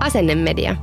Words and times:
Asennemedia. 0.00 0.76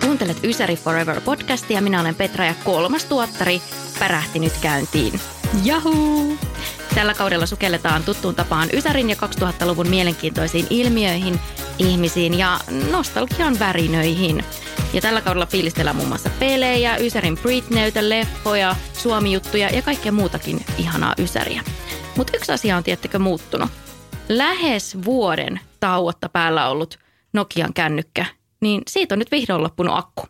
Kuuntelet 0.00 0.44
Ysäri 0.44 0.76
Forever 0.76 1.20
podcastia. 1.20 1.80
Minä 1.80 2.00
olen 2.00 2.14
Petra 2.14 2.44
ja 2.44 2.54
kolmas 2.64 3.04
tuottari 3.04 3.62
pärähti 3.98 4.38
nyt 4.38 4.52
käyntiin. 4.62 5.20
Jahu! 5.64 6.38
Tällä 6.94 7.14
kaudella 7.14 7.46
sukelletaan 7.46 8.02
tuttuun 8.02 8.34
tapaan 8.34 8.68
Ysärin 8.72 9.10
ja 9.10 9.16
2000-luvun 9.16 9.88
mielenkiintoisiin 9.88 10.66
ilmiöihin, 10.70 11.40
ihmisiin 11.78 12.38
ja 12.38 12.60
nostalgian 12.90 13.58
värinöihin. 13.58 14.44
Ja 14.92 15.00
tällä 15.00 15.20
kaudella 15.20 15.46
fiilistellään 15.46 15.96
muun 15.96 16.08
muassa 16.08 16.30
pelejä, 16.38 16.96
Ysärin 16.96 17.38
Britneytä, 17.38 18.08
leffoja, 18.08 18.76
suomijuttuja 18.92 19.68
ja 19.68 19.82
kaikkea 19.82 20.12
muutakin 20.12 20.64
ihanaa 20.78 21.14
Ysäriä. 21.18 21.62
Mutta 22.16 22.36
yksi 22.36 22.52
asia 22.52 22.76
on 22.76 22.84
tiettäkö 22.84 23.18
muuttunut. 23.18 23.70
Lähes 24.28 24.98
vuoden 25.04 25.60
tauotta 25.80 26.28
päällä 26.28 26.68
ollut 26.68 26.98
Nokian 27.32 27.74
kännykkä, 27.74 28.26
niin 28.60 28.82
siitä 28.88 29.14
on 29.14 29.18
nyt 29.18 29.30
vihdoin 29.30 29.62
loppunut 29.62 29.98
akku. 29.98 30.26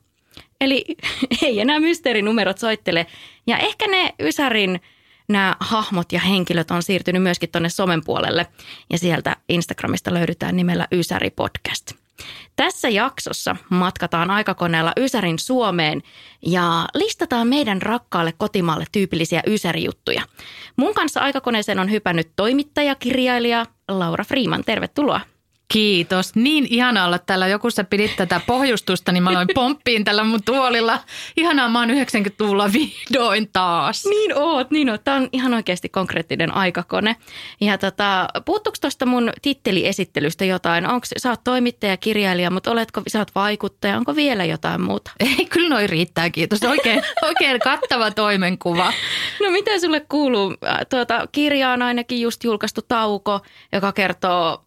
Eli 0.61 0.85
ei 1.43 1.61
enää 1.61 1.81
mysteerinumerot 1.81 2.59
soittele. 2.59 3.07
Ja 3.47 3.59
ehkä 3.59 3.87
ne 3.87 4.15
Ysärin 4.21 4.81
nämä 5.29 5.57
hahmot 5.61 6.13
ja 6.13 6.21
henkilöt 6.21 6.71
on 6.71 6.83
siirtynyt 6.83 7.23
myöskin 7.23 7.51
tuonne 7.51 7.69
somen 7.69 8.05
puolelle. 8.05 8.47
Ja 8.93 8.99
sieltä 8.99 9.37
Instagramista 9.49 10.15
löydetään 10.15 10.57
nimellä 10.57 10.89
Ysäri 10.93 11.31
Podcast. 11.31 11.93
Tässä 12.57 12.89
jaksossa 12.89 13.57
matkataan 13.71 14.31
aikakoneella 14.31 14.93
Ysärin 14.97 15.39
Suomeen 15.39 16.03
ja 16.47 16.87
listataan 16.95 17.49
meidän 17.49 17.83
rakkaalle 17.83 18.33
kotimaalle 18.33 18.85
tyypillisiä 18.93 19.43
Ysäri-juttuja. 19.47 20.23
Mun 20.77 20.95
kanssa 20.95 21.21
aikakoneeseen 21.21 21.79
on 21.79 21.91
hypännyt 21.91 22.31
toimittaja, 22.37 22.95
kirjailija 22.95 23.67
Laura 23.89 24.25
Freeman. 24.25 24.65
Tervetuloa. 24.65 25.21
Kiitos. 25.73 26.35
Niin 26.35 26.67
ihana 26.71 27.05
olla 27.05 27.19
täällä. 27.19 27.49
Joku 27.49 27.71
sä 27.71 27.85
pidit 27.85 28.17
tätä 28.17 28.41
pohjustusta, 28.47 29.13
niin 29.13 29.23
mä 29.23 29.31
aloin 29.31 29.49
pomppiin 29.55 30.05
tällä 30.05 30.25
mun 30.25 30.43
tuolilla. 30.43 30.99
Ihanaa, 31.37 31.69
mä 31.69 31.79
oon 31.81 31.91
90-luvulla 31.91 32.73
vihdoin 32.73 33.49
taas. 33.53 34.05
Niin 34.05 34.39
oot, 34.39 34.71
niin 34.71 34.91
oot. 34.91 35.05
Tämä 35.05 35.17
on 35.17 35.29
ihan 35.33 35.55
oikeasti 35.55 35.89
konkreettinen 35.89 36.55
aikakone. 36.55 37.17
Ja 37.61 37.79
tota, 37.79 38.29
puuttuuko 38.45 38.79
tuosta 38.81 39.07
mun 39.07 39.33
titteliesittelystä 39.43 40.45
jotain? 40.45 40.87
Onko 40.87 41.07
sä 41.19 41.31
oot 41.31 41.45
toimittaja, 41.45 41.97
kirjailija, 41.97 42.51
mutta 42.51 42.71
oletko, 42.71 43.03
sä 43.09 43.19
oot 43.19 43.35
vaikuttaja, 43.35 43.97
onko 43.97 44.17
vielä 44.17 44.45
jotain 44.45 44.81
muuta? 44.81 45.11
Ei, 45.39 45.47
kyllä 45.47 45.69
noi 45.69 45.87
riittää, 45.87 46.31
kiitos. 46.31 46.63
Oikein, 46.63 47.03
oikein 47.29 47.61
kattava 47.61 48.11
toimenkuva. 48.11 48.93
No 49.45 49.51
mitä 49.51 49.81
sulle 49.81 50.01
kuuluu? 50.01 50.55
Tuota, 50.91 51.27
kirja 51.33 51.71
on 51.71 51.83
ainakin 51.83 52.21
just 52.21 52.45
julkaistu 52.45 52.81
tauko, 52.83 53.41
joka 53.73 53.93
kertoo 53.93 54.65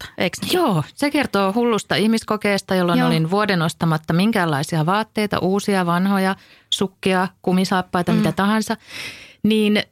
vaateostolakosta, 0.00 0.06
eikö 0.18 0.36
niin? 0.42 0.52
Joo, 0.52 0.84
se 0.94 1.10
kertoo 1.10 1.52
hullusta 1.52 1.94
ihmiskokeesta, 1.94 2.74
jolloin 2.74 2.98
Joo. 2.98 3.08
Olin 3.08 3.30
vuoden 3.30 3.62
ostamatta 3.62 4.12
minkäänlaisia 4.12 4.86
vaatteita, 4.86 5.38
uusia, 5.38 5.86
vanhoja, 5.86 6.36
sukkia, 6.70 7.28
kumisaappaita, 7.42 8.12
mm. 8.12 8.18
mitä 8.18 8.32
tahansa. 8.32 8.76
Niin 9.42 9.76
ö, 9.76 9.82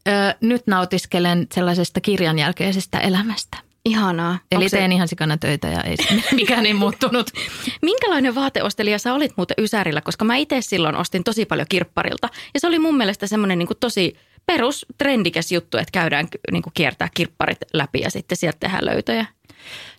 nyt 0.41 0.67
nautiskelen 0.67 1.47
sellaisesta 1.55 2.01
kirjan 2.01 2.39
jälkeisestä 2.39 2.99
elämästä. 2.99 3.59
Ihanaa. 3.85 4.39
Eli 4.53 4.59
Onko 4.59 4.69
se- 4.69 4.77
teen 4.77 4.93
ihan 4.93 5.09
sikana 5.09 5.37
töitä 5.37 5.69
ja 5.69 5.83
ei 5.83 5.97
se 5.97 6.23
mikään 6.35 6.67
ei 6.67 6.75
muuttunut. 6.75 7.31
Minkälainen 7.83 8.35
vaateostelija 8.35 8.99
sä 8.99 9.15
olit 9.15 9.33
muuten 9.37 9.55
Ysärillä, 9.59 10.01
koska 10.01 10.25
mä 10.25 10.37
itse 10.37 10.61
silloin 10.61 10.97
ostin 10.97 11.25
tosi 11.25 11.45
paljon 11.47 11.67
kirpparilta. 11.69 12.29
Ja 12.55 12.61
se 12.61 12.67
oli 12.67 12.79
mun 12.79 12.97
mielestä 12.97 13.27
semmoinen 13.27 13.59
niin 13.59 13.69
tosi 13.81 14.17
perus 14.47 14.87
trendikäs 14.99 15.53
juttu, 15.53 15.77
että 15.77 15.93
käydään 15.93 16.29
niin 16.53 16.63
kuin 16.63 16.73
kiertää 16.75 17.09
kirpparit 17.15 17.59
läpi 17.73 18.01
ja 18.01 18.11
sitten 18.11 18.37
sieltä 18.37 18.59
tehdään 18.61 18.87
löytöjä. 18.87 19.27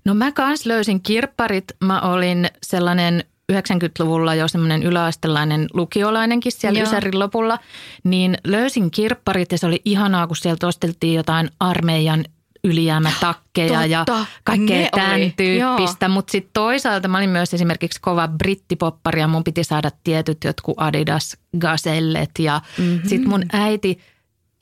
No 0.06 0.14
mä 0.14 0.32
kans 0.32 0.66
löysin 0.66 1.02
kirpparit. 1.02 1.66
Mä 1.84 2.02
olin 2.02 2.48
sellainen 2.64 3.24
90-luvulla 3.52 4.36
jo 4.36 4.48
semmoinen 4.48 4.84
yläastelainen 4.84 5.68
lukiolainenkin 5.74 6.52
siellä 6.52 6.80
Joo. 6.80 6.88
Ysärin 6.88 7.20
lopulla. 7.20 7.60
Niin 8.04 8.38
löysin 8.44 8.92
kirpparit 8.92 9.52
ja 9.52 9.58
se 9.58 9.68
oli 9.68 9.82
ihanaa, 9.86 10.28
kun 10.28 10.36
sieltä 10.36 10.68
osteltiin 10.68 11.14
jotain 11.14 11.50
armeijan 11.60 12.26
ylijäämätakkeja 12.64 13.86
ja 13.86 14.06
kaikkea 14.44 14.78
ne 14.78 14.90
tämän 14.92 15.16
oli, 15.16 15.34
tyyppistä. 15.38 16.08
Mutta 16.08 16.32
sitten 16.32 16.54
toisaalta 16.54 17.08
mä 17.08 17.18
olin 17.18 17.30
myös 17.30 17.54
esimerkiksi 17.54 18.02
kova 18.02 18.28
brittipoppari 18.28 19.20
ja 19.20 19.28
mun 19.28 19.44
piti 19.44 19.64
saada 19.64 19.92
tietyt 20.04 20.38
jotkut 20.44 20.76
Adidas 20.78 21.38
Gazellet. 21.60 22.32
Ja 22.40 22.62
mm-hmm. 22.78 23.02
sitten 23.10 23.30
mun 23.30 23.44
äiti 23.54 24.00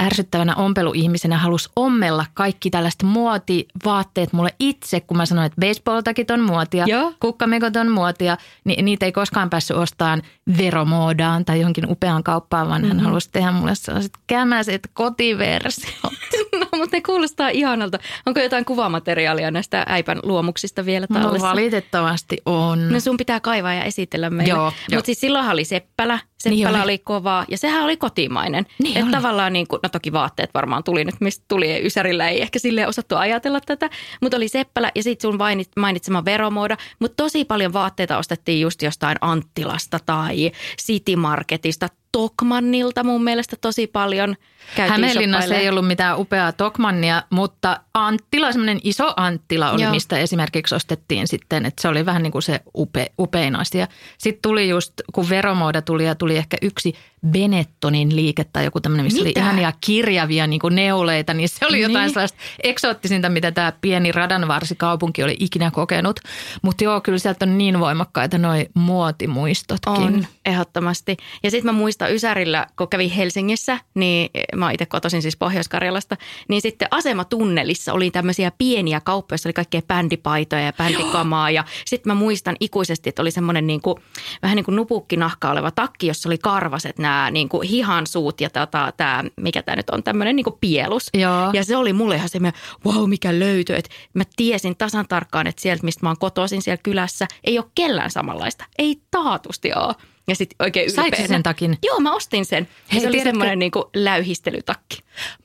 ärsyttävänä 0.03 0.55
ompeluihmisenä 0.55 1.37
halusi 1.37 1.69
ommella 1.75 2.25
kaikki 2.33 2.69
tällaiset 2.69 3.03
muotivaatteet 3.03 4.33
mulle 4.33 4.49
itse, 4.59 4.99
kun 4.99 5.17
mä 5.17 5.25
sanoin, 5.25 5.45
että 5.45 5.61
baseballtakit 5.61 6.31
on 6.31 6.39
muotia, 6.41 6.85
Joo. 6.87 7.13
kukkamekot 7.19 7.75
on 7.75 7.91
muotia, 7.91 8.37
niin 8.63 8.85
niitä 8.85 9.05
ei 9.05 9.11
koskaan 9.11 9.49
päässyt 9.49 9.77
ostamaan 9.77 10.21
veromoodaan 10.57 11.45
tai 11.45 11.59
johonkin 11.59 11.91
upeaan 11.91 12.23
kauppaan, 12.23 12.69
vaan 12.69 12.85
hän 12.85 12.99
halusi 12.99 13.29
tehdä 13.31 13.51
mulle 13.51 13.75
sellaiset 13.75 14.11
kämäiset 14.27 14.89
kotiversiot. 14.93 16.13
No, 16.59 16.65
mutta 16.79 16.97
ne 16.97 17.01
kuulostaa 17.01 17.49
ihanalta. 17.49 17.99
Onko 18.25 18.39
jotain 18.39 18.65
kuvamateriaalia 18.65 19.51
näistä 19.51 19.85
äipän 19.89 20.19
luomuksista 20.23 20.85
vielä 20.85 21.07
No 21.09 21.19
tallessa? 21.19 21.47
valitettavasti 21.47 22.37
on. 22.45 22.89
No 22.93 22.99
sun 22.99 23.17
pitää 23.17 23.39
kaivaa 23.39 23.73
ja 23.73 23.83
esitellä 23.83 24.29
meille. 24.29 24.53
Mutta 24.93 25.05
siis 25.05 25.19
silloinhan 25.19 25.53
oli 25.53 25.65
Seppälä. 25.65 26.19
Seppälä 26.37 26.71
Niin 26.77 26.83
oli. 26.83 26.97
kovaa 26.97 27.45
ja 27.49 27.57
sehän 27.57 27.83
oli 27.83 27.97
kotimainen. 27.97 28.65
Niin 28.83 28.97
että 28.97 29.05
oli. 29.05 29.11
tavallaan 29.11 29.53
niin 29.53 29.67
kuin, 29.67 29.79
no 29.83 29.89
toki 29.89 30.11
vaatteet 30.13 30.49
varmaan 30.53 30.83
tuli 30.83 31.05
nyt, 31.05 31.15
mistä 31.19 31.45
tuli 31.47 31.85
Ysärillä 31.85 32.29
ei 32.29 32.41
ehkä 32.41 32.59
sille 32.59 32.87
osattu 32.87 33.15
ajatella 33.15 33.61
tätä. 33.61 33.89
Mutta 34.21 34.37
oli 34.37 34.47
Seppälä 34.47 34.91
ja 34.95 35.03
sitten 35.03 35.31
sun 35.31 35.39
mainit- 35.39 35.71
mainitsema 35.81 36.25
veromooda. 36.25 36.77
Mutta 36.99 37.23
tosi 37.23 37.45
paljon 37.45 37.73
vaatteita 37.73 38.17
ostettiin 38.17 38.61
just 38.61 38.81
jostain 38.81 39.17
Anttilasta 39.21 39.99
tai 40.05 40.51
City 40.81 41.15
Marketista. 41.15 41.89
Tokmannilta 42.11 43.03
mun 43.03 43.23
mielestä 43.23 43.55
tosi 43.61 43.87
paljon 43.87 44.35
käytiin 44.75 44.91
Hämeenlinnassa 44.91 45.55
ei 45.55 45.69
ollut 45.69 45.87
mitään 45.87 46.19
upeaa 46.19 46.51
Tokmannia, 46.51 47.23
mutta 47.29 47.79
Anttila, 47.93 48.51
semmoinen 48.51 48.79
iso 48.83 49.13
Anttila 49.17 49.71
oli. 49.71 49.81
Joo. 49.81 49.91
mistä 49.91 50.17
esimerkiksi 50.17 50.75
ostettiin 50.75 51.27
sitten, 51.27 51.65
että 51.65 51.81
se 51.81 51.87
oli 51.87 52.05
vähän 52.05 52.23
niin 52.23 52.31
kuin 52.31 52.41
se 52.41 52.59
upe, 52.77 53.11
upein 53.19 53.55
asia. 53.55 53.87
Sitten 54.17 54.41
tuli 54.41 54.69
just, 54.69 54.93
kun 55.13 55.29
veromooda 55.29 55.81
tuli 55.81 56.05
ja 56.05 56.15
tuli 56.15 56.37
ehkä 56.37 56.57
yksi 56.61 56.93
Benettonin 57.27 58.15
liike 58.15 58.43
tai 58.43 58.65
joku 58.65 58.81
tämmöinen, 58.81 59.05
missä 59.05 59.23
Mitä? 59.23 59.39
oli 59.39 59.45
ihania 59.45 59.73
kirjavia 59.81 60.47
niin 60.47 60.59
kuin 60.59 60.75
neuleita, 60.75 61.33
niin 61.33 61.49
se 61.49 61.65
oli 61.65 61.81
jotain 61.81 62.03
Niin. 62.05 62.13
sellaista 62.13 62.37
eksoottisinta, 62.63 63.29
mitä 63.29 63.51
tämä 63.51 63.73
pieni 63.81 64.11
radanvarsikaupunki 64.11 65.23
oli 65.23 65.35
ikinä 65.39 65.71
kokenut. 65.71 66.19
Mutta 66.61 66.83
joo, 66.83 67.01
kyllä 67.01 67.17
sieltä 67.17 67.45
on 67.45 67.57
niin 67.57 67.79
voimakkaita 67.79 68.37
noi 68.37 68.65
muotimuistotkin. 68.73 69.93
On, 69.93 70.27
ehdottomasti. 70.45 71.17
Ja 71.43 71.51
sitten 71.51 71.65
mä 71.65 71.79
muistan 71.79 72.13
Ysärillä, 72.13 72.67
kun 72.77 72.87
kävin 72.87 73.09
Helsingissä, 73.11 73.79
niin 73.93 74.29
mä 74.55 74.65
oon 74.65 74.73
itse 74.73 74.85
kotoisin 74.85 75.21
siis 75.21 75.37
Pohjois-Karjalasta, 75.37 76.17
niin 76.47 76.61
sitten 76.61 76.87
asematunnelissa 76.91 77.93
oli 77.93 78.11
tämmöisiä 78.11 78.51
pieniä 78.57 79.01
kauppoja, 79.01 79.33
joissa 79.33 79.49
oli 79.49 79.53
kaikkea 79.53 79.81
bändipaitoja 79.81 80.61
ja 80.61 80.73
bändikamaa. 80.73 81.51
Ja 81.51 81.63
sitten 81.85 82.09
mä 82.09 82.15
muistan 82.15 82.55
ikuisesti, 82.59 83.09
että 83.09 83.21
oli 83.21 83.31
semmoinen 83.31 83.67
niin 83.67 83.81
kuin, 83.81 83.95
vähän 84.41 84.55
niin 84.55 84.65
kuin 84.65 84.75
nupukkinahka 84.75 85.51
oleva 85.51 85.71
takki, 85.71 86.07
jossa 86.07 86.29
oli 86.29 86.37
karvaset 86.37 86.99
nämä 87.07 87.31
niin 87.31 87.49
kuin 87.49 87.67
hihansuut 87.67 88.41
ja 88.41 88.49
tota, 88.49 88.93
tämä, 88.97 89.23
mikä 89.37 89.63
tämä 89.63 89.75
nyt 89.75 89.89
on, 89.89 90.03
tämmöinen 90.03 90.35
niin 90.35 90.43
kuin 90.43 90.57
pielus. 90.61 91.09
Joo. 91.13 91.49
Ja 91.53 91.63
se 91.63 91.75
oli 91.77 91.93
mulle 91.93 92.15
ihan 92.15 92.29
semmoinen, 92.29 92.61
wow, 92.85 93.09
mikä 93.09 93.39
löytö. 93.39 93.75
Että 93.75 93.89
mä 94.13 94.23
tiesin 94.35 94.77
tasan 94.77 95.07
tarkkaan, 95.07 95.47
että 95.47 95.61
sieltä, 95.61 95.83
mistä 95.83 96.05
mä 96.05 96.09
oon 96.09 96.17
kotoisin 96.19 96.61
siellä 96.61 96.81
kylässä, 96.83 97.27
ei 97.43 97.59
ole 97.59 97.65
kellään 97.75 98.11
samanlaista. 98.11 98.65
Ei 98.77 99.01
taatusti 99.11 99.71
ole. 99.73 99.95
Ja 100.27 100.35
sitten 100.35 100.55
oikein 100.59 100.91
Sait 100.91 101.15
sen 101.27 101.43
takin? 101.43 101.77
Joo, 101.83 101.99
mä 101.99 102.15
ostin 102.15 102.45
sen. 102.45 102.67
Ja 102.71 102.93
Hei, 102.93 103.01
se 103.01 103.07
oli 103.07 103.11
tiedätkö- 103.11 103.29
semmoinen 103.29 103.59
niin 103.59 103.71
kuin 103.71 103.85
läyhistelytakki. 103.95 104.99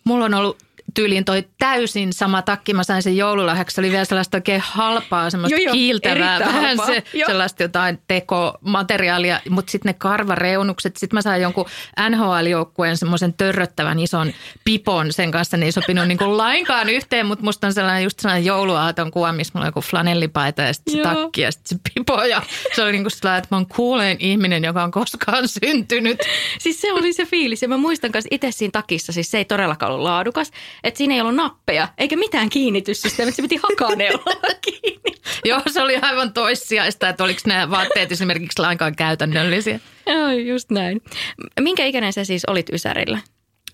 Mulla 0.05 0.25
on 0.25 0.35
ollut 0.35 0.57
tyyliin 0.95 1.25
toi 1.25 1.45
täysin 1.59 2.13
sama 2.13 2.43
takki. 2.43 2.75
Mä 2.75 2.85
sain 2.85 3.03
sen 3.03 3.17
joululahjaksi. 3.17 3.75
Se 3.75 3.81
oli 3.81 3.91
vielä 3.91 4.05
sellaista 4.05 4.37
oikein 4.37 4.63
halpaa, 4.65 5.31
semmoista 5.31 5.59
Joo, 5.59 5.65
joo, 5.65 5.73
kiiltävää, 5.73 6.39
vähän 6.39 6.63
halpaa. 6.63 6.87
se, 6.87 7.03
Joo. 7.13 7.27
sellaista 7.27 7.63
jotain 7.63 7.99
tekomateriaalia. 8.09 9.41
Mutta 9.51 9.71
sitten 9.71 9.91
ne 9.91 9.95
karvareunukset. 9.95 10.97
Sitten 10.97 11.17
mä 11.17 11.23
sain 11.23 11.43
jonkun 11.43 11.67
NHL-joukkueen 12.11 12.97
semmoisen 12.97 13.33
törröttävän 13.35 13.99
ison 13.99 14.33
pipon 14.65 15.13
sen 15.13 15.31
kanssa. 15.31 15.57
Ne 15.57 15.67
ei 15.67 15.73
sopinut 15.73 16.09
niinku 16.09 16.37
lainkaan 16.37 16.89
yhteen, 16.89 17.27
mutta 17.27 17.45
musta 17.45 17.67
on 17.67 17.73
sellainen 17.73 18.05
just 18.05 18.21
sellainen 18.21 18.45
jouluaaton 18.45 19.11
kuva, 19.11 19.33
missä 19.33 19.53
mulla 19.55 19.65
on 19.65 19.69
joku 19.69 19.81
flanellipaita 19.81 20.63
ja 20.63 20.73
sitten 20.73 20.95
se 20.95 21.03
takki 21.03 21.41
ja 21.41 21.53
sitten 21.53 21.79
se 21.79 21.91
pipo. 21.95 22.23
Ja 22.25 22.43
se 22.75 22.83
oli 22.83 22.93
niinku 22.93 23.11
sellainen, 23.11 23.39
että 23.39 23.55
mä 23.55 23.57
oon 23.57 23.67
kuulein 23.67 24.17
ihminen, 24.21 24.65
joka 24.65 24.83
on 24.83 24.91
koskaan 24.91 25.49
syntynyt. 25.49 26.19
Siis 26.59 26.81
se 26.81 26.93
oli 26.93 27.13
se 27.13 27.25
fiilis 27.25 27.63
ja 27.63 27.69
mä 27.69 27.77
muistan 27.77 28.11
myös 28.15 28.25
itse 28.31 28.51
siinä 28.51 28.71
takissa, 28.73 29.13
siis 29.13 29.31
se 29.31 29.39
ei 29.39 29.45
todellakaan 29.45 29.93
ollut 29.93 30.05
laadukas, 30.05 30.51
että 30.85 30.99
siinä 30.99 31.15
ei 31.15 31.21
ollut 31.21 31.35
nappeja 31.35 31.89
eikä 31.99 32.17
mitään 32.17 32.49
kiinnityssysteemiä, 32.49 33.33
se 33.33 33.43
piti 33.43 33.61
hakaa 33.63 33.97
neulalla 33.97 34.55
kiinni. 34.61 35.13
Joo, 35.45 35.61
se 35.71 35.83
oli 35.83 35.97
aivan 35.97 36.33
toissijaista, 36.33 37.09
että 37.09 37.25
oliko 37.25 37.41
nämä 37.47 37.71
vaatteet 37.71 38.13
esimerkiksi 38.13 38.63
lainkaan 38.63 38.97
käytännöllisiä. 38.97 39.81
Joo, 40.07 40.31
just 40.31 40.71
näin. 40.71 41.03
Minkä 41.61 41.85
ikäinen 41.85 42.13
sä 42.13 42.25
siis 42.25 42.45
olit 42.45 42.71
Ysärillä? 42.73 43.19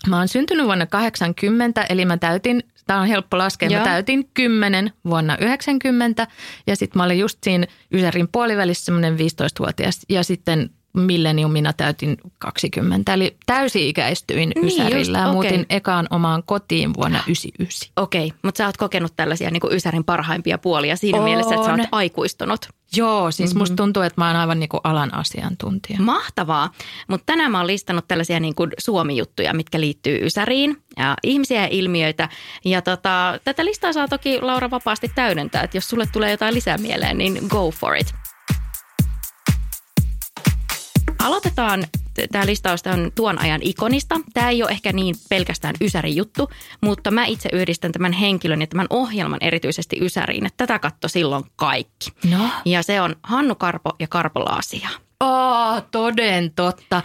Mä 0.07 0.17
oon 0.17 0.27
syntynyt 0.27 0.65
vuonna 0.65 0.85
80, 0.85 1.85
eli 1.89 2.05
mä 2.05 2.17
täytin, 2.17 2.63
tämä 2.87 3.01
on 3.01 3.07
helppo 3.07 3.37
laskea, 3.37 3.69
Joo. 3.69 3.79
mä 3.79 3.85
täytin 3.85 4.29
10 4.33 4.93
vuonna 5.05 5.37
90 5.41 6.27
ja 6.67 6.75
sitten 6.75 6.99
mä 6.99 7.03
olin 7.03 7.19
just 7.19 7.39
siinä 7.43 7.67
Ysärin 7.93 8.27
puolivälissä 8.31 8.85
semmoinen 8.85 9.15
15-vuotias 9.15 9.99
ja 10.09 10.23
sitten 10.23 10.69
milleniumina 10.93 11.73
täytin 11.73 12.17
20. 12.39 13.13
Eli 13.13 13.37
täysi-ikäistyin 13.45 14.49
Niin, 14.55 14.65
Ysärillä 14.67 14.97
just, 15.19 15.27
ja 15.27 15.33
muutin 15.33 15.61
okei. 15.61 15.65
ekaan 15.77 16.07
omaan 16.09 16.43
kotiin 16.45 16.93
vuonna 16.93 17.17
99. 17.27 17.91
Okei, 17.97 18.33
mutta 18.43 18.57
sä 18.57 18.65
oot 18.65 18.77
kokenut 18.77 19.13
tällaisia 19.15 19.51
niin 19.51 19.61
kuin 19.61 19.73
Ysärin 19.73 20.03
parhaimpia 20.03 20.57
puolia 20.57 20.95
siinä 20.95 21.17
On. 21.17 21.23
mielessä, 21.23 21.55
että 21.55 21.65
sä 21.67 21.71
oot 21.71 21.81
aikuistunut. 21.91 22.65
Joo, 22.95 23.31
siis 23.31 23.49
Mhm. 23.53 23.59
musta 23.59 23.75
tuntuu, 23.75 24.03
että 24.03 24.21
mä 24.21 24.27
oon 24.27 24.35
aivan 24.35 24.59
niin 24.59 24.69
kuin 24.69 24.81
alan 24.83 25.13
asiantuntija. 25.13 25.99
Mahtavaa, 25.99 26.71
mutta 27.07 27.23
tänään 27.25 27.51
mä 27.51 27.57
oon 27.57 27.67
listannut 27.67 28.07
tällaisia 28.07 28.39
niin 28.39 28.55
kuin 28.55 28.71
Suomi-juttuja, 28.79 29.53
mitkä 29.53 29.79
liittyy 29.79 30.19
Ysäriin 30.25 30.77
ja 30.97 31.15
ihmisiä 31.23 31.61
ja 31.61 31.67
ilmiöitä. 31.71 32.29
Ja 32.65 32.81
tota, 32.81 33.39
tätä 33.43 33.65
listaa 33.65 33.93
saa 33.93 34.07
toki 34.07 34.41
Laura 34.41 34.69
vapaasti 34.71 35.11
täydentää, 35.15 35.63
että 35.63 35.77
jos 35.77 35.89
sulle 35.89 36.05
tulee 36.11 36.31
jotain 36.31 36.53
lisää 36.55 36.77
mieleen, 36.77 37.17
niin 37.17 37.39
go 37.49 37.71
for 37.71 37.95
it. 37.95 38.13
Aloitetaan 41.29 41.85
tämä 42.31 42.45
listaus 42.45 42.81
on 42.87 43.11
tuon 43.15 43.41
ajan 43.41 43.61
ikonista. 43.63 44.15
Tämä 44.33 44.49
ei 44.49 44.63
ole 44.63 44.71
ehkä 44.71 44.93
niin 44.93 45.15
pelkästään 45.29 45.75
Ysärin 45.81 46.15
juttu, 46.15 46.49
mutta 46.81 47.11
mä 47.11 47.25
itse 47.25 47.49
yhdistän 47.53 47.91
tämän 47.91 48.11
henkilön 48.11 48.61
ja 48.61 48.67
tämän 48.67 48.87
ohjelman 48.89 49.39
erityisesti 49.41 49.97
Ysäriin, 50.01 50.45
että 50.45 50.67
tätä 50.67 50.79
katto 50.79 51.07
silloin 51.07 51.43
kaikki. 51.55 52.11
No. 52.29 52.49
Ja 52.65 52.83
se 52.83 53.01
on 53.01 53.15
Hannu 53.23 53.55
Karpo 53.55 53.95
ja 53.99 54.07
Karpo 54.07 54.39
Laasia. 54.39 54.89
Oh, 55.19 55.83
toden 55.91 56.51
totta. 56.55 57.01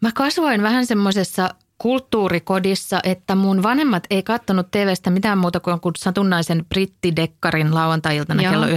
Mä 0.00 0.10
kasvoin 0.14 0.62
vähän 0.62 0.86
semmoisessa 0.86 1.54
kulttuurikodissa, 1.78 3.00
että 3.04 3.34
mun 3.34 3.62
vanhemmat 3.62 4.06
ei 4.10 4.22
kattonut 4.22 4.70
TVstä 4.70 5.10
mitään 5.10 5.38
muuta 5.38 5.60
kuin 5.60 5.80
satunnaisen 5.98 6.64
brittidekkarin 6.68 7.74
lauantai-iltana 7.74 8.42
Joo. 8.42 8.52
kello 8.52 8.66
19.35. 8.66 8.72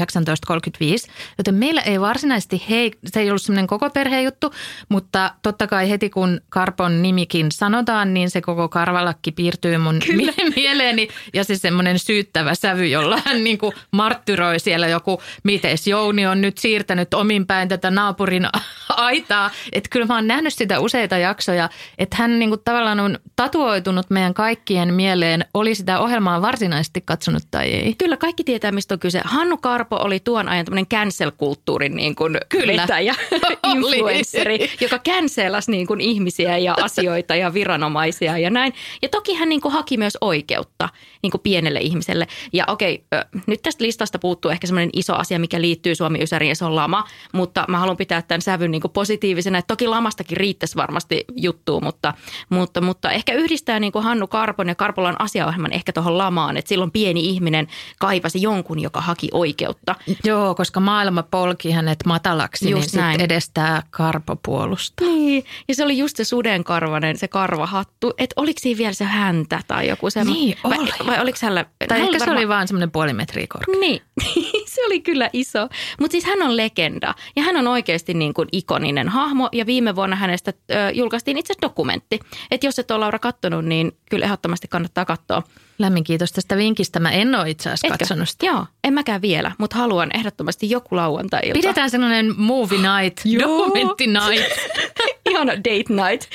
Joten 1.38 1.56
meillä 1.56 1.81
ei 1.81 2.01
varsinaisesti, 2.01 2.63
hei, 2.69 2.92
se 3.06 3.19
ei 3.19 3.30
ollut 3.30 3.42
semmoinen 3.42 3.68
koko 3.68 3.89
perhejuttu, 3.89 4.53
mutta 4.89 5.33
totta 5.42 5.68
kai 5.68 5.89
heti 5.89 6.09
kun 6.09 6.42
Karpon 6.50 7.01
nimikin 7.01 7.51
sanotaan, 7.51 8.13
niin 8.13 8.30
se 8.30 8.42
koko 8.42 8.69
karvalakki 8.69 9.31
piirtyy 9.31 9.77
mun 9.77 9.95
mie- 10.18 10.51
mieleeni. 10.56 11.07
Ja 11.33 11.44
se 11.44 11.56
semmoinen 11.56 12.00
syyttävä 12.00 12.56
sävy, 12.56 12.88
jolla 12.88 13.21
hän 13.25 13.44
niin 13.44 13.57
kuin 13.57 13.74
marttyroi 13.92 14.59
siellä 14.59 14.88
joku, 14.88 15.21
mites 15.44 15.88
Jouni 15.88 16.27
on 16.27 16.42
nyt 16.42 16.57
siirtänyt 16.57 17.13
omin 17.13 17.48
päin 17.48 17.68
tätä 17.69 17.92
naapurin 17.92 18.48
aitaa. 18.89 19.51
Että 19.71 19.89
kyllä 19.89 20.06
mä 20.06 20.15
oon 20.15 20.27
nähnyt 20.27 20.53
sitä 20.53 20.80
useita 20.80 21.18
jaksoja, 21.18 21.69
että 21.98 22.15
hän 22.19 22.39
niin 22.39 22.50
kuin 22.50 22.62
tavallaan 22.65 22.90
on 22.99 23.19
tatuoitunut 23.35 24.09
meidän 24.09 24.33
kaikkien 24.33 24.93
mieleen, 24.93 25.45
oli 25.53 25.75
sitä 25.75 25.99
ohjelmaa 25.99 26.41
varsinaisesti 26.41 27.01
katsonut 27.05 27.43
tai 27.51 27.65
ei. 27.65 27.95
Kyllä 27.97 28.17
kaikki 28.17 28.43
tietää, 28.43 28.71
mistä 28.71 28.95
on 28.95 28.99
kyse. 28.99 29.21
Hannu 29.25 29.57
Karpo 29.57 29.95
oli 29.95 30.19
tuon 30.19 30.49
ajan 30.49 30.65
tämmöinen 30.65 30.88
cancel-kulttuurin 30.88 31.95
niin 31.95 32.15
kuin 32.15 32.38
Kyllä. 32.49 32.88
influensseri, 33.73 34.71
joka 34.81 34.99
cancelasi 34.99 35.71
niin 35.71 35.88
kuin 35.88 36.01
ihmisiä 36.01 36.57
ja 36.57 36.75
asioita 36.81 37.35
ja 37.35 37.53
viranomaisia 37.53 38.38
ja 38.38 38.49
näin. 38.49 38.73
Ja 39.01 39.09
toki 39.09 39.33
hän 39.33 39.49
niin 39.49 39.61
kuin 39.61 39.71
haki 39.71 39.97
myös 39.97 40.17
oikeutta 40.21 40.89
niin 41.23 41.31
kuin 41.31 41.41
pienelle 41.41 41.79
ihmiselle. 41.79 42.27
Ja 42.53 42.65
okei, 42.67 43.03
nyt 43.47 43.61
tästä 43.61 43.83
listasta 43.83 44.19
puuttuu 44.19 44.51
ehkä 44.51 44.67
semmoinen 44.67 44.89
iso 44.93 45.15
asia, 45.15 45.39
mikä 45.39 45.61
liittyy 45.61 45.95
Suomi 45.95 46.23
Ysäriin 46.23 46.49
ja 46.49 46.55
se 46.55 46.65
on 46.65 46.75
lama. 46.75 47.03
Mutta 47.33 47.65
mä 47.67 47.79
haluan 47.79 47.97
pitää 47.97 48.21
tämän 48.21 48.41
sävyn 48.41 48.71
niin 48.71 48.81
kuin 48.81 48.91
positiivisena. 48.91 49.57
Että 49.57 49.67
toki 49.67 49.88
lamastakin 49.88 50.38
riittäisi 50.38 50.75
varmasti 50.75 51.25
juttua, 51.35 51.79
mutta, 51.81 52.13
mutta, 52.49 52.81
mutta 52.81 53.12
ehkä 53.12 53.33
yhdistää 53.33 53.80
niin 53.80 53.92
kuin 53.92 54.04
Hannu 54.04 54.28
Karpon 54.28 54.68
ja 54.68 54.75
Karpolan 54.75 55.22
asiaohjelman 55.22 55.74
ehkä 55.74 55.94
tuohon 55.94 56.18
lamaan. 56.18 56.57
Että 56.57 56.69
silloin 56.69 56.92
pieni 56.92 57.25
ihminen 57.30 57.68
kaipasi 58.00 58.42
jonkun, 58.42 58.80
joka 58.80 59.01
haki 59.01 59.28
oikeutta. 59.31 59.95
Joo, 60.24 60.56
koska 60.56 60.80
maailma 60.80 61.24
polki 61.24 61.72
hänet 61.72 61.98
matalaksi, 62.06 62.69
Just 62.69 62.94
niin 62.94 63.01
näin. 63.01 63.22
edestää 63.22 63.83
Karpo 63.89 64.36
puolustaa. 64.45 65.07
Niin, 65.07 65.44
ja 65.68 65.75
se 65.75 65.83
oli 65.83 65.98
just 65.98 66.16
se 66.18 66.24
sudenkarvanen, 66.24 67.18
se 67.18 67.28
karvahattu. 67.28 68.13
Että 68.18 68.33
oliko 68.36 68.60
siinä 68.62 68.78
vielä 68.78 68.94
se 68.94 69.06
häntä 69.06 69.60
tai 69.68 69.88
joku 69.88 70.10
semmoinen? 70.10 70.44
Niin, 70.44 70.57
vai, 70.63 70.77
oli. 70.80 70.89
vai 71.07 71.22
oliko 71.22 71.38
hänellä? 71.42 71.66
Tai 71.88 72.00
hän 72.00 72.07
ehkä 72.07 72.19
se 72.19 72.19
varmaan- 72.19 72.38
oli 72.38 72.48
vaan 72.48 72.68
semmoinen 72.68 72.92
puoli 72.92 73.13
metriä 73.13 73.48
korkea. 73.50 73.75
Niin, 73.80 74.01
se 74.75 74.86
oli 74.86 75.01
kyllä 75.01 75.30
iso. 75.34 75.69
Mutta 76.00 76.12
siis 76.12 76.25
hän 76.25 76.42
on 76.42 76.57
legenda 76.57 77.16
ja 77.36 77.44
hän 77.44 77.57
on 77.57 77.68
oikeasti 77.68 78.13
niin 78.13 78.34
kuin 78.34 78.48
ikoninen 78.51 79.10
hahmo 79.10 79.50
ja 79.51 79.66
viime 79.66 79.95
vuonna 79.95 80.16
hänestä 80.16 80.54
ö, 80.72 80.74
julkaistiin 80.94 81.38
itse 81.38 81.54
dokumentti. 81.62 82.19
Että 82.51 82.68
jos 82.71 82.79
et 82.79 82.91
ole 82.91 83.00
Laura 83.00 83.19
kattonut, 83.19 83.65
niin 83.65 83.97
kyllä 84.09 84.25
ehdottomasti 84.25 84.68
kannattaa 84.68 85.06
katsoa. 85.06 85.44
Lämmin 85.79 86.03
kiitos 86.03 86.31
tästä 86.31 86.57
vinkistä. 86.57 87.00
Mä 87.00 87.12
en 87.12 87.35
ole 87.35 87.50
itse 87.50 87.69
asiassa 87.69 87.88
Etkö? 87.88 87.97
katsonut 88.00 88.29
sitä. 88.29 88.45
Joo, 88.45 88.65
en 88.83 88.94
mäkään 88.94 89.21
vielä, 89.21 89.51
mutta 89.57 89.77
haluan 89.77 90.09
ehdottomasti 90.13 90.69
joku 90.69 90.95
lauantai-ilta. 90.95 91.59
Pidetään 91.59 91.89
sellainen 91.89 92.33
movie 92.38 92.77
night, 92.77 93.25
dokumentti 93.39 94.07
night. 94.07 94.51
Ihana 95.29 95.53
date 95.53 95.94
night. 95.94 96.29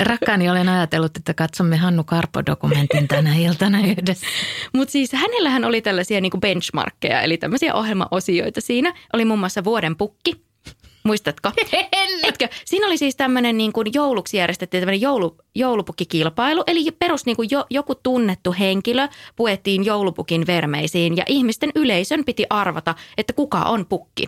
Rakkaani 0.00 0.50
olen 0.50 0.68
ajatellut, 0.68 1.16
että 1.16 1.34
katsomme 1.34 1.76
Hannu 1.76 2.04
Karpo-dokumentin 2.04 3.08
tänä 3.08 3.34
iltana 3.34 3.78
yhdessä. 3.80 4.26
Mutta 4.72 4.92
siis 4.92 5.12
hänellähän 5.12 5.64
oli 5.64 5.82
tällaisia 5.82 6.20
niinku 6.20 6.38
benchmarkkeja, 6.38 7.20
eli 7.22 7.36
tämmöisiä 7.36 7.74
ohjelmaosioita 7.74 8.60
siinä. 8.60 8.94
Oli 9.12 9.24
muun 9.24 9.38
muassa 9.38 9.64
Vuoden 9.64 9.96
pukki. 9.96 10.49
Muistatko? 11.02 11.52
Etkö? 12.22 12.48
Siinä 12.64 12.86
oli 12.86 12.98
siis 12.98 13.16
tämmöinen 13.16 13.58
niin 13.58 13.72
kuin 13.72 13.86
jouluksi 13.94 14.36
järjestettiin 14.36 14.80
tämmöinen 14.80 15.00
joulu, 15.00 15.36
joulupukkikilpailu. 15.54 16.64
Eli 16.66 16.90
perus 16.90 17.26
niin 17.26 17.36
kuin 17.36 17.48
jo, 17.50 17.66
joku 17.70 17.94
tunnettu 17.94 18.54
henkilö 18.58 19.08
puettiin 19.36 19.84
joulupukin 19.84 20.46
vermeisiin 20.46 21.16
ja 21.16 21.24
ihmisten 21.28 21.70
yleisön 21.74 22.24
piti 22.24 22.46
arvata, 22.50 22.94
että 23.16 23.32
kuka 23.32 23.58
on 23.62 23.86
pukki. 23.86 24.26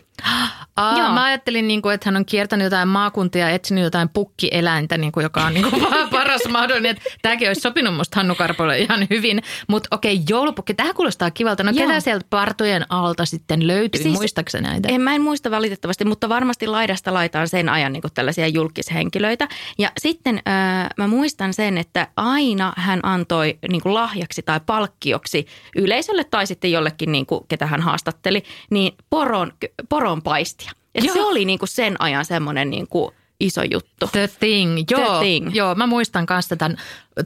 Aa, 0.76 0.98
Joo. 0.98 1.08
mä 1.08 1.24
ajattelin, 1.24 1.68
niin 1.68 1.82
kuin, 1.82 1.94
että 1.94 2.08
hän 2.08 2.16
on 2.16 2.24
kiertänyt 2.24 2.64
jotain 2.64 2.88
maakuntia 2.88 3.48
ja 3.48 3.54
etsinyt 3.54 3.84
jotain 3.84 4.08
pukkieläintä, 4.08 4.98
niin 4.98 5.12
kuin, 5.12 5.22
joka 5.22 5.44
on 5.44 5.54
niin 5.54 5.70
kuin, 5.70 5.86
paras 6.10 6.42
mahdollinen. 6.50 6.90
Että 6.96 7.02
Tämäkin 7.22 7.48
olisi 7.48 7.60
sopinut 7.60 7.94
musta 7.94 8.16
Hannu 8.16 8.34
Karpolle 8.34 8.78
ihan 8.78 9.06
hyvin. 9.10 9.42
Mutta 9.68 9.88
okei, 9.96 10.20
joulupukki, 10.28 10.74
tämä 10.74 10.94
kuulostaa 10.94 11.30
kivalta. 11.30 11.62
No 11.62 11.72
Joo. 11.74 11.86
ketä 11.86 12.00
sieltä 12.00 12.26
partujen 12.30 12.86
alta 12.88 13.24
sitten 13.24 13.66
löytyi? 13.66 14.02
Siis, 14.02 14.14
Muistaakseni 14.14 14.68
näitä? 14.68 14.88
En, 14.88 15.00
mä 15.00 15.14
en 15.14 15.22
muista 15.22 15.50
valitettavasti, 15.50 16.04
mutta 16.04 16.28
varmasti 16.28 16.61
laidasta 16.66 17.14
laitaan 17.14 17.48
sen 17.48 17.68
ajan 17.68 17.92
niin 17.92 18.00
kuin 18.00 18.12
tällaisia 18.14 18.48
julkishenkilöitä. 18.48 19.48
Ja 19.78 19.90
sitten 19.98 20.42
äh, 20.48 20.88
mä 20.96 21.06
muistan 21.06 21.54
sen, 21.54 21.78
että 21.78 22.08
aina 22.16 22.72
hän 22.76 23.00
antoi 23.02 23.58
niin 23.68 23.82
kuin 23.82 23.94
lahjaksi 23.94 24.42
tai 24.42 24.60
palkkioksi 24.66 25.46
yleisölle 25.76 26.24
tai 26.24 26.46
sitten 26.46 26.72
jollekin, 26.72 27.12
niin 27.12 27.26
kuin, 27.26 27.40
ketä 27.48 27.66
hän 27.66 27.80
haastatteli, 27.80 28.42
niin 28.70 28.92
poron, 29.10 29.52
poron 29.88 30.22
paistia. 30.22 30.72
Et 30.94 31.04
se 31.12 31.22
oli 31.22 31.44
niin 31.44 31.58
kuin 31.58 31.68
sen 31.68 31.96
ajan 31.98 32.24
semmoinen 32.24 32.70
niin 32.70 32.88
kuin 32.88 33.14
iso 33.42 33.62
juttu. 33.70 34.08
The 34.12 34.28
Thing, 34.38 34.84
joo. 34.90 35.18
Thing. 35.18 35.54
joo 35.54 35.74
mä 35.74 35.86
muistan 35.86 36.26
kanssa 36.26 36.56
tämän 36.56 36.76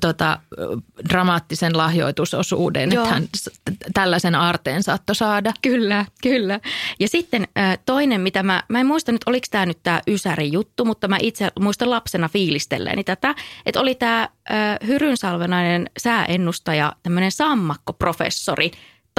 tota, 0.01 0.39
dramaattisen 1.09 1.77
lahjoitusosuuden, 1.77 2.93
Joo. 2.93 3.05
että 3.05 3.15
hän 3.15 3.29
tällaisen 3.95 4.35
aarteen 4.35 4.83
saattoi 4.83 5.15
saada. 5.15 5.53
Kyllä, 5.63 6.05
kyllä. 6.23 6.61
Ja 7.01 7.09
sitten 7.09 7.49
toinen, 7.87 8.21
mitä 8.21 8.43
mä, 8.43 8.63
mä 8.69 8.81
en 8.81 8.87
muista 8.87 9.13
nyt, 9.13 9.23
oliko 9.27 9.47
tämä 9.51 9.67
nyt 9.67 9.79
tämä 9.83 10.01
Ysäri 10.09 10.53
juttu, 10.53 10.85
mutta 10.85 11.09
mä 11.09 11.17
itse 11.21 11.49
muistan 11.61 11.91
lapsena 11.91 12.29
fiilistelleeni 12.29 13.05
tätä, 13.05 13.35
että 13.67 13.81
oli 13.81 13.95
tämä 13.95 14.29
Hyrynsalvenainen 14.87 15.91
sääennustaja, 15.99 16.93
tämmöinen 17.03 17.33
sammakkoprofessori, 17.33 18.71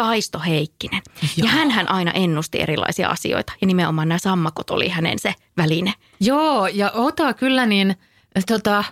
Taisto 0.01 0.39
Heikkinen. 0.39 1.01
Ja 1.37 1.47
hän 1.47 1.89
aina 1.89 2.11
ennusti 2.11 2.61
erilaisia 2.61 3.09
asioita 3.09 3.53
ja 3.61 3.67
nimenomaan 3.67 4.07
nämä 4.07 4.19
sammakot 4.19 4.69
oli 4.69 4.89
hänen 4.89 5.19
se 5.19 5.33
väline. 5.57 5.93
Joo, 6.19 6.67
ja 6.67 6.91
Ota 6.91 7.33
kyllä 7.33 7.65
niin, 7.65 7.95
tota, 8.47 8.83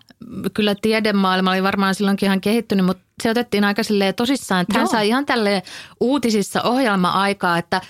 kyllä 0.53 0.75
tiedemaailma 0.81 1.51
oli 1.51 1.63
varmaan 1.63 1.95
silloinkin 1.95 2.27
ihan 2.27 2.41
kehittynyt, 2.41 2.85
mutta 2.85 3.03
se 3.23 3.29
otettiin 3.29 3.63
aika 3.63 3.81
tosissaan, 4.15 4.61
että 4.61 4.73
hän 4.73 4.81
Joo. 4.81 4.91
sai 4.91 5.07
ihan 5.07 5.25
tälle 5.25 5.63
uutisissa 5.99 6.61
ohjelma-aikaa, 6.61 7.57
että, 7.57 7.81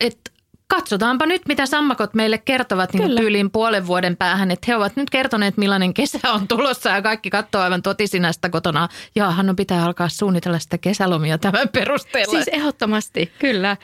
että 0.00 0.30
katsotaanpa 0.68 1.26
nyt, 1.26 1.42
mitä 1.48 1.66
sammakot 1.66 2.14
meille 2.14 2.38
kertovat 2.38 2.92
niin 2.92 3.16
tyyliin 3.16 3.50
puolen 3.50 3.86
vuoden 3.86 4.16
päähän. 4.16 4.50
Että 4.50 4.64
he 4.68 4.76
ovat 4.76 4.96
nyt 4.96 5.10
kertoneet, 5.10 5.56
millainen 5.56 5.94
kesä 5.94 6.18
on 6.32 6.48
tulossa 6.48 6.90
ja 6.90 7.02
kaikki 7.02 7.30
katsoo 7.30 7.60
aivan 7.60 7.82
totisinästä 7.82 8.48
kotona. 8.48 8.88
Ja 9.14 9.30
Hannu 9.30 9.54
pitää 9.54 9.84
alkaa 9.84 10.08
suunnitella 10.08 10.58
sitä 10.58 10.78
kesälomia 10.78 11.38
tämän 11.38 11.68
perusteella. 11.68 12.30
Siis 12.30 12.48
ehdottomasti, 12.48 13.32
kyllä. 13.38 13.76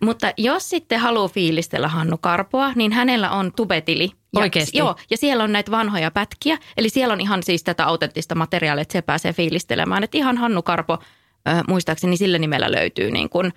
Mutta 0.00 0.32
jos 0.36 0.68
sitten 0.68 1.00
haluaa 1.00 1.28
fiilistellä 1.28 1.88
Hannu 1.88 2.18
Karpoa, 2.18 2.72
niin 2.74 2.92
hänellä 2.92 3.30
on 3.30 3.52
tubetili. 3.56 4.10
Ja, 4.34 4.40
Oikeesti? 4.40 4.78
Joo, 4.78 4.96
ja 5.10 5.16
siellä 5.16 5.44
on 5.44 5.52
näitä 5.52 5.70
vanhoja 5.70 6.10
pätkiä. 6.10 6.58
Eli 6.76 6.88
siellä 6.88 7.12
on 7.12 7.20
ihan 7.20 7.42
siis 7.42 7.62
tätä 7.62 7.86
autenttista 7.86 8.34
materiaalia, 8.34 8.82
että 8.82 8.92
se 8.92 9.02
pääsee 9.02 9.32
fiilistelemään. 9.32 10.04
Että 10.04 10.18
ihan 10.18 10.38
Hannu 10.38 10.62
Karpo, 10.62 10.98
äh, 11.48 11.62
muistaakseni 11.68 12.16
sillä 12.16 12.38
nimellä 12.38 12.72
löytyy 12.72 13.10
niin 13.10 13.28
kuin 13.28 13.52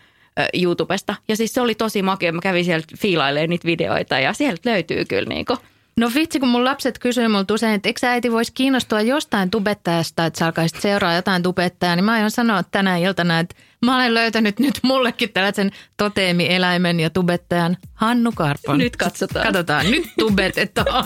YouTubesta. 0.53 1.15
Ja 1.27 1.35
siis 1.35 1.53
se 1.53 1.61
oli 1.61 1.75
tosi 1.75 2.01
makea. 2.01 2.31
Mä 2.31 2.41
kävin 2.41 2.65
sieltä 2.65 2.87
fiilailemaan 2.97 3.49
niitä 3.49 3.65
videoita 3.65 4.19
ja 4.19 4.33
sieltä 4.33 4.69
löytyy 4.69 5.05
kyllä 5.05 5.29
niin 5.29 5.45
kuin 5.45 5.59
No 5.97 6.11
vitsi, 6.15 6.39
kun 6.39 6.49
mun 6.49 6.65
lapset 6.65 6.99
kysyy 6.99 7.27
multa 7.27 7.53
usein, 7.53 7.73
että 7.73 7.89
eikö 7.89 7.99
sä 7.99 8.11
äiti 8.11 8.31
voisi 8.31 8.51
kiinnostua 8.53 9.01
jostain 9.01 9.49
tubettajasta, 9.49 10.25
että 10.25 10.39
sä 10.39 10.45
alkaisit 10.45 10.81
seuraa 10.81 11.15
jotain 11.15 11.43
tubettajaa, 11.43 11.95
niin 11.95 12.05
mä 12.05 12.11
aion 12.11 12.31
sanoa 12.31 12.63
tänä 12.63 12.97
iltana, 12.97 13.39
että 13.39 13.55
mä 13.85 13.95
olen 13.95 14.13
löytänyt 14.13 14.59
nyt 14.59 14.79
mullekin 14.83 15.33
tällaisen 15.33 15.71
toteemieläimen 15.97 16.99
ja 16.99 17.09
tubettajan 17.09 17.77
Hannu 17.93 18.31
Karpon. 18.35 18.77
Nyt 18.77 18.97
katsotaan. 18.97 19.45
Katsotaan, 19.45 19.91
nyt 19.91 20.05
tubetetaan. 20.19 21.05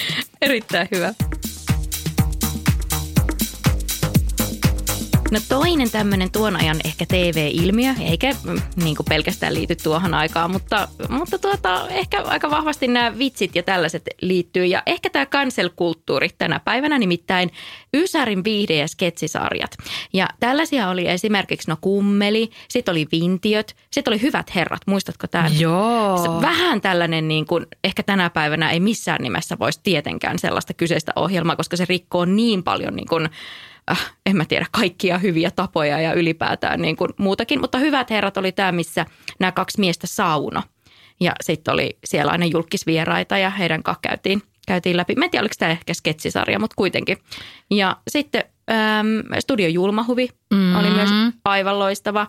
Erittäin 0.42 0.88
hyvä. 0.94 1.14
No 5.30 5.40
toinen 5.48 5.90
tämmöinen 5.90 6.30
tuon 6.30 6.56
ajan 6.56 6.76
ehkä 6.84 7.06
TV-ilmiö, 7.08 7.92
eikä 8.00 8.30
mm, 8.44 8.60
niin 8.82 8.96
kuin 8.96 9.06
pelkästään 9.08 9.54
liity 9.54 9.76
tuohon 9.76 10.14
aikaan, 10.14 10.50
mutta, 10.50 10.88
mutta 11.08 11.38
tuota, 11.38 11.88
ehkä 11.88 12.22
aika 12.22 12.50
vahvasti 12.50 12.88
nämä 12.88 13.18
vitsit 13.18 13.56
ja 13.56 13.62
tällaiset 13.62 14.02
liittyy. 14.20 14.64
Ja 14.64 14.82
ehkä 14.86 15.10
tämä 15.10 15.26
cancel-kulttuuri 15.26 16.28
tänä 16.38 16.60
päivänä, 16.60 16.98
nimittäin 16.98 17.50
Ysärin 17.94 18.44
viihde- 18.44 18.76
ja 18.76 18.88
sketsisarjat. 18.88 19.76
Ja 20.12 20.28
tällaisia 20.40 20.88
oli 20.88 21.08
esimerkiksi 21.08 21.70
no 21.70 21.76
kummeli, 21.80 22.50
sitten 22.68 22.92
oli 22.92 23.06
vintiöt, 23.12 23.76
sitten 23.90 24.12
oli 24.12 24.22
hyvät 24.22 24.54
herrat, 24.54 24.80
muistatko 24.86 25.26
tämän? 25.26 25.60
Joo. 25.60 26.40
Vähän 26.42 26.80
tällainen, 26.80 27.28
niin 27.28 27.46
kuin, 27.46 27.66
ehkä 27.84 28.02
tänä 28.02 28.30
päivänä 28.30 28.70
ei 28.70 28.80
missään 28.80 29.22
nimessä 29.22 29.58
voisi 29.58 29.80
tietenkään 29.82 30.38
sellaista 30.38 30.74
kyseistä 30.74 31.12
ohjelmaa, 31.16 31.56
koska 31.56 31.76
se 31.76 31.84
rikkoo 31.88 32.24
niin 32.24 32.62
paljon 32.62 32.96
niin 32.96 33.08
kuin, 33.08 33.28
äh, 33.90 34.14
en 34.26 34.36
mä 34.36 34.44
tiedä, 34.44 34.66
kaikkia 34.70 35.18
hyviä 35.18 35.50
tapoja 35.50 36.00
ja 36.00 36.12
ylipäätään 36.12 36.82
niin 36.82 36.96
kuin 36.96 37.10
muutakin. 37.18 37.60
Mutta 37.60 37.78
hyvät 37.78 38.10
herrat 38.10 38.36
oli 38.36 38.52
tämä, 38.52 38.72
missä 38.72 39.06
nämä 39.40 39.52
kaksi 39.52 39.80
miestä 39.80 40.06
sauno. 40.06 40.62
Ja 41.20 41.32
sitten 41.40 41.74
oli 41.74 41.98
siellä 42.04 42.32
aina 42.32 42.46
julkisvieraita 42.46 43.38
ja 43.38 43.50
heidän 43.50 43.82
kanssa 43.82 44.00
käytiin, 44.02 44.42
käytiin 44.66 44.96
läpi. 44.96 45.14
Mä 45.14 45.24
en 45.24 45.30
tiedä, 45.30 45.42
oliko 45.42 45.54
tämä 45.58 45.72
ehkä 45.72 45.94
sketsisarja, 45.94 46.58
mutta 46.58 46.74
kuitenkin. 46.76 47.18
Ja 47.70 47.96
sitten 48.08 48.44
äm, 48.70 49.40
Studio 49.40 49.68
Julmahuvi 49.68 50.28
mm. 50.50 50.76
oli 50.76 50.90
myös 50.90 51.10
aivan 51.44 51.78
loistava. 51.78 52.26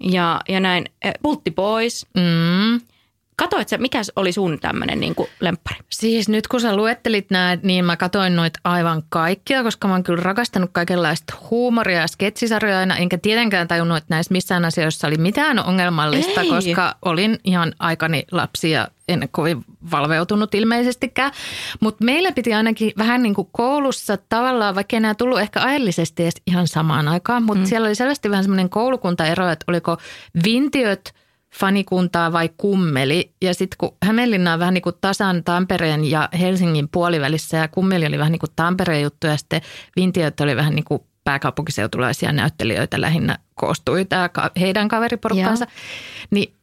Ja, 0.00 0.40
ja 0.48 0.60
näin, 0.60 0.84
äh, 1.06 1.12
Pultti 1.22 1.50
Boys. 1.50 2.06
Mm. 2.14 2.80
Katoit 3.38 3.68
sä, 3.68 3.78
mikä 3.78 4.00
oli 4.16 4.32
sun 4.32 4.58
tämmöinen 4.60 5.00
niin 5.00 5.14
lemppari? 5.40 5.76
Siis 5.90 6.28
nyt 6.28 6.48
kun 6.48 6.60
sä 6.60 6.76
luettelit 6.76 7.30
nämä, 7.30 7.58
niin 7.62 7.84
mä 7.84 7.96
katoin 7.96 8.36
noit 8.36 8.54
aivan 8.64 9.02
kaikkia, 9.08 9.62
koska 9.62 9.88
mä 9.88 9.94
oon 9.94 10.02
kyllä 10.02 10.22
rakastanut 10.22 10.70
kaikenlaista 10.72 11.34
huumoria 11.50 12.00
ja 12.00 12.06
sketsisarjoja 12.06 12.78
aina, 12.78 12.96
enkä 12.96 13.18
tietenkään 13.18 13.68
tajunnut, 13.68 13.96
että 13.96 14.14
näissä 14.14 14.32
missään 14.32 14.64
asioissa 14.64 15.06
oli 15.06 15.16
mitään 15.16 15.64
ongelmallista, 15.64 16.40
Ei. 16.40 16.48
koska 16.48 16.96
olin 17.02 17.38
ihan 17.44 17.72
aikani 17.78 18.24
lapsi 18.32 18.70
ja 18.70 18.88
en 19.08 19.28
kovin 19.30 19.64
valveutunut 19.90 20.54
ilmeisestikään. 20.54 21.32
Mutta 21.80 22.04
meillä 22.04 22.32
piti 22.32 22.54
ainakin 22.54 22.92
vähän 22.98 23.22
niin 23.22 23.34
kuin 23.34 23.48
koulussa 23.52 24.18
tavallaan, 24.28 24.74
vaikka 24.74 24.96
enää 24.96 25.14
tullut 25.14 25.40
ehkä 25.40 25.62
ajallisesti 25.62 26.22
edes 26.22 26.42
ihan 26.46 26.68
samaan 26.68 27.08
aikaan, 27.08 27.42
mutta 27.42 27.60
mm. 27.60 27.66
siellä 27.66 27.86
oli 27.86 27.94
selvästi 27.94 28.30
vähän 28.30 28.44
semmoinen 28.44 28.70
koulukuntaero, 28.70 29.48
että 29.48 29.64
oliko 29.68 29.96
vintiöt– 30.44 31.14
fanikuntaa 31.54 32.32
vai 32.32 32.50
kummeli. 32.56 33.32
Ja 33.42 33.54
sitten 33.54 33.76
kun 33.78 33.96
Hämeenlinna 34.02 34.52
on 34.52 34.58
vähän 34.58 34.74
niin 34.74 34.82
kuin 34.82 34.96
tasan 35.00 35.44
Tampereen 35.44 36.04
ja 36.04 36.28
Helsingin 36.40 36.88
puolivälissä 36.88 37.56
ja 37.56 37.68
kummeli 37.68 38.06
oli 38.06 38.18
vähän 38.18 38.32
niin 38.32 38.40
kuin 38.40 38.52
Tampereen 38.56 39.02
juttu 39.02 39.26
ja 39.26 39.36
sitten 39.36 39.60
Vintiöt 39.96 40.40
oli 40.40 40.56
vähän 40.56 40.74
niin 40.74 40.84
kuin 40.84 41.02
pääkaupunkiseutulaisia 41.24 42.32
näyttelijöitä 42.32 43.00
lähinnä 43.00 43.38
koostui 43.54 44.04
tämä 44.04 44.30
heidän 44.60 44.88
kaveriporukkansa. 44.88 45.66
Niin 46.30 46.54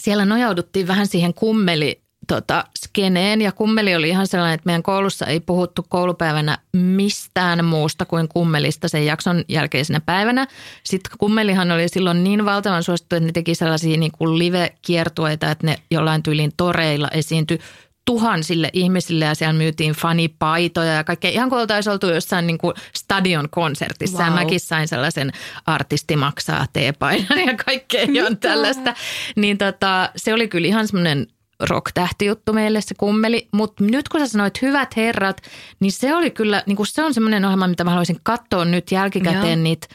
siellä 0.00 0.24
nojauduttiin 0.24 0.86
vähän 0.86 1.06
siihen 1.06 1.34
kummeli 1.34 2.05
tota, 2.26 2.64
skeneen 2.78 3.42
ja 3.42 3.52
kummeli 3.52 3.94
oli 3.94 4.08
ihan 4.08 4.26
sellainen, 4.26 4.54
että 4.54 4.66
meidän 4.66 4.82
koulussa 4.82 5.26
ei 5.26 5.40
puhuttu 5.40 5.86
koulupäivänä 5.88 6.58
mistään 6.72 7.64
muusta 7.64 8.04
kuin 8.04 8.28
kummelista 8.28 8.88
sen 8.88 9.06
jakson 9.06 9.44
jälkeisenä 9.48 10.00
päivänä. 10.00 10.46
Sitten 10.84 11.12
kummelihan 11.18 11.70
oli 11.70 11.88
silloin 11.88 12.24
niin 12.24 12.44
valtavan 12.44 12.82
suosittu, 12.82 13.16
että 13.16 13.26
ne 13.26 13.32
teki 13.32 13.54
sellaisia 13.54 13.96
niin 13.96 14.12
kuin 14.12 14.38
live-kiertueita, 14.38 15.50
että 15.50 15.66
ne 15.66 15.76
jollain 15.90 16.22
tyylin 16.22 16.52
toreilla 16.56 17.08
esiintyi 17.08 17.58
tuhansille 18.06 18.70
ihmisille 18.72 19.24
ja 19.24 19.34
siellä 19.34 19.52
myytiin 19.52 19.92
fanipaitoja 19.92 20.92
ja 20.92 21.04
kaikkea. 21.04 21.30
Ihan 21.30 21.48
kuin 21.48 21.60
oltaisiin 21.60 21.92
oltu 21.92 22.10
jossain 22.10 22.46
niin 22.46 22.58
kuin 22.58 22.74
stadion 22.96 23.50
konsertissa 23.50 24.18
wow. 24.18 24.26
ja 24.26 24.34
mäkin 24.34 24.60
sain 24.60 24.88
sellaisen 24.88 25.32
artisti 25.66 26.16
maksaa 26.16 26.66
teepainan 26.72 27.46
ja 27.46 27.54
kaikkea 27.64 28.06
ihan 28.12 28.36
tällaista. 28.36 28.94
Niin 29.36 29.58
tota, 29.58 30.10
se 30.16 30.34
oli 30.34 30.48
kyllä 30.48 30.68
ihan 30.68 30.86
semmoinen 30.86 31.26
rock-tähtijuttu 31.60 32.52
meille 32.52 32.80
se 32.80 32.94
kummeli, 32.94 33.48
mutta 33.52 33.84
nyt 33.84 34.08
kun 34.08 34.20
sä 34.20 34.26
sanoit 34.26 34.62
hyvät 34.62 34.96
herrat, 34.96 35.42
niin 35.80 35.92
se 35.92 36.14
oli 36.14 36.30
kyllä, 36.30 36.62
niin 36.66 36.76
kuin 36.76 36.86
se 36.86 37.04
on 37.04 37.14
semmoinen 37.14 37.44
ohjelma, 37.44 37.68
mitä 37.68 37.84
mä 37.84 37.90
haluaisin 37.90 38.20
katsoa 38.22 38.64
nyt 38.64 38.92
jälkikäteen 38.92 39.58
Joo. 39.58 39.62
niitä 39.62 39.86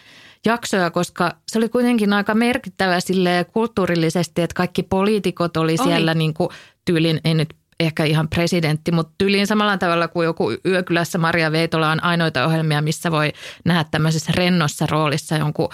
jaksoja, 0.45 0.91
koska 0.91 1.31
se 1.47 1.57
oli 1.57 1.69
kuitenkin 1.69 2.13
aika 2.13 2.35
merkittävä 2.35 2.99
sille 2.99 3.45
kulttuurillisesti, 3.53 4.41
että 4.41 4.53
kaikki 4.53 4.83
poliitikot 4.83 5.57
oli, 5.57 5.75
Oli. 5.79 5.87
siellä 5.87 6.13
niin 6.13 6.33
kuin 6.33 6.49
tyylin, 6.85 7.21
ei 7.25 7.33
nyt 7.33 7.55
ehkä 7.79 8.03
ihan 8.03 8.27
presidentti, 8.27 8.91
mutta 8.91 9.13
tyyliin 9.17 9.47
samalla 9.47 9.77
tavalla 9.77 10.07
kuin 10.07 10.25
joku 10.25 10.51
Yökylässä 10.65 11.17
Maria 11.17 11.51
Veitola 11.51 11.91
on 11.91 12.03
ainoita 12.03 12.45
ohjelmia, 12.45 12.81
missä 12.81 13.11
voi 13.11 13.31
nähdä 13.65 13.85
tämmöisessä 13.91 14.31
rennossa 14.35 14.85
roolissa 14.89 15.35
jonkun 15.35 15.69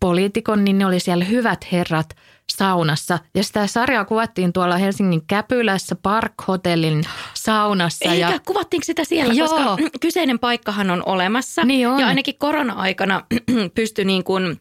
poliitikon, 0.00 0.64
niin 0.64 0.78
ne 0.78 0.86
oli 0.86 1.00
siellä 1.00 1.24
hyvät 1.24 1.72
herrat 1.72 2.16
saunassa. 2.56 3.18
Ja 3.34 3.44
sitä 3.44 3.66
sarjaa 3.66 4.04
kuvattiin 4.04 4.52
tuolla 4.52 4.76
Helsingin 4.76 5.26
Käpylässä 5.26 5.96
Park 6.02 6.32
Hotellin 6.48 7.04
saunassa. 7.34 8.10
Eikä, 8.10 8.30
ja 8.30 8.40
kuvattiinko 8.46 8.84
sitä 8.84 9.04
siellä? 9.04 9.34
Joo. 9.34 9.48
Koska 9.48 9.76
kyseinen 10.00 10.38
paikkahan 10.38 10.90
on 10.90 11.02
olemassa. 11.06 11.64
Niin 11.64 11.88
on. 11.88 12.00
Ja 12.00 12.06
ainakin 12.06 12.38
korona-aikana 12.38 13.24
pystyi 13.74 14.04
niin 14.04 14.24
kuin 14.24 14.60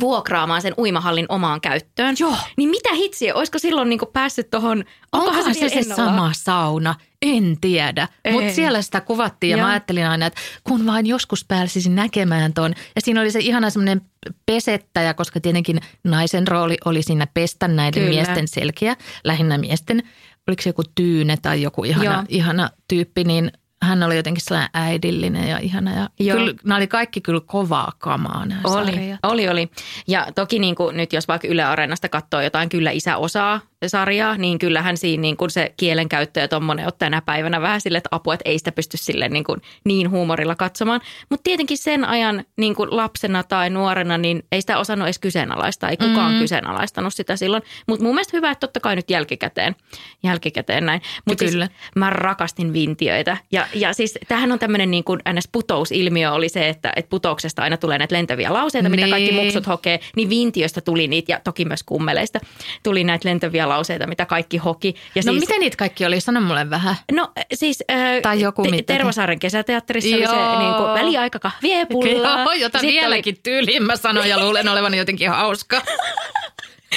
vuokraamaan 0.00 0.62
sen 0.62 0.74
uimahallin 0.78 1.26
omaan 1.28 1.60
käyttöön. 1.60 2.16
Joo. 2.18 2.36
Niin 2.56 2.68
mitä 2.68 2.94
hitsiä, 2.94 3.34
olisiko 3.34 3.58
silloin 3.58 3.88
niin 3.88 3.98
kuin 3.98 4.10
päässyt 4.12 4.50
tuohon, 4.50 4.84
Onkohan 5.12 5.54
se 5.54 5.68
se 5.68 5.82
sama 5.82 6.30
sauna? 6.34 6.94
En 7.24 7.56
tiedä, 7.60 8.08
mutta 8.32 8.52
siellä 8.52 8.82
sitä 8.82 9.00
kuvattiin 9.00 9.50
ja 9.50 9.56
Joo. 9.56 9.66
mä 9.66 9.72
ajattelin 9.72 10.06
aina, 10.06 10.26
että 10.26 10.40
kun 10.64 10.86
vain 10.86 11.06
joskus 11.06 11.44
pääsisin 11.44 11.94
näkemään 11.94 12.52
ton. 12.52 12.74
Ja 12.94 13.00
siinä 13.00 13.20
oli 13.20 13.30
se 13.30 13.38
ihana 13.38 13.70
semmoinen 13.70 14.00
pesettäjä, 14.46 15.14
koska 15.14 15.40
tietenkin 15.40 15.80
naisen 16.04 16.48
rooli 16.48 16.76
oli 16.84 17.02
siinä 17.02 17.26
pestä 17.34 17.68
näiden 17.68 18.02
Kyllä. 18.02 18.14
miesten 18.14 18.48
selkiä, 18.48 18.96
lähinnä 19.24 19.58
miesten. 19.58 20.02
Oliko 20.48 20.62
se 20.62 20.68
joku 20.68 20.82
Tyyne 20.94 21.36
tai 21.42 21.62
joku 21.62 21.84
ihana, 21.84 22.04
Joo. 22.04 22.22
ihana 22.28 22.70
tyyppi, 22.88 23.24
niin 23.24 23.52
hän 23.82 24.02
oli 24.02 24.16
jotenkin 24.16 24.44
sellainen 24.44 24.70
äidillinen 24.74 25.48
ja 25.48 25.58
ihana. 25.58 25.92
Ja 25.94 26.08
Joo. 26.20 26.38
kyllä, 26.38 26.54
nämä 26.64 26.76
oli 26.76 26.86
kaikki 26.86 27.20
kyllä 27.20 27.40
kovaa 27.46 27.92
kamaa 27.98 28.46
nämä 28.46 28.60
Oli, 28.64 28.92
sarjat. 28.92 29.18
oli, 29.22 29.48
oli. 29.48 29.70
Ja 30.08 30.26
toki 30.34 30.58
niin 30.58 30.74
kuin 30.74 30.96
nyt 30.96 31.12
jos 31.12 31.28
vaikka 31.28 31.48
Yle 31.48 31.64
Areenasta 31.64 32.08
katsoo 32.08 32.40
jotain 32.40 32.68
Kyllä 32.68 32.90
isä 32.90 33.16
osaa 33.16 33.60
sarjaa, 33.88 34.36
niin 34.36 34.58
kyllähän 34.58 34.96
siinä 34.96 35.20
niin 35.20 35.36
kuin 35.36 35.50
se 35.50 35.74
kielenkäyttö 35.76 36.40
ja 36.40 36.48
tommonen 36.48 36.86
on 36.86 36.92
tänä 36.98 37.22
päivänä 37.22 37.60
vähän 37.60 37.80
sille, 37.80 37.98
että 37.98 38.08
apua, 38.10 38.34
että 38.34 38.50
ei 38.50 38.58
sitä 38.58 38.72
pysty 38.72 38.96
sille 38.96 39.28
niin, 39.28 39.44
kuin 39.44 39.60
niin 39.84 40.10
huumorilla 40.10 40.54
katsomaan. 40.54 41.00
Mutta 41.30 41.44
tietenkin 41.44 41.78
sen 41.78 42.04
ajan 42.04 42.44
niin 42.56 42.74
kuin 42.74 42.96
lapsena 42.96 43.42
tai 43.42 43.70
nuorena, 43.70 44.18
niin 44.18 44.42
ei 44.52 44.60
sitä 44.60 44.78
osannut 44.78 45.06
edes 45.06 45.18
kyseenalaistaa. 45.18 45.90
Ei 45.90 45.96
kukaan 45.96 46.18
mm-hmm. 46.18 46.38
kyseenalaistanut 46.38 47.14
sitä 47.14 47.36
silloin. 47.36 47.62
Mutta 47.86 48.04
mun 48.04 48.14
mielestä 48.14 48.36
hyvä, 48.36 48.50
että 48.50 48.60
totta 48.60 48.80
kai 48.80 48.96
nyt 48.96 49.10
jälkikäteen, 49.10 49.76
jälkikäteen 50.22 50.86
näin. 50.86 51.02
Mutta 51.24 51.42
siis 51.42 51.52
Kyllä. 51.52 51.68
mä 51.96 52.10
rakastin 52.10 52.72
vintiöitä. 52.72 53.36
Ja, 53.52 53.66
ja 53.74 53.92
siis 53.92 54.18
tämähän 54.28 54.52
on 54.52 54.58
tämmöinen 54.58 54.90
niin 54.90 55.04
kuin 55.04 55.20
NS-putousilmiö 55.28 56.32
oli 56.32 56.48
se, 56.48 56.68
että, 56.68 56.92
että 56.96 57.10
putouksesta 57.10 57.62
aina 57.62 57.76
tulee 57.76 57.98
näitä 57.98 58.14
lentäviä 58.14 58.52
lauseita, 58.52 58.88
mitä 58.88 59.08
kaikki 59.08 59.30
Niin. 59.30 59.44
muksut 59.44 59.66
hokee. 59.66 60.00
Niin 60.16 60.30
vintiöstä 60.30 60.80
tuli 60.80 61.08
niitä 61.08 61.32
ja 61.32 61.40
toki 61.44 61.64
myös 61.64 61.82
kummeleista 61.82 62.38
tuli 62.82 63.04
näitä 63.04 63.28
lentäviä 63.28 63.68
lauseita. 63.68 63.73
Lauseita, 63.74 64.06
mitä 64.06 64.26
kaikki 64.26 64.56
hoki. 64.56 64.94
Ja 65.14 65.22
No 65.26 65.32
siis, 65.32 65.40
miten 65.40 65.60
niitä 65.60 65.76
kaikki 65.76 66.06
oli? 66.06 66.20
Sano 66.20 66.40
mulle 66.40 66.70
vähän. 66.70 66.96
No 67.12 67.32
siis 67.54 67.84
äh, 67.90 67.96
Tai 68.22 68.40
joku 68.40 68.62
te- 68.62 68.82
Tervasaaren 68.82 69.38
kesäteatterissa 69.38 70.16
oli 70.16 70.26
se 70.26 70.32
Joo. 70.34 70.58
niin 70.58 70.74
kuin, 70.74 70.94
väliaika 70.94 71.38
kahvia 71.38 71.78
ja 71.78 71.86
pullaa. 71.86 72.42
Joo, 72.42 72.52
jota 72.52 72.78
Sitten 72.78 72.94
vieläkin 72.94 73.36
tyyliin 73.42 73.82
mä 73.82 73.96
sanon 73.96 74.28
ja 74.28 74.40
luulen 74.44 74.68
olevan 74.68 74.94
jotenkin 74.94 75.30
hauska. 75.30 75.82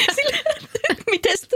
Oli, 0.09 0.39
miten 1.11 1.37
sitä? 1.37 1.55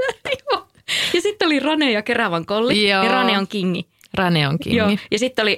Joo. 0.51 0.67
Ja 1.13 1.21
sitten 1.21 1.45
oli 1.45 1.59
Rane 1.59 1.91
ja 1.91 2.01
Keravan 2.01 2.45
kolli. 2.45 2.89
Joo. 2.89 3.03
Ja 3.03 3.11
Rane 3.11 3.37
on 3.37 3.47
kingi. 3.47 3.87
Rane 4.13 4.47
on 4.47 4.59
kiinni. 4.59 4.77
Joo. 4.77 4.89
Ja 5.11 5.19
sitten 5.19 5.43
oli 5.43 5.57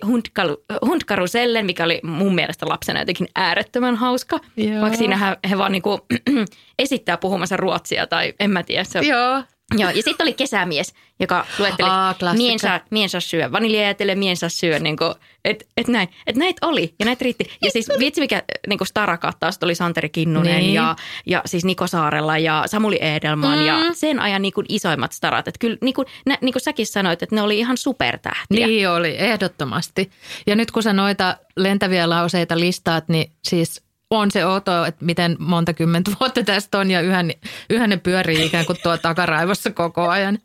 Hundkarusellen, 0.85 1.65
mikä 1.65 1.83
oli 1.83 1.99
mun 2.03 2.35
mielestä 2.35 2.65
lapsena 2.69 2.99
jotenkin 2.99 3.27
äärettömän 3.35 3.95
hauska. 3.95 4.39
Joo. 4.57 4.81
Vaikka 4.81 4.97
siinä 4.97 5.17
he, 5.17 5.37
he 5.49 5.57
vaan 5.57 5.71
niinku, 5.71 5.99
esittää 6.79 7.17
puhumassa 7.17 7.57
ruotsia 7.57 8.07
tai 8.07 8.33
en 8.39 8.51
mä 8.51 8.63
tiedä. 8.63 8.83
Se, 8.83 8.99
Joo. 8.99 9.43
Joo, 9.77 9.89
ja 9.89 10.03
sitten 10.03 10.25
oli 10.25 10.33
kesämies, 10.33 10.93
joka 11.19 11.45
luetteli, 11.59 11.89
Aa, 11.89 12.15
mien 12.33 12.59
saa, 12.59 12.79
mien 12.89 13.09
saa 13.09 13.21
syö, 13.21 13.51
vaniljajätele, 13.51 14.15
mien 14.15 14.37
saa 14.37 14.49
syö, 14.49 14.79
niin 14.79 14.97
että 15.45 15.65
et 15.77 15.87
näin. 15.87 16.09
Et 16.27 16.35
näitä 16.35 16.67
oli 16.67 16.95
ja 16.99 17.05
näitä 17.05 17.23
riitti. 17.23 17.51
Ja 17.61 17.71
siis 17.71 17.89
vitsi 17.99 18.21
mikä 18.21 18.43
niin 18.67 18.79
starakattaus 18.83 19.59
oli 19.61 19.75
Santeri 19.75 20.09
Kinnunen 20.09 20.57
Niin. 20.57 20.73
ja, 20.73 20.95
ja 21.25 21.41
siis 21.45 21.65
Niko 21.65 21.87
Saarella 21.87 22.37
ja 22.37 22.63
Samuli 22.65 22.99
Edelman 23.01 23.59
mm. 23.59 23.65
ja 23.65 23.77
sen 23.93 24.19
ajan 24.19 24.41
niin 24.41 24.53
kuin 24.53 24.65
isoimmat 24.69 25.11
starat. 25.11 25.47
Että 25.47 25.59
kyllä 25.59 25.77
niin 25.81 25.93
kuin, 25.93 26.07
nä, 26.25 26.37
niin 26.41 26.53
kuin 26.53 26.63
säkin 26.63 26.87
sanoit, 26.87 27.23
että 27.23 27.35
ne 27.35 27.41
oli 27.41 27.59
ihan 27.59 27.77
supertähtiä. 27.77 28.67
Niin 28.67 28.89
oli, 28.89 29.15
ehdottomasti. 29.17 30.11
Ja 30.47 30.55
nyt 30.55 30.71
kun 30.71 30.83
sä 30.83 30.93
noita 30.93 31.37
lentäviä 31.57 32.09
lauseita 32.09 32.59
listaat, 32.59 33.09
niin 33.09 33.31
siis 33.43 33.83
on 34.19 34.31
se 34.31 34.45
outoa, 34.45 34.87
että 34.87 35.05
miten 35.05 35.35
monta 35.39 35.73
kymmentä 35.73 36.11
vuotta 36.19 36.43
tästä 36.43 36.79
on 36.79 36.91
ja 36.91 37.01
yhä, 37.01 37.23
yhä 37.69 37.87
ne 37.87 37.97
pyörii 37.97 38.45
ikään 38.45 38.65
kuin 38.65 38.77
tuo 38.83 38.97
takaraivossa 38.97 39.71
koko 39.71 40.09
ajan. 40.09 40.39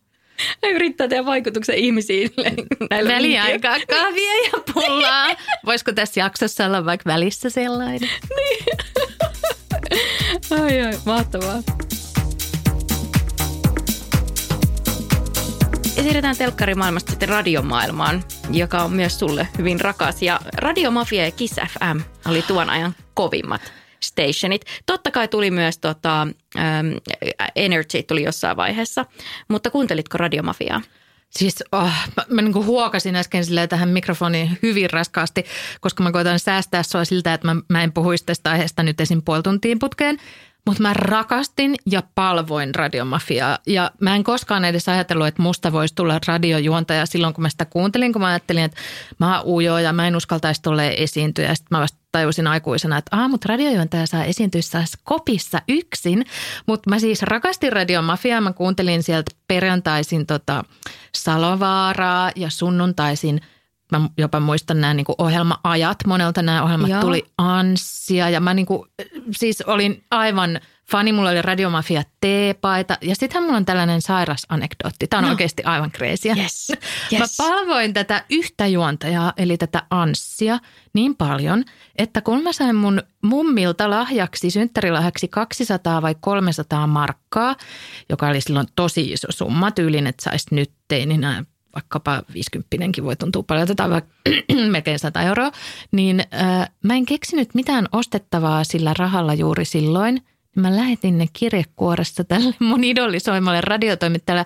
Ne 0.63 0.69
yrittää 0.69 1.09
tehdä 1.09 1.25
vaikutuksen 1.25 1.75
ihmisiin 1.75 2.31
Väliaikaa 2.91 3.77
kahvia 3.91 4.33
ja 4.53 4.73
pullaa. 4.75 5.29
Voisiko 5.67 5.93
tässä 5.93 6.21
jaksossa 6.21 6.67
olla 6.67 6.85
vaikka 6.85 7.11
välissä 7.11 7.51
sellainen? 7.51 8.11
Ai 10.51 10.81
ai, 10.81 10.99
mahtavaa. 11.07 11.63
Ja 15.99 16.05
siirrytään 16.05 16.37
telkkarimaailmasta 16.37 17.11
sitten 17.11 17.29
radiomaailmaan, 17.29 18.25
joka 18.51 18.83
on 18.83 18.93
myös 18.93 19.19
sulle 19.19 19.49
hyvin 19.59 19.81
rakas. 19.81 20.23
Ja 20.23 20.41
Radiomafia 20.55 21.25
ja 21.25 21.31
Kiss 21.31 21.55
FM 21.55 22.01
oli 22.31 22.43
tuon 22.43 22.71
ajan 22.71 22.95
kovimmat 23.15 23.73
stationit. 24.03 24.65
Totta 24.87 25.11
kai 25.11 25.29
tuli 25.29 25.51
myös 25.51 25.79
tota, 25.79 26.29
ähm, 26.59 26.87
Energy 27.57 28.03
tuli 28.03 28.23
jossain 28.23 28.57
vaiheessa, 28.57 29.07
mutta 29.49 29.71
kuuntelitko 29.71 30.19
Radiomafiaa? 30.19 30.83
Siis 31.31 31.65
oh, 31.73 31.93
mä, 32.17 32.25
mä 32.29 32.43
niin 32.43 32.55
huokasin 32.55 33.17
äsken 33.17 33.45
tähän 33.69 33.89
mikrofoniin 33.89 34.59
hyvin 34.63 34.91
raskaasti, 34.91 35.45
koska 35.81 36.03
mä 36.03 36.13
koitan 36.13 36.39
säästää 36.39 36.83
sua 36.83 37.05
siltä, 37.05 37.35
että 37.35 37.55
mä, 37.55 37.63
mä 37.69 37.83
en 37.83 37.93
puhuisi 37.93 38.25
tästä 38.25 38.51
aiheesta 38.51 38.83
nyt 38.83 39.01
esim. 39.01 39.23
puoli 39.25 39.43
tuntiin 39.43 39.79
putkeen. 39.79 40.19
Mutta 40.69 40.83
mä 40.83 40.95
rakastin 40.95 41.75
ja 41.87 42.03
palvoin 42.15 42.75
radiomafiaa 42.75 43.59
ja 43.67 43.91
mä 44.01 44.17
en 44.17 44.25
koskaan 44.25 44.65
edes 44.65 44.89
ajatellut, 44.89 45.27
että 45.27 45.43
musta 45.43 45.73
voisi 45.73 45.95
tulla 45.95 46.21
radiojuontaja 46.27 47.07
silloin, 47.07 47.35
kun 47.35 47.43
mä 47.43 47.49
sitä 47.49 47.65
kuuntelin, 47.65 48.13
kun 48.13 48.23
mä 48.23 48.29
ajattelin, 48.29 48.65
että 48.65 48.81
mä 49.19 49.41
oon 49.41 49.47
ujo 49.47 49.79
ja 49.79 49.93
mä 49.93 50.07
en 50.07 50.17
uskaltaisi 50.17 50.63
tulla 50.63 50.85
esiintyä. 50.85 51.55
Sitten 51.55 51.79
mä 51.79 51.81
vasta 51.81 51.99
tajusin 52.13 52.47
aikuisena, 52.47 52.99
että 52.99 53.17
aah, 53.17 53.31
mutta 53.31 53.49
radiojuontaja 53.49 54.07
saa 54.07 54.25
esiintyä 54.25 54.61
kopissa 55.05 55.63
yksin. 55.69 56.27
Mutta 56.67 56.91
mä 56.91 56.99
siis 56.99 57.23
rakastin 57.23 57.73
radiomafiaa, 57.73 58.41
mä 58.41 58.53
kuuntelin 58.53 59.03
sieltä 59.03 59.31
perjantaisin 59.47 60.27
tota 60.27 60.65
Salovaaraa 61.15 62.33
ja 62.37 62.51
sunnuntaisin 62.51 63.41
Mä 63.93 64.09
jopa 64.19 64.41
muistan 64.41 64.81
nämä 64.81 64.95
niin 64.95 65.07
ohjelma-ajat. 65.19 65.99
Monelta 66.07 66.43
nämä 66.43 66.63
ohjelmat 66.63 66.91
Joo. 66.91 67.01
Tuli 67.01 67.25
Anssia 67.39 68.31
ja 68.31 68.41
mä 68.41 68.55
niin 68.55 68.67
kuin, 68.67 68.89
siis 69.31 69.63
olin 69.63 70.05
aivan 70.11 70.61
fani. 70.91 71.13
Mulla 71.13 71.31
oli 71.31 71.43
Radiomafia 71.43 72.03
T-paita 72.21 72.99
ja 73.01 73.15
sittenhän 73.15 73.43
mulla 73.43 73.57
on 73.57 73.65
tällainen 73.65 74.03
sairas 74.03 74.47
anekdootti. 74.49 75.07
Tämä 75.07 75.19
on 75.19 75.25
no. 75.25 75.31
oikeasti 75.31 75.63
aivan 75.65 75.91
kreisiä. 75.91 76.35
Yes, 76.39 76.69
Mä 77.13 77.19
yes. 77.19 77.37
palvoin 77.37 77.95
tätä 77.95 78.25
yhtä 78.31 78.67
juontajaa, 78.67 79.33
eli 79.37 79.57
tätä 79.57 79.83
Anssia, 79.91 80.59
niin 80.93 81.17
paljon, 81.17 81.65
että 81.97 82.21
kun 82.21 82.43
mä 82.43 82.53
sain 82.53 82.77
mun 82.77 83.03
mummilta 83.23 83.91
lahjaksi, 83.91 84.51
synttärilahjaksi 84.51 85.29
200 85.29 86.03
vai 86.03 86.15
300 86.21 86.87
markkaa, 86.87 87.57
joka 88.09 88.29
oli 88.29 88.41
silloin 88.41 88.67
tosi 88.77 89.13
iso 89.13 89.29
summa, 89.31 89.71
tyylin, 89.71 90.07
että 90.07 90.25
saisi 90.25 90.55
nyt 90.55 90.71
teininä 90.89 91.45
vaikkapa 91.79 92.23
50 92.35 92.69
voi 93.05 93.17
tuntua 93.17 93.43
paljon, 93.43 93.77
tai 93.77 93.91
vaikka 93.91 94.11
melkein 94.71 94.99
100 94.99 95.23
euroa, 95.23 95.51
niin 95.93 96.21
äh, 96.21 96.71
mä 96.83 96.95
en 96.95 97.07
keksinyt 97.07 97.55
mitään 97.55 97.89
ostettavaa 97.93 98.65
sillä 98.65 98.95
rahalla 98.99 99.35
juuri 99.35 99.65
silloin. 99.65 100.15
niin 100.15 100.23
Mä 100.57 100.77
lähetin 100.77 101.19
ne 101.19 101.27
kirjekuoressa 101.33 102.25
tälle 102.25 102.55
mun 102.69 102.85
idolisoimalle 102.85 103.61
radiotoimittajalle. 103.61 104.45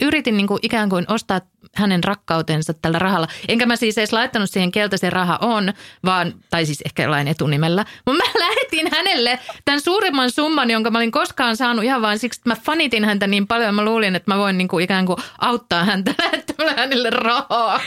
Yritin 0.00 0.36
niin 0.36 0.46
kuin 0.46 0.58
ikään 0.62 0.88
kuin 0.88 1.04
ostaa 1.08 1.40
hänen 1.74 2.04
rakkautensa 2.04 2.74
tällä 2.74 2.98
rahalla. 2.98 3.28
Enkä 3.48 3.66
mä 3.66 3.76
siis 3.76 3.98
edes 3.98 4.12
laittanut 4.12 4.50
siihen, 4.50 4.72
keltä 4.72 4.96
se 4.96 5.10
raha 5.10 5.38
on, 5.40 5.72
vaan, 6.04 6.34
tai 6.50 6.66
siis 6.66 6.82
ehkä 6.84 7.02
jollain 7.02 7.28
etunimellä. 7.28 7.84
Mutta 8.06 8.24
mä 8.24 8.30
lähetin 8.46 8.88
hänelle 8.92 9.38
tämän 9.64 9.80
suurimman 9.80 10.30
summan, 10.30 10.70
jonka 10.70 10.90
mä 10.90 10.98
olin 10.98 11.10
koskaan 11.10 11.56
saanut 11.56 11.84
ihan 11.84 12.02
vain 12.02 12.18
siksi, 12.18 12.40
että 12.40 12.50
mä 12.50 12.56
fanitin 12.64 13.04
häntä 13.04 13.26
niin 13.26 13.46
paljon. 13.46 13.74
Mä 13.74 13.84
luulin, 13.84 14.16
että 14.16 14.34
mä 14.34 14.38
voin 14.38 14.58
niin 14.58 14.68
kuin 14.68 14.84
ikään 14.84 15.06
kuin 15.06 15.18
auttaa 15.38 15.84
häntä 15.84 16.14
lähettämällä 16.22 16.74
hänelle 16.76 17.10
rahaa. 17.10 17.80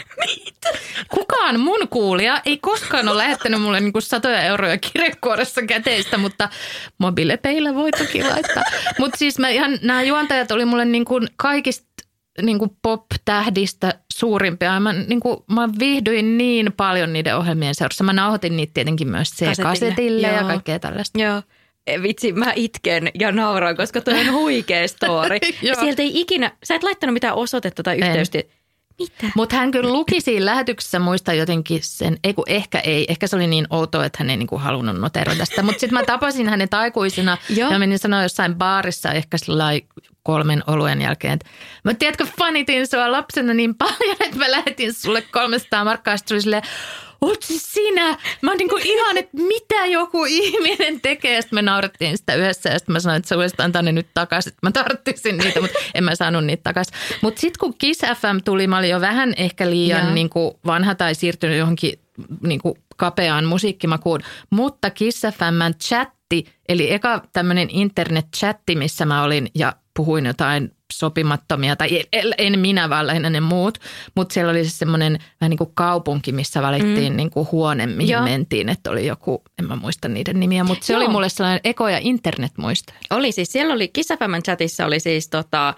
Kukaan 1.10 1.60
mun 1.60 1.88
kuulija 1.90 2.42
ei 2.46 2.58
koskaan 2.58 3.08
ole 3.08 3.18
lähettänyt 3.18 3.62
mulle 3.62 3.80
niin 3.80 3.94
kuin 3.94 4.02
satoja 4.02 4.42
euroja 4.42 4.78
kirjekuoressa 4.78 5.62
käteistä, 5.62 6.18
mutta 6.18 6.50
mobiilepeillä 6.98 7.76
voi 7.76 7.92
toki 7.92 8.24
laittaa. 8.24 8.64
Mutta 9.00 9.18
siis 9.18 9.40
mä 9.40 9.50
ihan, 9.50 9.80
nämä 9.82 10.04
juontajat 10.04 10.52
oli 10.52 10.66
mulle 10.66 10.86
niin 10.86 11.06
kuin 11.06 11.28
kaikista 11.36 11.91
niin 12.42 12.60
kuin 12.60 12.72
pop-tähdistä 12.82 14.00
suurimpia. 14.14 14.80
Mä, 14.80 14.94
niin 14.94 15.20
kuin, 15.20 15.38
mä 15.52 15.70
viihdyin 15.80 16.38
niin 16.38 16.74
paljon 16.74 17.14
niiden 17.14 17.38
ohjelmien 17.38 17.76
seurassa. 17.76 18.04
Mä 18.04 18.14
nauhoitin 18.14 18.58
niitä 18.58 18.74
tietenkin 18.74 19.08
myös 19.08 19.30
Kasetille. 19.30 19.56
C-kasetille 19.56 20.28
ja 20.28 20.44
kaikkea 20.44 20.80
tällaista. 20.80 21.22
Joo. 21.22 21.42
Eh, 21.88 22.02
Vitsi, 22.02 22.34
mä 22.34 22.54
itken 22.56 23.12
ja 23.20 23.32
nauran, 23.32 23.78
koska 23.78 24.02
toi 24.02 24.20
on 24.20 24.32
huikea 24.34 24.88
story. 24.88 25.38
Sieltä 25.80 26.02
ei 26.02 26.22
ikinä, 26.22 26.52
sä 26.64 26.76
et 26.76 26.84
laittanut 26.84 27.14
mitään 27.14 27.36
osoitetta 27.36 27.84
tai 27.84 27.98
yhteystä. 27.98 28.40
Mitä? 29.02 29.34
Mutta 29.36 29.56
hän 29.56 29.72
kyllä 29.72 29.90
luki 29.94 30.22
siinä 30.22 30.46
lähetyksessä, 30.46 31.00
muista 31.00 31.34
jotenkin 31.34 31.80
sen, 31.84 32.18
ei 32.24 32.34
kun 32.34 32.44
ehkä 32.48 32.80
ei, 32.80 33.06
ehkä 33.10 33.28
se 33.28 33.36
oli 33.36 33.48
niin 33.48 33.68
outoa, 33.70 34.06
että 34.06 34.18
hän 34.20 34.30
ei 34.30 34.38
niinku 34.38 34.58
halunnut 34.58 35.00
noterata 35.00 35.46
sitä. 35.46 35.64
Mutta 35.64 35.80
sitten 35.80 36.00
mä 36.00 36.06
tapasin 36.06 36.50
hänet 36.50 36.74
aikuisena 36.74 37.38
ja 37.72 37.80
menin 37.80 38.00
sanoa 38.00 38.24
jossain 38.24 38.56
baarissa 38.56 39.12
ehkä 39.12 39.38
kolmen 40.24 40.64
oluen 40.68 41.02
jälkeen, 41.02 41.34
että 41.34 41.46
mä 41.84 41.94
tiedätkö, 41.94 42.26
fanitin 42.40 42.88
sua 42.88 43.12
lapsena 43.12 43.54
niin 43.54 43.76
paljon, 43.76 44.18
että 44.20 44.38
mä 44.38 44.52
lähetin 44.52 44.94
sulle 44.94 45.22
300 45.22 45.84
markkaa. 45.84 46.18
Sitten 46.18 46.62
oot 47.22 47.44
siis 47.44 47.74
sinä? 47.74 48.18
Mä 48.42 48.52
oon 48.52 48.58
niinku 48.58 48.80
ihan, 48.84 49.18
että 49.18 49.38
mitä 49.38 49.86
joku 49.86 50.26
ihminen 50.26 51.02
tekee. 51.02 51.42
Sitten 51.42 51.58
me 51.58 51.62
naurettiin 51.62 52.18
sitä 52.18 52.36
yhdessä 52.36 52.70
ja 52.70 52.80
sitten 52.80 52.94
mä 52.94 53.00
sanoin, 53.00 53.18
että 53.18 53.30
sä 53.30 53.38
voisit 53.38 53.60
antaa 53.60 53.82
ne 53.82 53.92
nyt 53.92 54.08
takaisin. 54.14 54.54
Mä 54.64 54.72
tarttisin 54.72 55.38
niitä, 55.38 55.62
mutta 55.62 55.80
en 55.94 56.04
mä 56.04 56.16
saanut 56.16 56.46
niitä 56.46 56.64
takaisin. 56.64 56.94
Mutta 57.22 57.42
sitten 57.42 57.60
kun 57.60 57.74
Kiss 57.78 58.02
FM 58.02 58.38
tuli, 58.46 58.68
mä 58.68 58.78
olin 58.78 58.90
jo 58.90 59.02
vähän 59.02 59.34
ehkä 59.38 59.70
liian 59.70 60.16
niin 60.16 60.30
kuin 60.30 60.54
vanha 60.66 60.96
tai 60.96 61.16
siirtynyt 61.16 61.58
johonkin 61.58 62.00
niin 62.44 62.62
kuin 62.62 62.76
kapeaan 62.98 63.46
musiikkimakuun. 63.46 64.20
Mutta 64.50 64.90
Kiss 64.90 65.22
FM 65.22 65.74
chatti, 65.84 66.46
eli 66.70 66.94
eka 66.94 67.22
tämmöinen 67.34 67.70
internet-chatti, 67.70 68.76
missä 68.76 69.06
mä 69.06 69.24
olin 69.24 69.48
ja 69.56 69.74
puhuin 69.96 70.26
jotain 70.26 70.72
sopimattomia, 70.92 71.76
tai 71.76 72.04
en- 72.38 72.60
minä, 72.60 72.90
vaan 72.90 73.08
lähinnä 73.08 73.30
ne 73.30 73.40
muut. 73.40 73.78
Mutta 74.16 74.34
siellä 74.34 74.52
oli 74.52 74.66
se 74.66 74.70
semmoinen 74.70 75.20
vähän 75.42 75.50
niin 75.50 75.58
kuin 75.58 75.72
kaupunki, 75.74 76.32
missä 76.32 76.62
valittiin 76.62 77.14
mm. 77.14 77.18
niin 77.18 77.30
kuin 77.30 77.48
huone, 77.52 77.88
mihin 77.88 78.14
Joo. 78.14 78.24
Mentiin. 78.24 78.70
Että 78.70 78.92
oli 78.92 79.06
joku, 79.06 79.44
en 79.60 79.66
mä 79.68 79.76
muista 79.76 80.08
niiden 80.08 80.40
nimiä, 80.40 80.64
mutta 80.64 80.86
se 80.86 80.94
Joo. 80.94 81.02
oli 81.02 81.10
mulle 81.10 81.30
sellainen 81.30 81.62
eko- 81.64 81.90
ja 81.90 81.98
internet-muisto. 82.02 82.94
Oli 83.10 83.32
siis, 83.32 83.52
siellä 83.52 83.74
oli 83.74 83.88
Kiss 83.88 84.10
FM:n 84.20 84.44
chatissa 84.44 84.86
oli 84.86 85.00
siis 85.00 85.30
tota, 85.30 85.74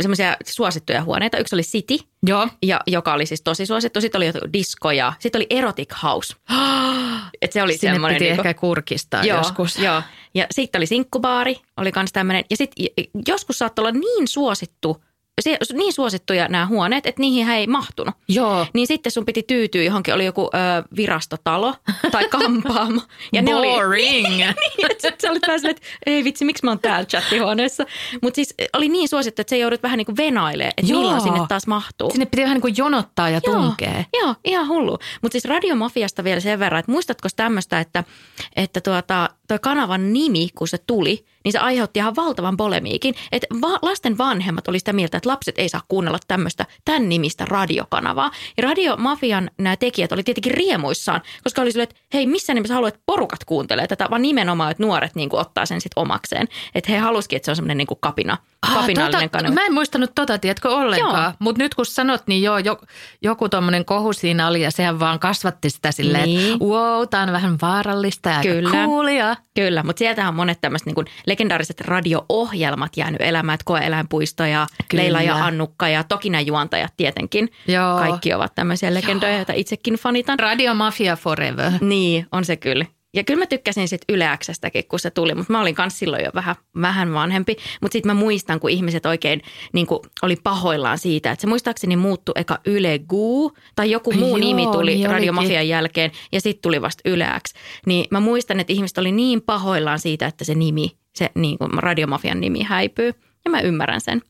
semmoisia 0.00 0.36
suosittuja 0.46 1.04
huoneita. 1.04 1.38
Yksi 1.38 1.56
oli 1.56 1.62
City, 1.62 1.98
Joo. 2.26 2.48
ja, 2.62 2.80
joka 2.86 3.12
oli 3.12 3.26
siis 3.26 3.42
tosi 3.42 3.66
suosittu. 3.66 4.00
Sitten 4.00 4.18
oli 4.18 4.26
jotain 4.26 4.52
disco 4.52 4.90
ja 4.90 5.12
sitten 5.18 5.38
oli 5.38 5.46
Erotic 5.50 6.02
House. 6.02 6.36
Et 7.42 7.52
se 7.52 7.62
oli 7.62 7.76
Sinne 7.78 7.94
semmoinen 7.94 8.18
piti 8.18 8.24
niinku- 8.24 8.48
ehkä 8.48 8.60
kurkistaa 8.60 9.24
joo, 9.24 9.38
joskus. 9.38 9.78
Joo. 9.78 10.02
Ja 10.34 10.46
sitten 10.50 10.78
oli 10.78 10.86
sinkkubaari, 10.86 11.56
oli 11.76 11.92
kans 11.92 12.12
tämmöinen. 12.12 12.44
Ja 12.50 12.56
sitten 12.56 12.86
joskus 13.28 13.58
saattoi 13.58 13.82
olla 13.82 13.98
niin 13.98 14.28
suosittu 14.28 15.04
se, 15.42 15.56
niin 15.72 15.92
suosittuja 15.92 16.48
nämä 16.48 16.66
huoneet, 16.66 17.06
että 17.06 17.20
niihin 17.20 17.46
hän 17.46 17.56
ei 17.56 17.66
mahtunut. 17.66 18.14
Joo. 18.28 18.66
Niin 18.74 18.86
sitten 18.86 19.12
sun 19.12 19.24
piti 19.24 19.42
tyytyä 19.42 19.82
johonkin, 19.82 20.14
oli 20.14 20.24
joku 20.24 20.50
ö, 20.54 20.58
virastotalo 20.96 21.74
tai 22.10 22.28
kampaamo. 22.28 23.00
Ja 23.32 23.42
ne 23.42 23.54
oli, 23.54 23.66
Boring. 23.66 24.26
niin, 24.36 24.90
että 24.90 25.08
sä- 25.22 25.30
olit 25.30 25.42
vähän 25.46 25.66
että 25.66 25.82
ei 26.06 26.24
vitsi, 26.24 26.44
miksi 26.44 26.64
mä 26.64 26.70
oon 26.70 26.78
täällä 26.78 27.04
chattihuoneessa. 27.04 27.86
Mutta 28.22 28.36
siis 28.36 28.54
oli 28.72 28.88
niin 28.88 29.08
suosittu, 29.08 29.42
että 29.42 29.50
se 29.50 29.58
joudut 29.58 29.82
vähän 29.82 29.98
niin 29.98 30.06
kuin 30.06 30.16
venailemaan, 30.16 30.72
että 30.76 30.92
Joo. 30.92 31.00
milloin 31.00 31.20
sinne 31.20 31.40
taas 31.48 31.66
mahtuu. 31.66 32.10
Sinne 32.10 32.26
piti 32.26 32.42
vähän 32.42 32.54
niin 32.54 32.62
kuin 32.62 32.74
jonottaa 32.76 33.30
ja 33.30 33.40
tunkea. 33.40 33.92
Joo, 33.92 34.26
joo 34.26 34.34
ihan 34.44 34.68
hullu. 34.68 34.98
Mutta 35.22 35.32
siis 35.32 35.44
radiomafiasta 35.44 36.24
vielä 36.24 36.40
sen 36.40 36.58
verran, 36.58 36.78
että 36.80 36.92
muistatko 36.92 37.28
tämmöistä, 37.36 37.80
että, 37.80 38.04
että 38.56 38.80
tuota, 38.80 39.30
toi 39.48 39.58
kanavan 39.58 40.12
nimi, 40.12 40.48
kun 40.54 40.68
se 40.68 40.78
tuli, 40.78 41.24
niin 41.44 41.52
se 41.52 41.58
aiheutti 41.58 41.98
ihan 41.98 42.16
valtavan 42.16 42.56
polemiikin. 42.56 43.14
Että 43.32 43.46
va- 43.60 43.78
lasten 43.82 44.18
vanhemmat 44.18 44.68
oli 44.68 44.78
sitä 44.78 44.92
mieltä, 44.92 45.16
että 45.16 45.28
lapset 45.28 45.58
ei 45.58 45.68
saa 45.68 45.80
kuunnella 45.88 46.18
tämmöistä 46.28 46.66
tämän 46.84 47.08
nimistä 47.08 47.44
radiokanavaa. 47.44 48.30
Ja 48.56 48.62
radiomafian 48.62 49.50
nämä 49.58 49.76
tekijät 49.76 50.12
oli 50.12 50.22
tietenkin 50.22 50.54
riemuissaan, 50.54 51.20
koska 51.44 51.62
oli 51.62 51.72
silleen, 51.72 51.88
että 51.90 52.00
hei, 52.14 52.26
missä 52.26 52.54
nimessä 52.54 52.74
haluat, 52.74 52.94
että 52.94 53.02
porukat 53.06 53.44
kuuntelee 53.44 53.86
tätä, 53.86 54.06
vaan 54.10 54.22
nimenomaan, 54.22 54.70
että 54.70 54.82
nuoret 54.82 55.14
niin 55.14 55.28
kuin, 55.28 55.40
ottaa 55.40 55.66
sen 55.66 55.80
sitten 55.80 56.02
omakseen. 56.02 56.48
Että 56.74 56.92
he 56.92 56.98
halusikin, 56.98 57.36
että 57.36 57.44
se 57.44 57.50
on 57.50 57.56
semmoinen 57.56 57.76
niin 57.76 57.86
kuin 57.86 57.98
kapina, 58.00 58.36
kapinallinen 58.74 59.30
tota, 59.30 59.38
kanava. 59.38 59.54
Mä 59.54 59.66
en 59.66 59.74
muistanut 59.74 60.10
tota, 60.14 60.38
tiedätkö 60.38 60.68
ollenkaan. 60.68 61.34
Mutta 61.38 61.62
nyt 61.62 61.74
kun 61.74 61.86
sanot, 61.86 62.22
niin 62.26 62.42
joo, 62.42 62.58
jo, 62.58 62.78
joku 63.22 63.48
tuommoinen 63.48 63.84
kohu 63.84 64.12
siinä 64.12 64.48
oli 64.48 64.62
ja 64.62 64.70
sehän 64.70 65.00
vaan 65.00 65.18
kasvatti 65.18 65.70
sitä 65.70 65.92
silleen, 65.92 66.24
Niin. 66.24 66.52
että 66.52 66.64
wow, 66.64 67.08
tää 67.10 67.22
on 67.22 67.32
vähän 67.32 67.56
vaarallista 67.62 68.30
ja 68.30 68.40
Kyllä. 68.42 68.70
coolia. 68.86 69.36
Kyllä, 69.54 69.82
mutta 69.82 69.98
sieltähän 69.98 70.28
on 70.28 70.34
monet 70.34 70.60
tämmöiset 70.60 70.86
niin 70.86 71.04
legendaariset 71.30 71.80
radio-ohjelmat 71.80 72.96
jäänyt 72.96 73.20
elämään, 73.20 73.54
että 73.54 73.64
koe-eläinpuisto 73.64 74.44
ja 74.44 74.66
Kyllä. 74.88 75.02
Leila 75.02 75.22
ja 75.22 75.44
Annukka 75.44 75.88
ja 75.88 76.04
toki 76.04 76.30
nämä 76.30 76.40
juontajat 76.40 76.92
tietenkin. 76.96 77.48
Joo. 77.68 77.98
Kaikki 77.98 78.34
ovat 78.34 78.54
tämmöisiä 78.54 78.94
legendoja, 78.94 79.36
joita 79.36 79.52
itsekin 79.52 79.94
fanitan. 79.94 80.38
Radio 80.38 80.74
Mafia 80.74 81.16
Forever. 81.16 81.72
Niin, 81.80 82.26
on 82.32 82.44
se 82.44 82.56
kyllä. 82.56 82.84
Ja 83.14 83.24
kyllä 83.24 83.38
mä 83.38 83.46
tykkäsin 83.46 83.88
sitten 83.88 84.14
Yle 84.14 84.38
Xstäkin, 84.44 84.84
kun 84.88 84.98
se 84.98 85.10
tuli, 85.10 85.34
mutta 85.34 85.52
mä 85.52 85.60
olin 85.60 85.74
kans 85.74 85.98
silloin 85.98 86.24
jo 86.24 86.30
vähän, 86.34 86.56
vähän 86.80 87.14
vanhempi. 87.14 87.56
Mutta 87.80 87.92
sitten 87.92 88.16
mä 88.16 88.20
muistan, 88.20 88.60
kun 88.60 88.70
ihmiset 88.70 89.06
oikein 89.06 89.42
niin 89.72 89.86
kuin, 89.86 90.00
oli 90.22 90.36
pahoillaan 90.36 90.98
siitä, 90.98 91.30
että 91.32 91.40
se 91.40 91.46
muistaakseni 91.46 91.96
muuttui 91.96 92.32
eka 92.36 92.58
Yle 92.66 92.98
Guu 92.98 93.52
tai 93.76 93.90
joku 93.90 94.12
muu 94.12 94.28
Joo, 94.28 94.38
nimi 94.38 94.66
tuli 94.66 94.94
niin 94.94 95.10
Radio 95.10 95.32
olikin. 95.32 95.34
Mafian 95.34 95.68
jälkeen 95.68 96.12
ja 96.32 96.40
sitten 96.40 96.62
tuli 96.62 96.82
vasta 96.82 97.10
Yle 97.10 97.26
X. 97.48 97.54
Niin 97.86 98.06
mä 98.10 98.20
muistan, 98.20 98.60
että 98.60 98.72
ihmiset 98.72 98.98
oli 98.98 99.12
niin 99.12 99.42
pahoillaan 99.42 99.98
siitä, 99.98 100.26
että 100.26 100.44
se 100.44 100.54
nimi, 100.54 100.90
se 101.14 101.30
niin 101.34 101.58
kuin 101.58 101.70
Radiomafian 101.72 102.40
nimi 102.40 102.62
häipyy. 102.62 103.12
Ja 103.44 103.50
mä 103.50 103.60
ymmärrän 103.60 104.00
sen. 104.00 104.22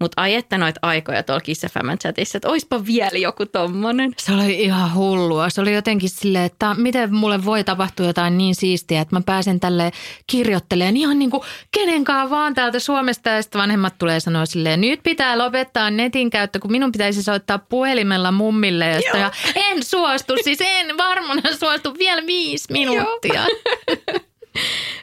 Mutta 0.00 0.22
ai 0.22 0.34
että 0.34 0.58
noita 0.58 0.80
aikoja 0.82 1.22
tuolla 1.22 1.40
Kiss 1.40 1.66
chatissa, 2.00 2.38
että 2.38 2.48
oispa 2.48 2.86
vielä 2.86 3.18
joku 3.18 3.46
tommonen. 3.46 4.12
Se 4.16 4.32
oli 4.32 4.62
ihan 4.62 4.94
hullua. 4.94 5.50
Se 5.50 5.60
oli 5.60 5.74
jotenkin 5.74 6.10
silleen, 6.10 6.44
että 6.44 6.74
miten 6.74 7.14
mulle 7.14 7.44
voi 7.44 7.64
tapahtua 7.64 8.06
jotain 8.06 8.38
niin 8.38 8.54
siistiä, 8.54 9.00
että 9.00 9.16
mä 9.16 9.22
pääsen 9.26 9.60
tälle 9.60 9.90
kirjoittelemaan 10.26 10.96
ihan 10.96 11.18
niin 11.18 11.30
kuin 11.30 11.42
kenenkaan 11.72 12.30
vaan 12.30 12.54
täältä 12.54 12.78
Suomesta. 12.78 13.30
Ja 13.30 13.42
sitten 13.42 13.60
vanhemmat 13.60 13.98
tulee 13.98 14.20
sanoa 14.20 14.46
silleen, 14.46 14.80
nyt 14.80 15.00
pitää 15.02 15.38
lopettaa 15.38 15.90
netin 15.90 16.30
käyttö, 16.30 16.58
kun 16.58 16.72
minun 16.72 16.92
pitäisi 16.92 17.22
soittaa 17.22 17.58
puhelimella 17.58 18.32
mummille. 18.32 18.86
Ja, 18.88 19.00
sitä, 19.00 19.18
ja 19.18 19.30
en 19.54 19.82
suostu, 19.84 20.34
siis 20.44 20.58
en 20.60 20.96
varmana 20.98 21.42
suostu 21.58 21.94
vielä 21.98 22.26
viisi 22.26 22.72
minuuttia. 22.72 23.44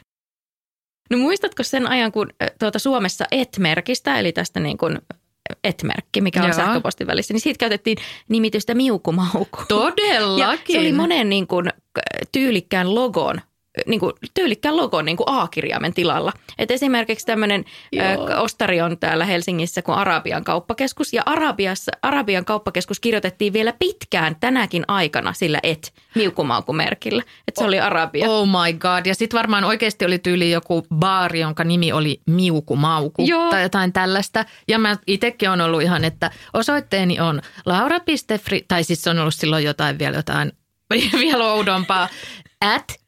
No 1.10 1.18
muistatko 1.18 1.62
sen 1.62 1.86
ajan, 1.86 2.12
kun 2.12 2.28
ö, 2.42 2.46
tuota 2.58 2.78
Suomessa 2.78 3.24
et-merkistä, 3.30 4.18
eli 4.18 4.32
tästä 4.32 4.60
niin 4.60 4.78
kuin 4.78 4.98
et-merkki, 5.64 6.20
mikä 6.20 6.40
on 6.40 6.48
Joo. 6.48 6.56
sähköpostin 6.56 7.06
välissä, 7.06 7.34
niin 7.34 7.40
siitä 7.40 7.58
käytettiin 7.58 7.98
nimitystä 8.28 8.74
miukumauku. 8.74 9.58
Todellakin. 9.68 10.74
Ja 10.74 10.80
se 10.80 10.80
oli 10.80 10.92
monen 10.92 11.28
niin 11.28 11.46
kuin, 11.46 11.68
tyylikkään 12.32 12.94
logon 12.94 13.40
niin 13.86 14.00
kuin, 14.00 14.12
tyylikkään 14.34 14.76
logon 14.76 15.04
niin 15.04 15.16
kuin 15.16 15.28
A-kirjaimen 15.28 15.94
tilalla. 15.94 16.32
Et 16.58 16.70
esimerkiksi 16.70 17.26
tämmöinen 17.26 17.64
ö, 17.96 18.36
ostari 18.36 18.80
on 18.80 18.98
täällä 18.98 19.24
Helsingissä 19.24 19.82
kuin 19.82 19.98
Arabian 19.98 20.44
kauppakeskus. 20.44 21.12
Ja 21.12 21.22
Arabiassa, 21.26 21.92
Arabian 22.02 22.44
kauppakeskus 22.44 23.00
kirjoitettiin 23.00 23.52
vielä 23.52 23.72
pitkään 23.78 24.36
tänäkin 24.40 24.84
aikana 24.88 25.32
sillä 25.32 25.58
et 25.62 25.92
miukumaukumerkillä. 26.14 27.22
Että 27.48 27.60
se 27.60 27.64
oli 27.64 27.80
Arabia. 27.80 28.30
Oh 28.30 28.46
my 28.46 28.72
god. 28.72 29.06
Ja 29.06 29.14
sitten 29.14 29.38
varmaan 29.38 29.64
oikeasti 29.64 30.04
oli 30.04 30.18
tyyli 30.18 30.50
joku 30.50 30.86
baari, 30.94 31.40
jonka 31.40 31.64
nimi 31.64 31.92
oli 31.92 32.20
Miuku 32.26 32.76
Mauku 32.76 33.24
Joo. 33.26 33.50
tai 33.50 33.62
jotain 33.62 33.92
tällaista. 33.92 34.44
Ja 34.68 34.78
mä 34.78 34.96
itsekin 35.06 35.50
on 35.50 35.60
ollut 35.60 35.82
ihan, 35.82 36.04
että 36.04 36.30
osoitteeni 36.54 37.20
on 37.20 37.42
laura.fri, 37.66 38.64
tai 38.68 38.84
siis 38.84 39.02
se 39.02 39.10
on 39.10 39.18
ollut 39.18 39.34
silloin 39.34 39.64
jotain 39.64 39.98
vielä 39.98 40.16
jotain 40.16 40.52
vielä 41.20 41.52
oudompaa, 41.52 42.08
at, 42.60 43.00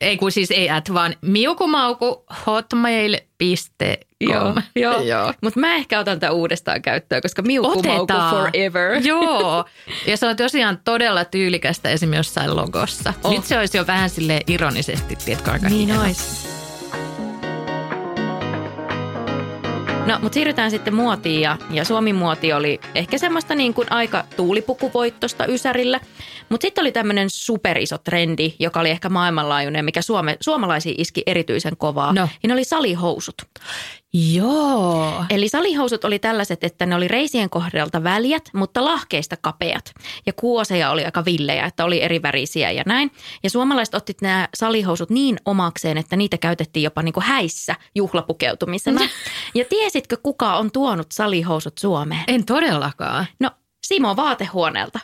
ei 0.00 0.16
kun 0.16 0.32
siis 0.32 0.50
ei 0.50 0.70
at, 0.70 0.94
vaan 0.94 1.14
miukumauku 1.20 2.24
hotmail.com. 2.46 3.96
Joo, 4.20 4.54
joo. 4.76 5.00
joo. 5.14 5.32
Mutta 5.42 5.60
mä 5.60 5.74
ehkä 5.74 5.98
otan 5.98 6.20
tätä 6.20 6.32
uudestaan 6.32 6.82
käyttöön, 6.82 7.22
koska 7.22 7.42
miukumauku 7.42 7.90
Otetaan. 8.02 8.30
forever. 8.34 9.00
Joo, 9.06 9.64
ja 10.06 10.16
se 10.16 10.26
on 10.26 10.36
tosiaan 10.36 10.78
todella 10.84 11.24
tyylikästä 11.24 11.88
esimerkiksi 11.90 12.18
jossain 12.18 12.56
logossa. 12.56 13.14
Oh. 13.24 13.32
Nyt 13.32 13.44
se 13.44 13.58
olisi 13.58 13.78
jo 13.78 13.86
vähän 13.86 14.10
sille 14.10 14.40
ironisesti, 14.46 15.16
tiedätkö, 15.16 15.50
aika 15.50 15.68
Niin 15.68 15.88
hieno. 15.88 16.02
ois. 16.02 16.57
No, 20.08 20.18
mutta 20.22 20.34
siirrytään 20.34 20.70
sitten 20.70 20.94
muotiin 20.94 21.40
ja, 21.40 21.56
ja 21.70 21.84
Suomi-muoti 21.84 22.52
oli 22.52 22.80
ehkä 22.94 23.18
semmoista 23.18 23.54
niin 23.54 23.74
kuin 23.74 23.92
aika 23.92 24.24
tuulipukuvoittosta 24.36 25.46
Ysärillä. 25.46 26.00
Mutta 26.48 26.64
sitten 26.64 26.82
oli 26.82 26.92
tämmöinen 26.92 27.30
superiso 27.30 27.98
trendi, 27.98 28.54
joka 28.58 28.80
oli 28.80 28.90
ehkä 28.90 29.08
maailmanlaajuinen, 29.08 29.84
mikä 29.84 30.02
Suome, 30.02 30.36
suomalaisiin 30.40 30.94
iski 30.98 31.22
erityisen 31.26 31.76
kovaa. 31.76 32.12
No. 32.12 32.28
Ja 32.42 32.46
ne 32.46 32.52
oli 32.52 32.64
salihousut. 32.64 33.34
Joo. 34.34 35.24
Eli 35.30 35.48
salihousut 35.48 36.04
oli 36.04 36.18
tällaiset, 36.18 36.64
että 36.64 36.86
ne 36.86 36.94
oli 36.94 37.08
reisien 37.08 37.50
kohdalta 37.50 38.04
väljät, 38.04 38.50
mutta 38.52 38.84
lahkeista 38.84 39.36
kapeat. 39.40 39.92
Ja 40.26 40.32
kuoseja 40.32 40.90
oli 40.90 41.04
aika 41.04 41.24
villejä, 41.24 41.66
että 41.66 41.84
oli 41.84 42.02
eri 42.02 42.22
värisiä 42.22 42.70
ja 42.70 42.82
näin. 42.86 43.10
Ja 43.42 43.50
suomalaiset 43.50 43.94
otti 43.94 44.16
nämä 44.22 44.48
salihousut 44.54 45.10
niin 45.10 45.36
omakseen, 45.44 45.98
että 45.98 46.16
niitä 46.16 46.38
käytettiin 46.38 46.84
jopa 46.84 47.02
niin 47.02 47.12
kuin 47.12 47.24
häissä 47.24 47.74
juhlapukeutumisena. 47.94 49.00
ja 49.54 49.64
tiesitkö, 49.68 50.16
kuka 50.22 50.56
on 50.56 50.70
tuonut 50.70 51.12
salihousut 51.12 51.78
Suomeen? 51.78 52.24
En 52.28 52.44
todellakaan. 52.44 53.26
No, 53.40 53.50
Simo 53.86 54.16
Vaatehuoneelta. 54.16 55.00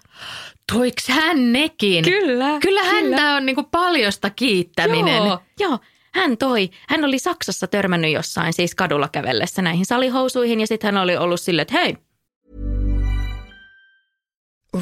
Toiks 0.72 1.08
hän 1.08 1.52
nekin? 1.52 2.04
Kyllä, 2.04 2.58
Kyllä 2.60 2.60
kyllä. 2.60 2.84
häntä 2.84 3.34
on 3.34 3.46
niinku 3.46 3.62
paljosta 3.62 4.30
kiittäminen. 4.30 5.16
Joo, 5.16 5.38
joo. 5.60 5.78
Hän 6.14 6.38
toi, 6.38 6.70
hän 6.88 7.04
oli 7.04 7.18
Saksassa 7.18 7.66
törmännyt 7.66 8.12
jossain 8.12 8.52
siis 8.52 8.74
kadulla 8.74 9.08
kävellessä 9.08 9.62
näihin 9.62 9.86
salihousuihin 9.86 10.60
ja 10.60 10.66
sitten 10.66 10.94
hän 10.94 11.02
oli 11.02 11.16
ollut 11.16 11.40
silleen, 11.40 11.62
että 11.62 11.80
hei, 11.80 11.96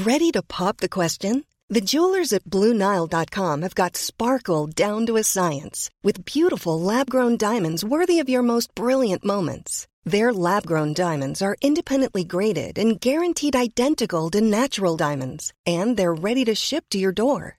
Ready 0.07 0.33
to 0.33 0.43
pop 0.59 0.79
the 0.79 0.89
question? 0.89 1.45
The 1.69 1.81
jewelers 1.81 2.33
at 2.33 2.45
BlueNile.com 2.45 3.63
have 3.63 3.75
got 3.75 3.97
sparkle 3.97 4.67
down 4.67 5.07
to 5.07 5.17
a 5.17 5.23
science 5.23 5.91
with 6.03 6.25
beautiful 6.25 6.81
lab 6.81 7.11
grown 7.11 7.37
diamonds 7.37 7.85
worthy 7.85 8.19
of 8.19 8.29
your 8.29 8.43
most 8.43 8.75
brilliant 8.75 9.25
moments. 9.25 9.87
Their 10.05 10.33
lab 10.33 10.67
grown 10.67 10.95
diamonds 10.95 11.43
are 11.43 11.57
independently 11.63 12.25
graded 12.25 12.79
and 12.79 13.01
guaranteed 13.01 13.55
identical 13.55 14.31
to 14.31 14.41
natural 14.41 14.97
diamonds, 14.97 15.53
and 15.67 15.97
they're 15.97 16.15
ready 16.15 16.45
to 16.47 16.55
ship 16.55 16.85
to 16.91 16.99
your 16.99 17.13
door. 17.13 17.59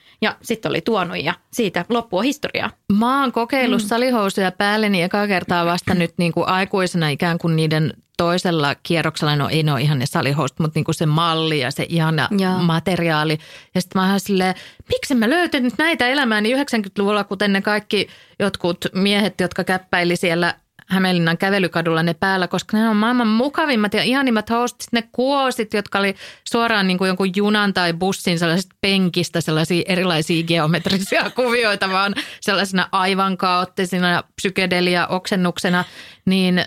Ja 0.21 0.35
sitten 0.41 0.69
oli 0.69 0.81
tuonut 0.81 1.23
ja 1.23 1.33
siitä 1.51 1.85
loppua 1.89 2.21
historiaa. 2.21 2.69
Mä 2.99 3.21
oon 3.21 3.31
kokeillut 3.31 3.81
mm. 3.81 3.87
salihousuja 3.87 4.51
päälleni 4.51 5.01
eka 5.01 5.27
kertaa 5.27 5.65
vasta 5.65 5.93
nyt 5.93 6.13
niin 6.17 6.31
kuin 6.31 6.47
aikuisena 6.47 7.09
ikään 7.09 7.37
kuin 7.37 7.55
niiden 7.55 7.93
toisella 8.17 8.75
kierroksella, 8.83 9.35
no 9.35 9.49
ei 9.49 9.63
ne 9.63 9.71
ole 9.71 9.81
ihan 9.81 9.99
ne 9.99 10.05
salihousut, 10.05 10.59
mutta 10.59 10.77
niin 10.77 10.85
kuin 10.85 10.95
se 10.95 11.05
malli 11.05 11.59
ja 11.59 11.71
se 11.71 11.85
ihana 11.89 12.29
ja. 12.37 12.49
materiaali. 12.57 13.37
Ja 13.75 13.81
sitten 13.81 14.01
mä 14.01 14.09
oon 14.09 14.19
silleen, 14.19 14.55
miksi 14.89 15.15
mä 15.15 15.29
löytänyt 15.29 15.73
näitä 15.77 16.07
elämääni 16.07 16.53
90-luvulla, 16.53 17.23
kuten 17.23 17.53
ne 17.53 17.61
kaikki 17.61 18.07
jotkut 18.39 18.85
miehet, 18.93 19.39
jotka 19.39 19.63
käppäili 19.63 20.15
siellä 20.15 20.53
Hämeenlinnan 20.91 21.37
kävelykadulla 21.37 22.03
ne 22.03 22.13
päällä, 22.13 22.47
koska 22.47 22.77
ne 22.77 22.89
on 22.89 22.95
maailman 22.95 23.27
mukavimmat 23.27 23.93
ja 23.93 24.03
ihanimmat 24.03 24.49
housut. 24.49 24.77
ne 24.91 25.03
kuosit, 25.11 25.73
jotka 25.73 25.99
oli 25.99 26.15
suoraan 26.43 26.87
niin 26.87 26.97
kuin 26.97 27.07
jonkun 27.07 27.35
junan 27.35 27.73
tai 27.73 27.93
bussin 27.93 28.39
sellaisesta 28.39 28.75
penkistä 28.81 29.41
sellaisia 29.41 29.83
erilaisia 29.87 30.43
geometrisia 30.43 31.29
kuvioita, 31.35 31.89
vaan 31.89 32.15
sellaisena 32.41 32.89
aivan 32.91 33.37
kaoottisina 33.37 34.09
ja 34.11 34.23
psykedelia 34.35 35.07
oksennuksena, 35.07 35.83
niin 36.25 36.65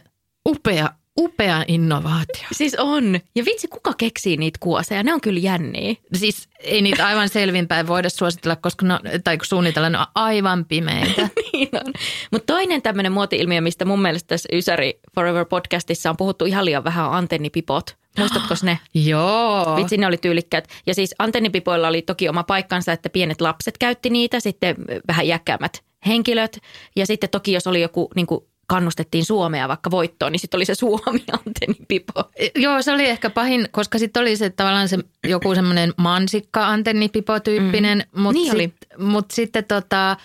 upea 0.49 0.89
upea 1.19 1.65
innovaatio. 1.69 2.49
Siis 2.53 2.77
on. 2.79 3.21
Ja 3.35 3.45
vitsi, 3.45 3.69
kuka 3.69 3.95
keksii 3.99 4.37
niitä 4.37 4.59
kuoseja? 4.61 5.03
Ne 5.03 5.15
on 5.15 5.21
kyllä 5.21 5.41
jänniä. 5.41 5.95
Siis 6.15 6.49
ei 6.61 6.83
niitä 6.83 7.07
aivan 7.07 7.29
selvinpäin 7.29 7.87
voida 7.87 8.11
suositella, 8.11 8.57
koska 8.57 8.87
ne, 8.87 8.99
tai 9.25 9.39
suunnitella 9.43 9.91
ne 9.91 9.99
on 9.99 10.07
aivan 10.15 10.65
pimeitä. 10.65 11.29
niin 11.53 11.69
on. 11.87 11.93
Mutta 12.31 12.53
toinen 12.53 12.83
tämmöinen 12.83 13.13
muoti-ilmiö, 13.13 13.61
mistä 13.61 13.85
mun 13.85 14.03
mielestä 14.03 14.29
tässä 14.29 14.49
Ysäri 14.53 15.01
Forever 15.15 15.45
podcastissa 15.45 16.11
on 16.11 16.17
puhuttu 16.17 16.45
ihan 16.45 16.65
liian 16.65 16.85
vähän, 16.85 17.07
on 17.07 17.15
antennipipot. 17.15 17.97
Muistatko 18.19 18.55
ne? 18.63 18.79
Joo. 19.09 19.77
Vitsi, 19.77 19.97
ne 19.97 20.07
oli 20.07 20.17
tyylikkäät. 20.17 20.69
Ja 20.87 20.95
siis 20.95 21.15
antennipipoilla 21.19 21.89
oli 21.89 22.03
toki 22.03 22.29
oma 22.29 22.43
paikkansa, 22.43 22.93
että 22.93 23.11
pienet 23.11 23.41
lapset 23.41 23.79
käytti 23.79 24.11
niitä, 24.11 24.41
sitten 24.41 24.77
vähän 25.09 25.29
jäkkäämät 25.29 25.83
henkilöt. 26.07 26.59
Ja 26.97 27.07
sitten 27.07 27.31
toki, 27.31 27.53
jos 27.53 27.67
oli 27.67 27.81
joku 27.81 28.11
niin 28.15 28.27
kuin 28.27 28.45
kannustettiin 28.67 29.25
Suomea 29.25 29.69
vaikka 29.69 29.91
voittoon, 29.91 30.33
niin 30.33 30.41
sitten 30.41 30.59
oli 30.59 30.65
se 30.65 30.75
Suomi 30.75 31.25
antennipipo. 31.47 32.31
Joo, 32.57 32.83
se 32.83 32.93
oli 32.93 33.07
ehkä 33.07 33.31
pahin, 33.31 33.69
koska 33.71 33.99
sitten 33.99 34.21
oli 34.21 34.37
se 34.37 34.51
tavallaan 34.51 34.89
se 34.89 34.99
joku 35.25 35.55
semmoinen 35.55 35.93
mansikka 35.97 36.69
antennipipo 36.69 37.41
tyyppinen, 37.41 37.99
mm. 37.99 38.23
mutta 38.23 38.41
niin 38.41 38.57
sit, 38.57 38.75
mut 38.99 39.31
sitten 39.31 39.65
tota, 39.65 40.17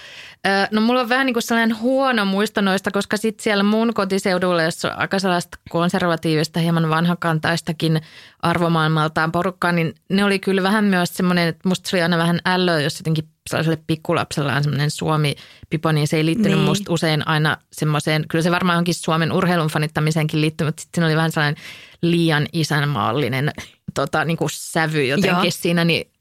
no 0.71 0.81
mulla 0.81 0.99
on 0.99 1.09
vähän 1.09 1.25
niin 1.25 1.33
kuin 1.33 1.43
sellainen 1.43 1.79
huono 1.79 2.25
muisto 2.25 2.61
noista, 2.61 2.91
koska 2.91 3.17
sitten 3.17 3.43
siellä 3.43 3.63
mun 3.63 3.93
kotiseudulla, 3.93 4.63
jossa 4.63 4.87
on 4.87 4.99
aika 4.99 5.19
sellaista 5.19 5.57
konservatiivista, 5.69 6.59
hieman 6.59 6.89
vanhakantaistakin 6.89 8.01
arvomaailmaltaan 8.39 9.31
porukkaa, 9.31 9.71
niin 9.71 9.95
ne 10.09 10.23
oli 10.23 10.39
kyllä 10.39 10.63
vähän 10.63 10.85
myös 10.85 11.13
semmoinen, 11.13 11.47
että 11.47 11.69
musta 11.69 11.89
se 11.89 11.95
oli 11.95 12.03
aina 12.03 12.17
vähän 12.17 12.39
ällöä, 12.45 12.81
jos 12.81 12.99
jotenkin 12.99 13.29
sellaiselle 13.49 13.83
pikkulapsella 13.87 14.53
on 14.53 14.63
semmoinen 14.63 14.91
Suomi-pipo, 14.91 15.91
niin 15.91 16.07
se 16.07 16.17
ei 16.17 16.25
liittynyt 16.25 16.57
niin. 16.57 16.67
musta 16.67 16.93
usein 16.93 17.27
aina 17.27 17.57
semmoiseen, 17.71 18.25
kyllä 18.27 18.43
se 18.43 18.51
varmaan 18.51 18.77
onkin 18.77 18.93
Suomen 18.93 19.31
urheilun 19.31 19.67
fanittamiseenkin 19.67 20.41
liittynyt, 20.41 20.67
mutta 20.67 20.81
sitten 20.81 21.03
oli 21.03 21.15
vähän 21.15 21.31
sellainen 21.31 21.63
liian 22.01 22.47
isänmaallinen 22.53 23.51
tota, 23.93 24.25
niin 24.25 24.37
kuin 24.37 24.49
sävy 24.51 25.05
jotenkin 25.05 25.43
Joo. 25.43 25.51
siinä, 25.51 25.85
niin 25.85 26.11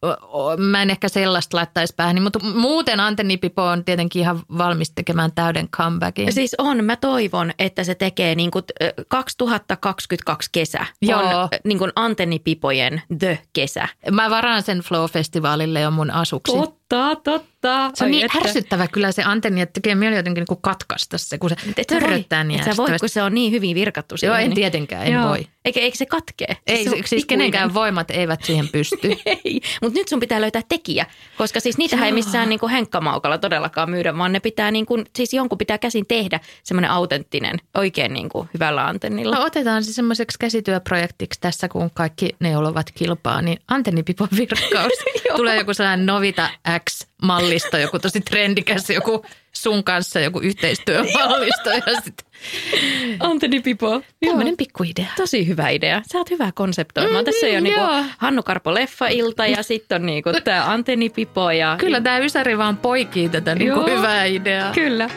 mä 0.57 0.83
en 0.83 0.90
ehkä 0.90 1.09
sellaista 1.09 1.57
laittaisi 1.57 1.94
päähän, 1.96 2.22
mutta 2.22 2.38
muuten 2.38 3.00
Antennipipo 3.00 3.62
on 3.62 3.85
tietenkin 3.85 4.20
ihan 4.20 4.42
valmis 4.59 4.90
tekemään 4.90 5.33
täyden 5.35 5.68
comebackin. 5.68 6.33
Siis 6.33 6.54
on, 6.59 6.85
mä 6.85 6.96
toivon, 6.96 7.52
että 7.59 7.85
se 7.85 7.94
tekee 7.94 8.35
niin 8.35 8.50
kuin 8.50 8.64
2022 9.09 10.48
kesä. 10.52 10.87
Joo. 11.02 11.20
On 11.20 11.48
niin 11.64 11.78
kuin 11.78 11.92
Antennipipojen 11.96 13.02
The 13.18 13.38
kesä. 13.52 13.88
Mä 14.11 14.31
varaan 14.31 14.62
sen 14.62 14.78
Flow-festivaalille 14.78 15.81
jo 15.81 15.90
mun 15.90 16.11
asuksi. 16.11 16.57
Totta, 16.57 16.77
totta. 16.88 17.90
Se 17.94 18.05
on 18.05 18.09
Ai 18.09 18.11
niin 18.11 18.24
että. 18.24 18.38
ärsyttävä 18.38 18.88
kyllä 18.88 19.12
se 19.12 19.22
antenni, 19.22 19.61
että 19.61 19.72
tekee 19.72 19.94
mieli 19.94 20.16
jotenkin 20.16 20.44
niin 20.48 20.59
katkaista 20.61 21.18
se, 21.18 21.38
kun 21.38 21.51
se 21.51 21.57
et 21.77 21.87
törröttää 21.87 22.44
niin 22.44 22.64
sä 22.64 22.77
voi, 22.77 22.88
kun 23.01 23.09
se 23.09 23.22
on 23.22 23.35
niin 23.35 23.53
hyvin 23.53 23.74
virkattu. 23.74 24.14
Joo, 24.22 24.35
en 24.35 24.42
niin. 24.42 24.55
tietenkään, 24.55 25.07
en 25.07 25.12
Joo. 25.12 25.29
voi. 25.29 25.46
Eikä, 25.64 25.81
eikä 25.81 25.96
se 25.96 26.07
katkee. 26.07 26.57
Ei, 26.66 26.85
se 26.85 26.90
siis 27.05 27.24
kenenkään 27.24 27.74
voimat 27.74 28.11
eivät 28.11 28.42
siihen 28.44 28.68
pysty. 28.68 29.09
ei, 29.44 29.61
mutta 29.83 29.98
nyt 29.98 30.09
sun 30.09 30.20
pitää 30.20 30.40
löytää 30.40 30.62
tekijä, 30.68 31.07
koska 31.38 31.61
siis 31.61 31.79
niitä 31.79 32.07
ei 32.07 32.12
missään 32.12 32.48
niin 32.48 32.59
kuin 32.59 32.72
henkkamaukalla 32.72 33.38
todellakaan 33.38 33.90
myydä, 33.90 34.18
vaan 34.18 34.33
ne 34.33 34.40
pitää 34.40 34.70
niin 34.70 34.87
kuin, 34.87 35.05
siis 35.16 35.35
jonkun 35.35 35.59
pitää 35.59 35.79
käsin 35.79 36.07
tehdä 36.07 36.40
semmoinen 36.64 36.90
autenttinen, 36.90 37.57
oikein 37.74 38.12
niin 38.12 38.29
kuin 38.29 38.48
hyvällä 38.55 38.87
antennilla. 38.87 39.37
No 39.37 39.44
otetaan 39.44 39.85
se 39.85 39.92
semmoiseksi 39.92 40.38
käsityöprojektiksi 40.38 41.40
tässä, 41.40 41.68
kun 41.68 41.90
kaikki 41.94 42.37
ne 42.40 42.57
ovat 42.57 42.90
kilpaa, 42.94 43.42
niin 43.42 43.59
antennipipon 43.68 44.29
virkkaus. 44.37 44.92
Tulee 45.37 45.57
joku 45.57 45.74
sellainen 45.74 46.07
Novita 46.07 46.51
X-mallisto, 46.80 47.76
joku 47.78 47.98
tosi 47.98 48.20
trendikäs, 48.20 48.90
joku 48.90 49.24
sun 49.52 49.84
kanssa 49.84 50.20
joku 50.20 50.40
yhteistyömallisto 50.40 51.70
ja 51.70 52.00
sitten 52.04 52.26
Antoni 53.20 53.60
Pipo. 53.60 54.02
Tämmöinen 54.26 54.56
pikkuidea. 54.56 55.06
Tosi 55.16 55.46
hyvä 55.46 55.68
idea. 55.68 56.02
Sä 56.12 56.18
oot 56.18 56.30
hyvä 56.30 56.52
konseptoimaan. 56.54 57.24
Mm, 57.24 57.24
Tässä 57.24 57.46
on 57.46 57.52
jo 57.52 57.60
niinku 57.60 57.80
Hannu 58.18 58.42
Karpo 58.42 58.74
leffa-ilta 58.74 59.46
ja 59.46 59.62
sitten 59.62 60.00
on 60.02 60.06
niinku 60.06 60.30
tämä 60.44 60.70
Antoni 60.72 61.10
Pipo. 61.10 61.50
Ja... 61.50 61.76
Kyllä 61.80 62.00
tämä 62.00 62.18
Ysäri 62.18 62.58
vaan 62.58 62.76
poikii 62.76 63.28
tätä 63.28 63.54
niinku 63.54 63.80
hyvää 63.80 64.24
ideaa. 64.24 64.72
Kyllä. 64.72 65.10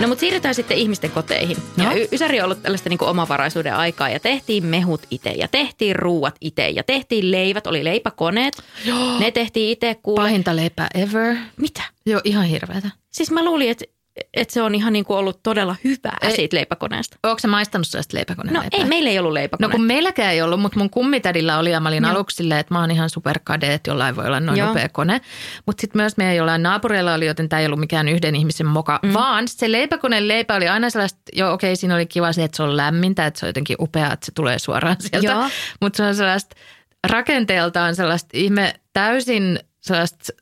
No 0.00 0.08
mutta 0.08 0.20
siirrytään 0.20 0.54
sitten 0.54 0.76
ihmisten 0.76 1.10
koteihin. 1.10 1.56
No. 1.76 1.84
Ja 1.84 2.06
Ysäri 2.12 2.40
on 2.40 2.44
ollut 2.44 2.62
tällaista 2.62 2.88
niin 2.88 2.98
kuin 2.98 3.08
omavaraisuuden 3.08 3.74
aikaa 3.74 4.08
ja 4.08 4.20
tehtiin 4.20 4.66
mehut 4.66 5.02
itse 5.10 5.30
ja 5.30 5.48
tehtiin 5.48 5.96
ruuat 5.96 6.34
itse 6.40 6.68
ja 6.68 6.82
tehtiin 6.82 7.30
leivät, 7.30 7.66
oli 7.66 7.84
leipäkoneet. 7.84 8.62
Joo. 8.84 9.18
Ne 9.18 9.30
tehtiin 9.30 9.70
itse 9.70 9.94
kuule. 10.02 10.20
Pahinta 10.20 10.56
leipää 10.56 10.88
ever. 10.94 11.36
Mitä? 11.56 11.82
Joo, 12.06 12.20
ihan 12.24 12.44
hirveätä. 12.44 12.90
Siis 13.12 13.30
mä 13.30 13.44
luulin, 13.44 13.70
että 13.70 13.84
että 14.34 14.54
se 14.54 14.62
on 14.62 14.74
ihan 14.74 14.92
niin 14.92 15.04
kuin 15.04 15.16
ollut 15.16 15.42
todella 15.42 15.76
hyvää 15.84 16.16
ei, 16.22 16.36
siitä 16.36 16.56
leipäkoneesta. 16.56 17.16
Onko 17.22 17.38
se 17.38 17.48
maistanut 17.48 17.86
sellaista 17.86 18.16
leipäkoneen 18.16 18.54
No 18.54 18.60
leipää? 18.60 18.80
ei, 18.80 18.84
meillä 18.84 19.10
ei 19.10 19.18
ollut 19.18 19.32
leipäkone. 19.32 19.68
No 19.68 19.72
kun 19.72 19.84
meilläkään 19.84 20.32
ei 20.32 20.42
ollut, 20.42 20.60
mutta 20.60 20.78
mun 20.78 20.90
kummitädillä 20.90 21.58
oli 21.58 21.70
ja 21.70 21.80
mä 21.80 21.88
olin 21.88 22.02
Joo. 22.02 22.12
aluksi 22.12 22.36
silleen, 22.36 22.60
että 22.60 22.74
mä 22.74 22.80
oon 22.80 22.90
ihan 22.90 23.10
superkade, 23.10 23.74
että 23.74 23.90
jollain 23.90 24.16
voi 24.16 24.26
olla 24.26 24.40
noin 24.40 24.58
Joo. 24.58 24.68
nopea 24.68 24.88
kone. 24.88 25.20
Mutta 25.66 25.80
sitten 25.80 25.98
myös 26.02 26.16
meidän 26.16 26.36
jollain 26.36 26.62
naapureilla 26.62 27.14
oli, 27.14 27.26
joten 27.26 27.48
tämä 27.48 27.60
ei 27.60 27.66
ollut 27.66 27.80
mikään 27.80 28.08
yhden 28.08 28.36
ihmisen 28.36 28.66
moka, 28.66 29.00
mm. 29.02 29.12
vaan 29.12 29.48
se 29.48 29.72
leipäkoneen 29.72 30.28
leipä 30.28 30.54
oli 30.54 30.68
aina 30.68 30.90
sellaista, 30.90 31.20
joo 31.32 31.52
okei 31.52 31.70
okay, 31.70 31.76
siinä 31.76 31.94
oli 31.94 32.06
kiva 32.06 32.32
se, 32.32 32.44
että 32.44 32.56
se 32.56 32.62
on 32.62 32.76
lämmintä, 32.76 33.26
että 33.26 33.40
se 33.40 33.46
on 33.46 33.48
jotenkin 33.48 33.76
upeaa, 33.80 34.12
että 34.12 34.26
se 34.26 34.32
tulee 34.32 34.58
suoraan 34.58 34.96
sieltä. 35.00 35.50
Mutta 35.80 35.96
se 35.96 36.02
on 36.02 36.14
sellaista 36.14 36.56
rakenteeltaan 37.10 37.94
sellaista 37.94 38.28
ihme 38.32 38.74
täysin 38.92 39.60
sellaista 39.80 40.32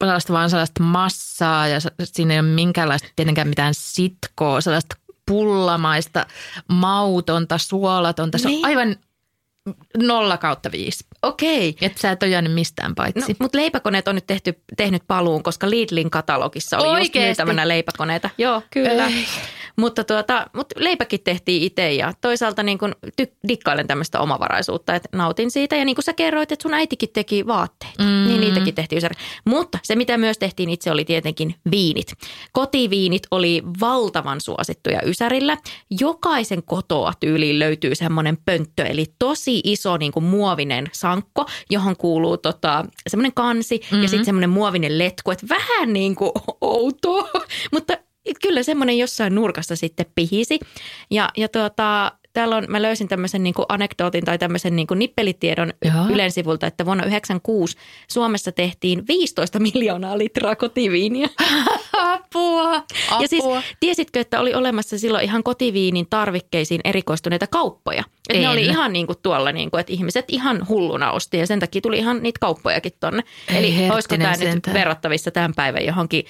sellaista 0.00 0.32
vaan 0.32 0.50
sellaista 0.50 0.82
massaa 0.82 1.68
ja 1.68 1.78
siinä 2.04 2.34
ei 2.34 2.40
ole 2.40 2.48
minkäänlaista 2.48 3.08
tietenkään 3.16 3.48
mitään 3.48 3.74
sitkoa, 3.74 4.60
sellaista 4.60 4.96
pullamaista, 5.26 6.26
mautonta, 6.68 7.58
suolatonta. 7.58 8.38
Se 8.38 8.48
niin. 8.48 8.58
on 8.58 8.64
aivan 8.64 8.96
nolla 9.96 10.36
kautta 10.36 10.72
viisi. 10.72 11.04
Okei. 11.22 11.76
Että 11.80 12.00
sä 12.00 12.10
et 12.10 12.22
ole 12.22 12.30
jäänyt 12.30 12.52
mistään 12.52 12.94
paitsi. 12.94 13.32
No, 13.32 13.36
mutta 13.38 13.58
leipäkoneet 13.58 14.08
on 14.08 14.14
nyt 14.14 14.26
tehty, 14.26 14.62
tehnyt 14.76 15.02
paluun, 15.06 15.42
koska 15.42 15.70
Lidlin 15.70 16.10
katalogissa 16.10 16.78
oli 16.78 16.88
Oikeesti? 16.88 17.18
just 17.18 17.26
myytävänä 17.26 17.68
leipäkoneita. 17.68 18.30
Joo, 18.38 18.62
kyllä. 18.70 19.06
Ei. 19.06 19.26
Mutta, 19.80 20.04
tuota, 20.04 20.46
mutta 20.52 20.74
leipäkin 20.78 21.20
tehtiin 21.24 21.62
itse 21.62 21.92
ja 21.92 22.12
toisaalta 22.20 22.62
niin 22.62 22.78
kuin 22.78 22.94
ty- 23.22 23.36
dikkailen 23.48 23.86
tämmöistä 23.86 24.20
omavaraisuutta, 24.20 24.94
että 24.94 25.08
nautin 25.12 25.50
siitä. 25.50 25.76
Ja 25.76 25.84
niin 25.84 25.96
kuin 25.96 26.04
sä 26.04 26.12
kerroit, 26.12 26.52
että 26.52 26.62
sun 26.62 26.74
äitikin 26.74 27.08
teki 27.12 27.46
vaatteita, 27.46 28.02
mm. 28.02 28.28
niin 28.28 28.40
niitäkin 28.40 28.74
tehtiin 28.74 28.96
Ysäri. 28.96 29.14
Mutta 29.44 29.78
se, 29.82 29.96
mitä 29.96 30.18
myös 30.18 30.38
tehtiin 30.38 30.70
itse, 30.70 30.90
oli 30.90 31.04
tietenkin 31.04 31.54
viinit. 31.70 32.12
Kotiviinit 32.52 33.22
oli 33.30 33.62
valtavan 33.80 34.40
suosittuja 34.40 35.00
Ysärillä. 35.06 35.56
Jokaisen 36.00 36.62
kotoa 36.62 37.12
tyyliin 37.20 37.58
löytyy 37.58 37.94
semmoinen 37.94 38.38
pönttö, 38.46 38.84
eli 38.84 39.06
tosi 39.18 39.60
iso 39.64 39.96
niin 39.96 40.12
kuin 40.12 40.24
muovinen 40.24 40.86
sankko, 40.92 41.46
johon 41.70 41.96
kuuluu 41.96 42.36
tota, 42.36 42.84
semmoinen 43.08 43.34
kansi 43.34 43.80
mm-hmm. 43.82 44.02
ja 44.02 44.08
sitten 44.08 44.24
semmoinen 44.24 44.50
muovinen 44.50 44.98
letku, 44.98 45.30
että 45.30 45.46
vähän 45.48 45.92
niin 45.92 46.14
kuin 46.14 46.32
outoa, 46.60 47.28
mutta 47.72 47.98
kyllä 48.42 48.62
semmoinen 48.62 48.98
jossain 48.98 49.34
nurkassa 49.34 49.76
sitten 49.76 50.06
pihisi. 50.14 50.58
Ja, 51.10 51.28
ja 51.36 51.48
tuota, 51.48 52.12
täällä 52.32 52.56
on, 52.56 52.64
mä 52.68 52.82
löysin 52.82 53.08
tämmöisen 53.08 53.42
niin 53.42 53.54
anekdootin 53.68 54.24
tai 54.24 54.38
tämmöisen 54.38 54.76
niin 54.76 54.86
nippelitiedon 54.96 55.72
Joo. 55.84 56.06
Ylen 56.10 56.32
sivulta, 56.32 56.66
että 56.66 56.84
vuonna 56.84 57.02
1996 57.02 57.76
Suomessa 58.10 58.52
tehtiin 58.52 59.06
15 59.08 59.58
miljoonaa 59.58 60.18
litraa 60.18 60.56
kotiviiniä. 60.56 61.28
Apua, 62.34 62.74
apua. 62.74 63.22
Ja 63.22 63.28
siis 63.28 63.44
tiesitkö, 63.80 64.20
että 64.20 64.40
oli 64.40 64.54
olemassa 64.54 64.98
silloin 64.98 65.24
ihan 65.24 65.42
kotiviinin 65.42 66.06
tarvikkeisiin 66.10 66.80
erikoistuneita 66.84 67.46
kauppoja? 67.46 68.04
Että 68.28 68.42
ne 68.42 68.48
oli 68.48 68.64
ihan 68.64 68.92
niin 68.92 69.06
kuin 69.06 69.18
tuolla, 69.22 69.52
niin 69.52 69.70
kuin, 69.70 69.80
että 69.80 69.92
ihmiset 69.92 70.24
ihan 70.28 70.68
hulluna 70.68 71.12
osti 71.12 71.38
ja 71.38 71.46
sen 71.46 71.60
takia 71.60 71.80
tuli 71.80 71.98
ihan 71.98 72.22
niitä 72.22 72.38
kauppojakin 72.40 72.92
tonne. 73.00 73.22
Ei 73.48 73.56
Eli 73.56 73.90
olisiko 73.90 74.16
tämä 74.16 74.36
nyt 74.54 74.74
verrattavissa 74.74 75.30
tämän 75.30 75.54
päivän 75.54 75.84
johonkin 75.84 76.24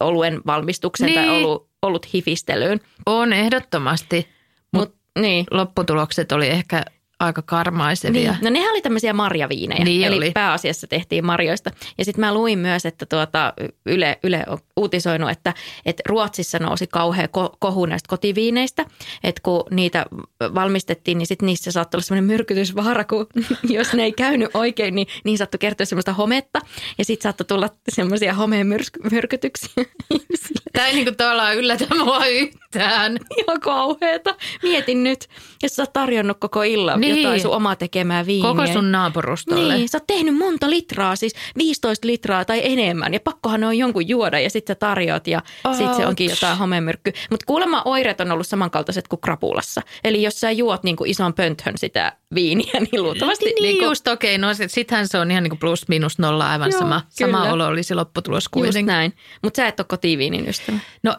oluen 0.00 0.40
valmistukseen 0.46 1.06
niin. 1.06 1.20
tai 1.20 1.28
ollut, 1.28 1.68
ollut 1.82 2.14
hifistelyyn? 2.14 2.80
On 3.06 3.32
ehdottomasti. 3.32 4.28
Mutta 4.72 4.98
niin. 5.18 5.46
lopputulokset 5.50 6.32
oli 6.32 6.48
ehkä 6.48 6.84
aika 7.22 7.42
karmaisevia. 7.42 8.32
Niin. 8.32 8.44
No 8.44 8.50
nehän 8.50 8.70
oli 8.70 8.82
tämmöisiä 8.82 9.12
marjaviinejä, 9.12 9.84
Niin 9.84 10.04
eli 10.04 10.16
oli. 10.16 10.30
pääasiassa 10.30 10.86
tehtiin 10.86 11.26
marjoista. 11.26 11.70
Ja 11.98 12.04
sitten 12.04 12.20
mä 12.20 12.34
luin 12.34 12.58
myös, 12.58 12.86
että 12.86 13.06
tuota, 13.06 13.52
Yle, 13.86 14.18
Yle 14.24 14.44
on 14.48 14.58
uutisoinut, 14.76 15.30
että, 15.30 15.54
että 15.86 16.02
Ruotsissa 16.08 16.58
nousi 16.58 16.86
kauhea 16.86 17.26
ko- 17.26 17.56
kohu 17.58 17.86
näistä 17.86 18.08
kotiviineistä. 18.08 18.84
Että 19.24 19.40
kun 19.42 19.64
niitä 19.70 20.06
valmistettiin, 20.54 21.18
niin 21.18 21.26
sitten 21.26 21.46
niissä 21.46 21.72
saattoi 21.72 21.98
olla 21.98 22.04
semmoinen 22.04 22.24
myrkytysvaara, 22.24 23.04
kun 23.04 23.26
jos 23.78 23.92
ne 23.94 24.02
ei 24.04 24.12
käynyt 24.12 24.50
oikein, 24.54 24.94
niin 24.94 25.06
niin 25.24 25.38
saattoi 25.38 25.58
kertoa 25.58 25.86
semmoista 25.86 26.12
hometta. 26.12 26.58
Ja 26.98 27.04
sitten 27.04 27.22
saattoi 27.22 27.44
tulla 27.44 27.68
semmoisia 27.88 28.34
homemyrkytyksiä. 28.34 29.70
Tämä 30.72 30.86
ei 30.86 30.94
niinku 30.94 31.12
tavallaan 31.16 31.56
yllätä 31.56 31.86
mua 31.98 32.26
yhtään. 32.26 33.18
Ihan 33.36 33.60
kauheeta. 33.60 34.34
Mietin 34.62 35.04
nyt, 35.04 35.28
jos 35.62 35.76
sä 35.76 35.82
oot 35.82 35.92
tarjonnut 35.92 36.36
koko 36.40 36.62
illan 36.62 37.00
Niin. 37.00 37.11
Niin. 37.14 37.22
jotain 37.22 37.40
sun 37.40 37.52
omaa 37.52 37.76
tekemää 37.76 38.26
viiniä. 38.26 38.50
Koko 38.50 38.66
sun 38.66 38.92
naapurustolle. 38.92 39.74
Niin, 39.74 39.88
sä 39.88 39.98
oot 39.98 40.06
tehnyt 40.06 40.36
monta 40.36 40.70
litraa, 40.70 41.16
siis 41.16 41.34
15 41.58 42.06
litraa 42.06 42.44
tai 42.44 42.60
enemmän. 42.64 43.14
Ja 43.14 43.20
pakkohan 43.20 43.64
on 43.64 43.78
jonkun 43.78 44.08
juoda 44.08 44.40
ja 44.40 44.50
sitten 44.50 44.74
sä 44.74 44.78
tarjoat 44.78 45.26
ja 45.26 45.42
Ouch. 45.64 45.76
sitten 45.78 45.96
se 45.96 46.06
onkin 46.06 46.30
jotain 46.30 46.58
homemyrkky. 46.58 47.12
Mutta 47.30 47.46
kuulemma 47.46 47.82
oireet 47.84 48.20
on 48.20 48.32
ollut 48.32 48.46
samankaltaiset 48.46 49.08
kuin 49.08 49.20
krapulassa. 49.20 49.82
Eli 50.04 50.22
jos 50.22 50.40
sä 50.40 50.50
juot 50.50 50.82
niin 50.82 50.96
kuin 50.96 51.10
ison 51.10 51.34
pönthön 51.34 51.78
sitä 51.78 52.16
viiniä, 52.34 52.72
niin 52.80 53.02
luultavasti... 53.02 53.44
Niin, 53.44 53.62
niin 53.62 53.78
kuin- 53.78 53.84
just 53.88 54.08
okei, 54.08 54.38
no 54.38 54.54
sit- 54.54 54.70
sittenhän 54.70 55.08
se 55.08 55.18
on 55.18 55.30
ihan 55.30 55.42
niinku 55.42 55.56
plus 55.56 55.88
miinus 55.88 56.18
nolla 56.18 56.50
aivan 56.50 56.70
Joo, 56.70 56.78
sama, 56.80 57.02
sama 57.08 57.38
kyllä. 57.40 57.52
olo 57.52 57.66
olisi 57.66 57.94
lopputulos 57.94 58.44
Just 58.44 58.52
kuitenkin. 58.52 58.86
näin. 58.86 59.12
Mutta 59.42 59.56
sä 59.56 59.66
et 59.66 59.80
ole 59.80 59.86
kotiviinin 59.88 60.48
ystävä. 60.48 60.78
No 61.02 61.16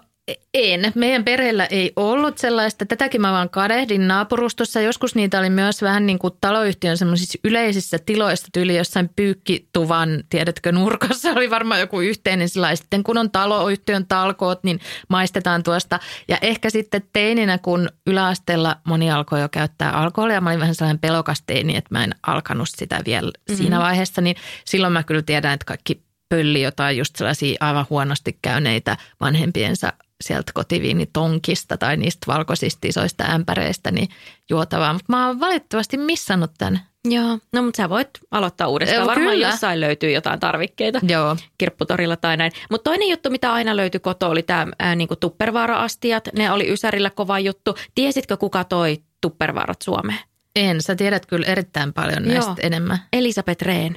en. 0.53 0.91
Meidän 0.95 1.23
perheellä 1.23 1.65
ei 1.65 1.93
ollut 1.95 2.37
sellaista. 2.37 2.85
Tätäkin 2.85 3.21
mä 3.21 3.31
vaan 3.31 3.49
kadehdin 3.49 4.07
naapurustossa. 4.07 4.81
Joskus 4.81 5.15
niitä 5.15 5.39
oli 5.39 5.49
myös 5.49 5.81
vähän 5.81 6.05
niin 6.05 6.19
kuin 6.19 6.33
taloyhtiön 6.41 6.97
semmoisissa 6.97 7.39
yleisissä 7.43 7.97
tiloissa 8.05 8.47
tyyli 8.53 8.77
jossain 8.77 9.09
pyykkituvan, 9.15 10.23
tiedätkö, 10.29 10.71
nurkassa 10.71 11.31
oli 11.31 11.49
varmaan 11.49 11.79
joku 11.79 12.01
yhteinen 12.01 12.49
sillä 12.49 12.75
Sitten 12.75 13.03
kun 13.03 13.17
on 13.17 13.31
taloyhtiön 13.31 14.05
talkoot, 14.07 14.63
niin 14.63 14.79
maistetaan 15.09 15.63
tuosta. 15.63 15.99
Ja 16.27 16.37
ehkä 16.41 16.69
sitten 16.69 17.03
teininä, 17.13 17.57
kun 17.57 17.89
yläasteella 18.07 18.77
moni 18.83 19.11
alkoi 19.11 19.41
jo 19.41 19.49
käyttää 19.49 19.91
alkoholia, 19.91 20.41
mä 20.41 20.49
olin 20.49 20.59
vähän 20.59 20.75
sellainen 20.75 20.99
pelokas 20.99 21.43
teini, 21.45 21.75
että 21.75 21.89
mä 21.91 22.03
en 22.03 22.15
alkanut 22.27 22.69
sitä 22.69 23.01
vielä 23.05 23.31
mm-hmm. 23.31 23.57
siinä 23.57 23.79
vaiheessa, 23.79 24.21
niin 24.21 24.35
silloin 24.65 24.93
mä 24.93 25.03
kyllä 25.03 25.21
tiedän, 25.21 25.53
että 25.53 25.65
kaikki 25.65 26.03
pölli 26.29 26.61
jotain 26.61 26.97
just 26.97 27.15
sellaisia 27.15 27.57
aivan 27.59 27.85
huonosti 27.89 28.37
käyneitä 28.41 28.97
vanhempiensa 29.21 29.93
sieltä 30.23 30.51
kotiviinitonkista 30.55 31.77
tai 31.77 31.97
niistä 31.97 32.33
valkoisista 32.33 32.87
isoista 32.87 33.23
ämpäreistä 33.23 33.91
niin 33.91 34.07
juotavaa. 34.49 34.93
Mutta 34.93 35.13
mä 35.13 35.27
oon 35.27 35.39
valitettavasti 35.39 35.97
missannut 35.97 36.51
tämän. 36.57 36.79
Joo, 37.09 37.39
no 37.53 37.61
mutta 37.61 37.77
sä 37.77 37.89
voit 37.89 38.09
aloittaa 38.31 38.67
uudestaan. 38.67 38.99
Joo, 38.99 39.07
Varmaan 39.07 39.35
kyllä. 39.35 39.47
jossain 39.47 39.81
löytyy 39.81 40.11
jotain 40.11 40.39
tarvikkeita. 40.39 40.99
Joo. 41.07 41.37
kirpputorilla 41.57 42.17
tai 42.17 42.37
näin. 42.37 42.51
Mutta 42.71 42.89
toinen 42.89 43.09
juttu, 43.09 43.29
mitä 43.29 43.53
aina 43.53 43.75
löytyi 43.75 43.99
kotoa, 43.99 44.29
oli 44.29 44.43
tämä 44.43 44.95
niinku 44.95 45.15
tuppervaara-astiat. 45.15 46.29
Ne 46.37 46.51
oli 46.51 46.73
Ysärillä 46.73 47.09
kova 47.09 47.39
juttu. 47.39 47.75
Tiesitkö, 47.95 48.37
kuka 48.37 48.63
toi 48.63 48.97
tuppervaarat 49.21 49.81
Suomeen? 49.81 50.19
En, 50.55 50.81
sä 50.81 50.95
tiedät 50.95 51.25
kyllä 51.25 51.47
erittäin 51.47 51.93
paljon 51.93 52.23
näistä 52.23 52.49
Joo. 52.49 52.55
enemmän. 52.61 52.99
Elisabeth 53.13 53.63
Rehn. 53.63 53.95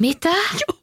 Mitä? 0.00 0.28
Joo. 0.68 0.77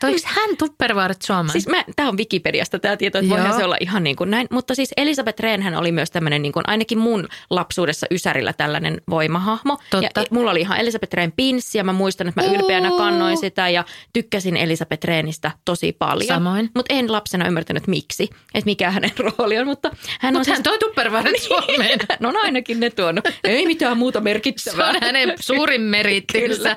Toiko 0.00 0.18
hän 0.24 0.56
tuppervaarit 0.56 1.22
Suomeen? 1.22 1.52
Siis 1.52 1.68
mä, 1.68 1.84
tämä 1.96 2.08
on 2.08 2.18
Wikipediasta 2.18 2.78
tämä 2.78 2.96
tieto, 2.96 3.18
että 3.18 3.30
voihan 3.30 3.54
se 3.56 3.64
olla 3.64 3.76
ihan 3.80 4.04
niin 4.04 4.16
kuin 4.16 4.30
näin. 4.30 4.46
Mutta 4.50 4.74
siis 4.74 4.90
Elisabeth 4.96 5.40
Rehnhän 5.40 5.74
oli 5.74 5.92
myös 5.92 6.10
tämmöinen 6.10 6.42
niin 6.42 6.52
kuin 6.52 6.64
ainakin 6.66 6.98
mun 6.98 7.28
lapsuudessa 7.50 8.06
Ysärillä 8.10 8.52
tällainen 8.52 9.00
voimahahmo. 9.10 9.78
Totta. 9.90 10.20
Ja 10.20 10.26
mulla 10.30 10.50
oli 10.50 10.60
ihan 10.60 10.78
Elisabeth 10.78 11.14
Rehn 11.14 11.32
pinssi 11.36 11.78
ja 11.78 11.84
mä 11.84 11.92
muistan, 11.92 12.28
että 12.28 12.42
mä 12.42 12.48
ylpeänä 12.48 12.90
kannoin 12.96 13.36
sitä 13.38 13.68
ja 13.68 13.84
tykkäsin 14.12 14.56
Elisabeth 14.56 15.04
Rehnistä 15.04 15.50
tosi 15.64 15.92
paljon. 15.92 16.26
Samoin. 16.28 16.70
Mutta 16.74 16.94
en 16.94 17.12
lapsena 17.12 17.46
ymmärtänyt 17.46 17.86
miksi, 17.86 18.24
että 18.54 18.64
mikä 18.66 18.90
hänen 18.90 19.10
rooli 19.38 19.58
on. 19.58 19.66
Mutta 19.66 19.90
hän 20.20 20.36
on 20.36 20.40
Mutta 20.40 20.44
siis 20.44 20.56
hän 20.56 20.62
toi 20.62 20.78
tupperwaarit 20.78 21.42
Suomeen. 21.48 21.98
No 22.20 22.28
on 22.28 22.36
ainakin 22.36 22.80
ne 22.80 22.90
tuonut. 22.90 23.24
Ei 23.44 23.66
mitään 23.66 23.98
muuta 23.98 24.18
Se 24.18 24.24
merkittävää. 24.24 24.88
on 24.88 24.96
hänen 25.02 25.34
suurin 25.40 25.80
merittinsä. 25.80 26.76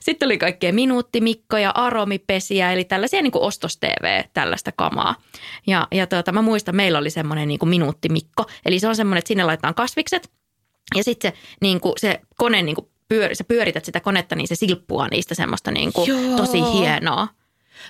Sitten 0.00 0.26
oli 0.26 0.38
kaikkea 0.38 0.72
minuuttimikkoja, 0.72 1.72
aromipesiä, 2.16 2.72
eli 2.72 2.84
tällaisia 2.84 3.22
niin 3.22 3.32
kuin 3.32 3.42
ostos-TV, 3.42 4.24
tällaista 4.32 4.72
kamaa. 4.72 5.14
Ja, 5.66 5.88
ja 5.92 6.06
tuota, 6.06 6.32
mä 6.32 6.42
muistan, 6.42 6.76
meillä 6.76 6.98
oli 6.98 7.10
semmoinen 7.10 7.48
niin 7.48 7.58
kuin 7.58 7.68
minuuttimikko. 7.68 8.46
Eli 8.66 8.78
se 8.78 8.88
on 8.88 8.96
semmoinen, 8.96 9.18
että 9.18 9.28
sinne 9.28 9.44
laitetaan 9.44 9.74
kasvikset 9.74 10.30
ja 10.96 11.04
sitten 11.04 11.32
se, 11.32 11.38
niin 11.60 11.80
kuin, 11.80 11.92
se 11.96 12.20
kone 12.36 12.62
niin 12.62 12.74
kuin 12.74 12.88
pyöri, 13.08 13.34
sä 13.34 13.44
pyörität 13.44 13.84
sitä 13.84 14.00
konetta, 14.00 14.36
niin 14.36 14.48
se 14.48 14.54
silppua 14.54 15.08
niistä 15.08 15.34
semmoista 15.34 15.70
niin 15.70 15.92
kuin, 15.92 16.08
Joo. 16.08 16.36
tosi 16.36 16.62
hienoa. 16.72 17.28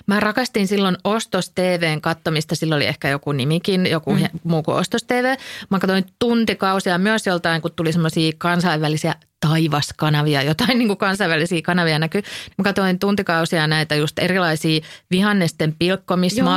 Mä 0.07 0.19
rakastin 0.19 0.67
silloin 0.67 0.97
Ostos 1.03 1.49
TVn 1.49 2.01
kattomista. 2.01 2.55
Silloin 2.55 2.77
oli 2.77 2.85
ehkä 2.85 3.09
joku 3.09 3.31
nimikin, 3.31 3.85
joku 3.85 4.15
mm. 4.15 4.27
muu 4.43 4.63
kuin 4.63 4.77
Ostos 4.77 5.03
TV. 5.03 5.35
Mä 5.69 5.79
katsoin 5.79 6.05
tuntikausia 6.19 6.97
myös 6.97 7.27
joltain, 7.27 7.61
kun 7.61 7.71
tuli 7.75 7.93
semmoisia 7.93 8.31
kansainvälisiä 8.37 9.15
taivaskanavia, 9.39 10.41
jotain 10.43 10.77
niin 10.79 10.87
kuin 10.87 10.97
kansainvälisiä 10.97 11.61
kanavia 11.61 11.99
näkyy. 11.99 12.21
Mä 12.57 12.63
katsoin 12.63 12.99
tuntikausia 12.99 13.67
näitä 13.67 13.95
just 13.95 14.19
erilaisia 14.19 14.81
vihannesten 15.11 15.75
pilkkomis, 15.79 16.37
Joo. 16.37 16.47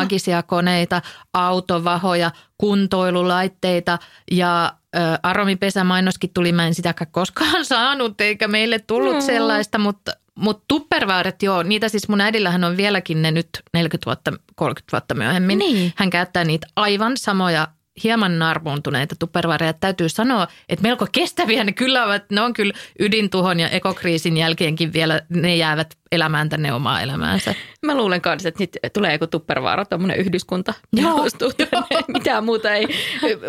koneita, 0.47 1.03
autovahoja, 1.35 2.31
kuntoilulaitteita 2.59 3.99
ja 4.31 4.73
ö, 4.97 4.99
aromipesämainoskin 5.23 6.31
tuli. 6.35 6.53
Mä 6.53 6.67
en 6.67 6.75
sitäkään 6.75 7.11
koskaan 7.11 7.65
saanut, 7.75 8.21
eikä 8.21 8.49
meille 8.49 8.79
tullut 8.79 9.15
No. 9.15 9.21
sellaista, 9.21 9.79
mutta 9.79 10.13
mutta 10.35 10.65
tupperwaaret, 10.69 11.43
joo, 11.43 11.63
niitä 11.63 11.89
siis 11.89 12.09
mun 12.09 12.21
äidillähän 12.21 12.65
on 12.65 12.77
vieläkin 12.77 13.23
ne 13.23 13.31
nyt 13.31 13.49
40 13.75 14.07
vuotta, 14.07 14.33
30 14.57 14.93
vuotta 14.93 15.15
myöhemmin. 15.15 15.59
Niin. 15.59 15.93
Hän 15.97 16.11
käyttää 16.11 16.45
niitä 16.45 16.67
aivan 16.77 17.17
samoja 17.17 17.69
hieman 18.05 18.39
narmuuntuneita 18.39 19.17
tupperwareja. 19.19 19.73
Täytyy 19.73 20.09
sanoa, 20.09 20.49
että 20.69 20.83
melko 20.83 21.07
kestäviä 21.13 21.65
ne 21.65 21.73
kyllä 21.73 22.05
ovat. 22.05 22.31
Ne 22.31 22.41
on 22.41 22.53
kyllä 22.53 22.73
ydintuhon 22.99 23.61
ja 23.61 23.69
ekokriisin 23.69 24.37
jälkeenkin 24.37 24.93
vielä, 24.93 25.21
ne 25.29 25.57
jäävät 25.57 25.97
elämään 26.13 26.49
tänne 26.49 26.73
omaa 26.73 27.01
elämäänsä. 27.01 27.55
Mä 27.87 27.95
luulen 27.95 28.21
kanssa, 28.21 28.49
että 28.49 28.63
nyt 28.63 28.79
tulee 28.93 29.13
joku 29.13 29.27
tuppervaara, 29.27 29.85
tuommoinen 29.85 30.17
yhdyskunta. 30.17 30.75
Joo, 30.93 31.27
tänne. 31.39 32.05
Mitään 32.19 32.45
muuta 32.45 32.73
ei 32.73 32.87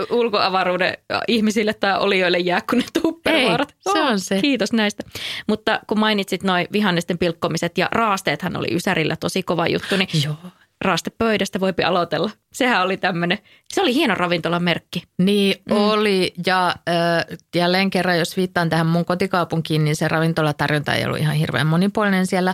ulkoavaruuden 0.09 0.97
ihmisille 1.27 1.73
tai 1.73 1.99
olijoille 1.99 2.39
jää 2.39 2.61
kuin 2.69 2.79
ne 2.79 2.85
tuppervaarat. 3.01 3.69
Ei, 3.71 3.93
se 3.93 4.01
on 4.01 4.19
se. 4.19 4.41
Kiitos 4.41 4.73
näistä. 4.73 5.03
Mutta 5.47 5.79
kun 5.87 5.99
mainitsit 5.99 6.43
noin 6.43 6.67
vihannesten 6.71 7.17
pilkkomiset 7.17 7.77
ja 7.77 7.89
raasteethan 7.91 8.57
oli 8.57 8.67
Ysärillä 8.71 9.15
tosi 9.15 9.43
kova 9.43 9.67
juttu, 9.67 9.97
niin 9.97 10.09
Joo. 10.25 10.35
Raastepöydästä 10.81 11.59
voipi 11.59 11.83
aloitella. 11.83 12.29
Sehän 12.53 12.83
oli 12.83 12.97
tämmöinen, 12.97 13.37
se 13.73 13.81
oli 13.81 13.93
hieno 13.93 14.15
ravintolan 14.15 14.63
merkki. 14.63 15.03
Niin 15.17 15.55
mm. 15.69 15.77
oli 15.77 16.33
ja 16.45 16.67
äh, 16.67 17.37
jälleen 17.55 17.89
kerran, 17.89 18.19
jos 18.19 18.37
viittaan 18.37 18.69
tähän 18.69 18.87
mun 18.87 19.05
kotikaupunkiin, 19.05 19.83
niin 19.83 19.95
se 19.95 20.07
ravintolatarjonta 20.07 20.93
ei 20.93 21.05
ollut 21.05 21.19
ihan 21.19 21.35
hirveän 21.35 21.67
monipuolinen 21.67 22.27
siellä. 22.27 22.53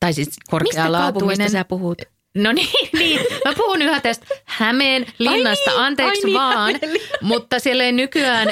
Tai 0.00 0.12
siis 0.12 0.26
Mistä 0.28 0.42
kaupungista 0.50 0.82
korkealaatuinen. 0.82 1.50
sä 1.50 1.64
puhut? 1.64 2.02
No 2.36 2.52
niin, 2.52 2.88
niin, 2.98 3.20
mä 3.44 3.52
puhun 3.56 3.82
yhä 3.82 4.00
tästä 4.00 4.26
Hämeen 4.44 5.06
linnasta, 5.18 5.70
niin, 5.70 5.80
anteeksi 5.80 6.20
ai 6.20 6.24
niin, 6.24 6.34
vaan, 6.34 6.72
Hämeenlinna. 6.72 7.16
mutta 7.22 7.58
siellä 7.58 7.84
ei 7.84 7.92
nykyään, 7.92 8.48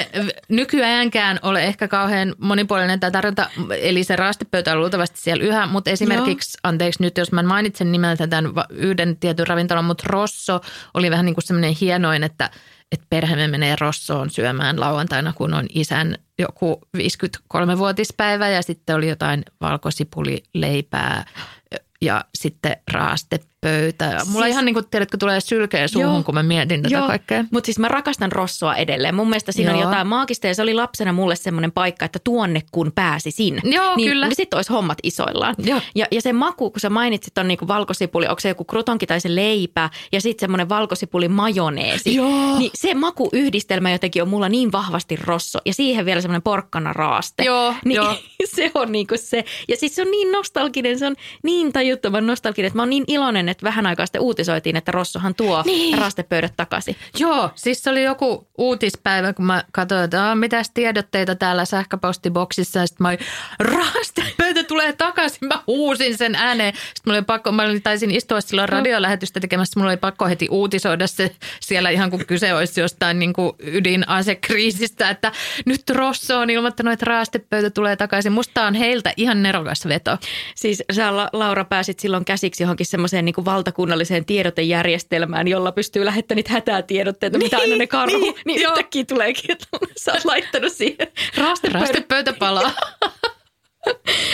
nykyäänkään 0.49 1.39
ole 1.41 1.63
ehkä 1.63 1.87
kauhean 1.87 2.35
monipuolinen 2.37 2.99
tämä 2.99 3.11
tarjonta, 3.11 3.49
eli 3.79 4.03
se 4.03 4.15
raastepöytä 4.15 4.71
on 4.71 4.79
luultavasti 4.79 5.21
siellä 5.21 5.43
yhä, 5.43 5.67
mutta 5.67 5.89
esimerkiksi, 5.89 6.57
Joo. 6.57 6.69
anteeksi 6.69 7.01
nyt 7.01 7.17
jos 7.17 7.31
mä 7.31 7.43
mainitsen 7.43 7.91
nimeltä 7.91 8.27
tämän 8.27 8.51
yhden 8.69 9.17
tietyn 9.17 9.47
ravintolan, 9.47 9.85
mutta 9.85 10.03
Rosso 10.07 10.61
oli 10.93 11.11
vähän 11.11 11.25
niin 11.25 11.35
kuin 11.35 11.45
semmoinen 11.45 11.75
hienoin, 11.81 12.23
että 12.23 12.49
että 12.91 13.05
perheemme 13.09 13.47
menee 13.47 13.75
Rossoon 13.79 14.29
syömään 14.29 14.79
lauantaina, 14.79 15.33
kun 15.33 15.53
on 15.53 15.65
isän 15.73 16.17
joku 16.39 16.81
53-vuotispäivä 16.97 18.49
ja 18.49 18.61
sitten 18.61 18.95
oli 18.95 19.09
jotain 19.09 19.45
valkosipulileipää 19.61 21.25
ja 22.01 22.25
sitten 22.35 22.77
raastepöytä. 23.65 24.25
Mulla 24.25 24.45
Siis- 24.45 24.53
ihan 24.53 24.65
niin 24.65 24.73
kuin, 24.73 24.85
tiedätkö, 24.91 25.17
tulee 25.17 25.41
sylkeä 25.41 25.87
suuhun, 25.87 26.13
Joo. 26.13 26.23
kun 26.23 26.33
mä 26.33 26.43
mietin 26.43 26.81
tätä 26.81 26.95
Joo, 26.95 27.07
kaikkea. 27.07 27.45
Mutta 27.51 27.65
siis 27.65 27.79
mä 27.79 27.87
rakastan 27.87 28.31
Rossoa 28.31 28.75
edelleen. 28.75 29.15
Mun 29.15 29.29
mielestä 29.29 29.51
siinä 29.51 29.71
Joo. 29.71 29.79
on 29.79 29.83
jotain 29.85 30.07
maagista 30.07 30.47
ja 30.47 30.55
se 30.55 30.61
oli 30.61 30.73
lapsena 30.73 31.13
mulle 31.13 31.35
semmoinen 31.35 31.71
paikka, 31.71 32.05
että 32.05 32.19
tuonne 32.23 32.61
kun 32.71 32.91
pääsisin. 32.95 33.61
Joo, 33.63 33.95
niin, 33.95 34.09
kyllä. 34.09 34.27
Niin 34.27 34.35
sitten 34.35 34.57
olisi 34.57 34.73
hommat 34.73 34.97
isoillaan. 35.03 35.55
Joo. 35.57 35.81
Ja, 35.95 36.05
ja 36.11 36.21
se 36.21 36.33
maku, 36.33 36.71
kun 36.71 36.79
sä 36.79 36.89
mainitsit 36.89 37.37
on 37.37 37.47
niinku 37.47 37.67
valkosipuli, 37.67 38.27
onko 38.27 38.39
se 38.39 38.49
joku 38.49 38.63
krutonki 38.63 39.07
tai 39.07 39.19
se 39.19 39.35
leipä 39.35 39.89
ja 40.11 40.21
sitten 40.21 40.43
semmoinen 40.43 40.69
valkosipuli 40.69 41.27
majoneesi. 41.27 42.15
Joo. 42.15 42.57
Niin 42.57 42.71
se 42.75 42.93
makuyhdistelmä 42.93 43.91
jotenkin 43.91 44.21
on 44.21 44.29
mulla 44.29 44.49
niin 44.49 44.71
vahvasti 44.71 45.15
Rosso 45.15 45.59
ja 45.65 45.73
siihen 45.73 46.05
vielä 46.05 46.21
semmoinen 46.21 46.41
porkkana 46.41 46.93
raaste. 46.93 47.43
Joo, 47.43 47.73
niin 47.85 47.95
joo. 47.95 48.15
se 48.55 48.71
on 48.73 48.91
niinku 48.91 49.15
se. 49.17 49.45
Ja 49.67 49.77
siis 49.77 49.95
se 49.95 50.01
on 50.01 50.11
niin 50.11 50.31
nostalginen, 50.31 50.99
se 50.99 51.07
on 51.07 51.15
niin 51.43 51.73
tajuttoman 51.73 52.27
nostalginen, 52.27 52.67
että 52.67 52.77
mä 52.77 52.81
oon 52.81 52.89
niin 52.89 53.03
iloinen, 53.07 53.49
että 53.55 53.63
vähän 53.63 53.85
aikaa 53.85 54.05
sitten 54.05 54.21
uutisoitiin, 54.21 54.75
että 54.75 54.91
Rossohan 54.91 55.35
tuo 55.35 55.63
niin. 55.65 55.97
rastepöydät 55.97 56.53
takaisin. 56.57 56.95
Joo, 57.19 57.49
siis 57.55 57.83
se 57.83 57.89
oli 57.89 58.03
joku 58.03 58.47
uutispäivä, 58.57 59.33
kun 59.33 59.45
mä 59.45 59.63
katsoin, 59.71 60.03
että 60.03 60.35
mitäs 60.35 60.71
tiedotteita 60.73 61.35
täällä 61.35 61.65
sähköpostiboksissa. 61.65 62.79
Ja 62.79 62.87
sitten 62.87 63.03
mä 63.03 63.07
olin, 63.07 63.19
rastepöytä 63.59 64.63
tulee 64.63 64.93
takaisin. 64.93 65.47
Mä 65.47 65.63
huusin 65.67 66.17
sen 66.17 66.35
ääneen. 66.35 66.73
Sitten 66.73 67.01
mulla 67.05 67.17
oli 67.17 67.25
pakko, 67.25 67.51
mä 67.51 67.63
taisin 67.83 68.11
istua 68.11 68.41
silloin 68.41 68.69
radiolähetystä 68.69 69.39
tekemässä. 69.39 69.79
Mulla 69.79 69.91
oli 69.91 69.97
pakko 69.97 70.27
heti 70.27 70.47
uutisoida 70.51 71.07
se 71.07 71.35
siellä 71.59 71.89
ihan 71.89 72.11
kun 72.11 72.25
kyse 72.25 72.53
olisi 72.53 72.81
jostain 72.81 73.19
niin 73.19 73.33
kuin 73.33 73.53
ydinasekriisistä, 73.59 75.09
että 75.09 75.31
nyt 75.65 75.89
Rosso 75.89 76.39
on 76.39 76.49
ilmoittanut, 76.49 76.93
että 76.93 77.05
raastepöytä 77.05 77.69
tulee 77.69 77.95
takaisin. 77.95 78.31
Musta 78.31 78.65
on 78.65 78.73
heiltä 78.73 79.13
ihan 79.17 79.43
nerokas 79.43 79.87
veto. 79.87 80.17
Siis 80.55 80.83
sä 80.91 81.15
Laura 81.33 81.65
pääsit 81.65 81.99
silloin 81.99 82.25
käsiksi 82.25 82.63
johonkin 82.63 82.85
semmoiseen 82.85 83.25
niin 83.25 83.44
valtakunnalliseen 83.45 84.25
tiedotejärjestelmään, 84.25 85.47
jolla 85.47 85.71
pystyy 85.71 86.05
lähettämään 86.05 86.35
niitä 86.35 86.53
hätätiedotteita, 86.53 87.37
niin, 87.37 87.45
mitä 87.45 87.57
aina 87.57 87.75
ne 87.75 87.87
karhu. 87.87 88.19
Niin, 88.19 88.35
niin 88.45 88.61
yhtäkkiä 88.61 89.05
tuleekin, 89.05 89.51
että 89.51 89.67
sä 89.97 90.13
oot 90.13 90.25
laittanut 90.25 90.73
siihen 90.73 91.07
raastepöytä, 91.37 91.79
raastepöytä 91.79 92.33
palaa. 92.33 92.71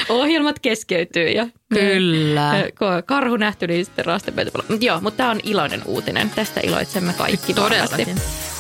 Ohjelmat 0.10 0.60
keskeytyy 0.60 1.28
ja 1.30 1.48
Kyllä. 1.74 2.54
karhu 3.06 3.38
nähty, 3.38 3.68
niin 3.68 3.86
sitten 3.86 4.06
raastepöytä 4.06 4.52
palaa. 4.52 4.78
Joo, 4.80 5.02
mutta 5.02 5.18
tämä 5.18 5.32
on 5.32 5.40
iloinen 5.44 5.82
uutinen. 5.86 6.30
Tästä 6.30 6.60
iloitsemme 6.64 7.14
kaikki 7.14 7.54
Todellakin. 7.54 8.08
Varmasti. 8.08 8.51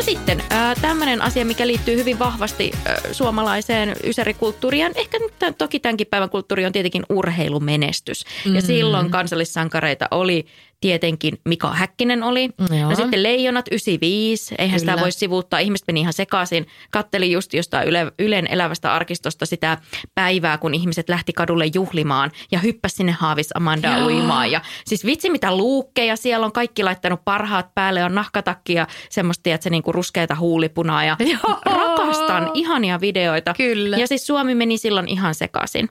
Mutta 0.00 0.12
sitten 0.12 0.42
tämmöinen 0.80 1.22
asia, 1.22 1.44
mikä 1.44 1.66
liittyy 1.66 1.96
hyvin 1.96 2.18
vahvasti 2.18 2.72
suomalaiseen 3.12 3.96
ysärikulttuuriin. 4.04 4.92
Ehkä 4.94 5.18
nyt, 5.18 5.58
toki 5.58 5.80
tämänkin 5.80 6.06
päivän 6.06 6.30
kulttuuri 6.30 6.66
on 6.66 6.72
tietenkin 6.72 7.02
urheilumenestys. 7.08 8.24
Mm. 8.46 8.54
Ja 8.54 8.62
silloin 8.62 9.10
kansallissankareita 9.10 10.08
oli 10.10 10.46
tietenkin 10.80 11.40
Mika 11.44 11.72
Häkkinen 11.72 12.22
oli. 12.22 12.50
Joo. 12.78 12.90
No 12.90 12.96
sitten 12.96 13.22
Leijonat 13.22 13.68
95, 13.70 14.54
eihän 14.58 14.80
Kyllä. 14.80 14.92
sitä 14.92 15.02
voi 15.02 15.12
sivuuttaa. 15.12 15.60
Ihmiset 15.60 15.86
meni 15.86 16.00
ihan 16.00 16.12
sekaisin. 16.12 16.66
Katteli 16.90 17.32
just 17.32 17.54
jostain 17.54 17.88
Yle, 17.88 18.12
Ylen 18.18 18.46
elävästä 18.46 18.94
arkistosta 18.94 19.46
sitä 19.46 19.78
päivää, 20.14 20.58
kun 20.58 20.74
ihmiset 20.74 21.08
lähti 21.08 21.32
kadulle 21.32 21.66
juhlimaan 21.74 22.30
ja 22.52 22.58
hyppäsi 22.58 22.96
sinne 22.96 23.12
Haavis 23.12 23.50
Amanda 23.54 23.98
Joo. 23.98 24.06
uimaan. 24.06 24.50
Ja 24.50 24.60
siis 24.86 25.06
vitsi 25.06 25.30
mitä 25.30 25.56
luukkeja, 25.56 26.16
siellä 26.16 26.46
on 26.46 26.52
kaikki 26.52 26.84
laittanut 26.84 27.24
parhaat 27.24 27.74
päälle, 27.74 28.04
on 28.04 28.14
nahkatakki 28.14 28.74
ja 28.74 28.86
semmoista, 29.10 29.50
että 29.50 29.64
se 29.64 29.70
niinku 29.70 29.92
ruskeita 29.92 30.34
huulipunaa 30.34 31.04
ja 31.04 31.16
Joo. 31.20 31.60
rakastan 31.64 32.50
ihania 32.54 33.00
videoita. 33.00 33.54
Kyllä. 33.56 33.96
Ja 33.96 34.06
siis 34.06 34.26
Suomi 34.26 34.54
meni 34.54 34.78
silloin 34.78 35.08
ihan 35.08 35.34
sekaisin. 35.34 35.88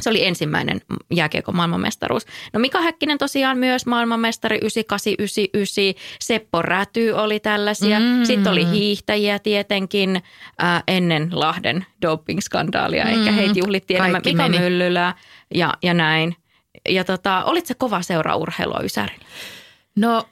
Se 0.00 0.10
oli 0.10 0.26
ensimmäinen 0.26 0.80
jääkiekon 1.10 1.56
maailmanmestaruus. 1.56 2.26
No 2.52 2.60
Mika 2.60 2.80
Häkkinen 2.80 3.18
tosiaan 3.18 3.58
myös 3.58 3.86
maailmanmestari 3.86 4.58
9899. 4.62 6.18
Seppo 6.20 6.62
Räty 6.62 7.10
oli 7.10 7.40
tällaisia. 7.40 8.00
Mm. 8.00 8.24
Sitten 8.24 8.52
oli 8.52 8.70
hiihtäjiä 8.70 9.38
tietenkin 9.38 10.22
äh, 10.62 10.82
ennen 10.88 11.28
Lahden 11.32 11.86
doping-skandaalia. 12.06 13.04
Mm. 13.04 13.10
Eikä 13.10 13.32
heitä 13.32 13.58
juhlittiin 13.58 14.00
enemmän. 14.00 14.22
Mika 14.24 14.42
meni. 14.42 14.58
Myllylä 14.58 15.14
ja, 15.54 15.74
ja 15.82 15.94
näin. 15.94 16.36
Ja 16.88 17.04
tota, 17.04 17.44
olit 17.44 17.66
se 17.66 17.74
kova 17.74 18.02
seura 18.02 18.36
urheilua 18.36 18.80
Ysärillä? 18.82 19.24
No 19.96 20.28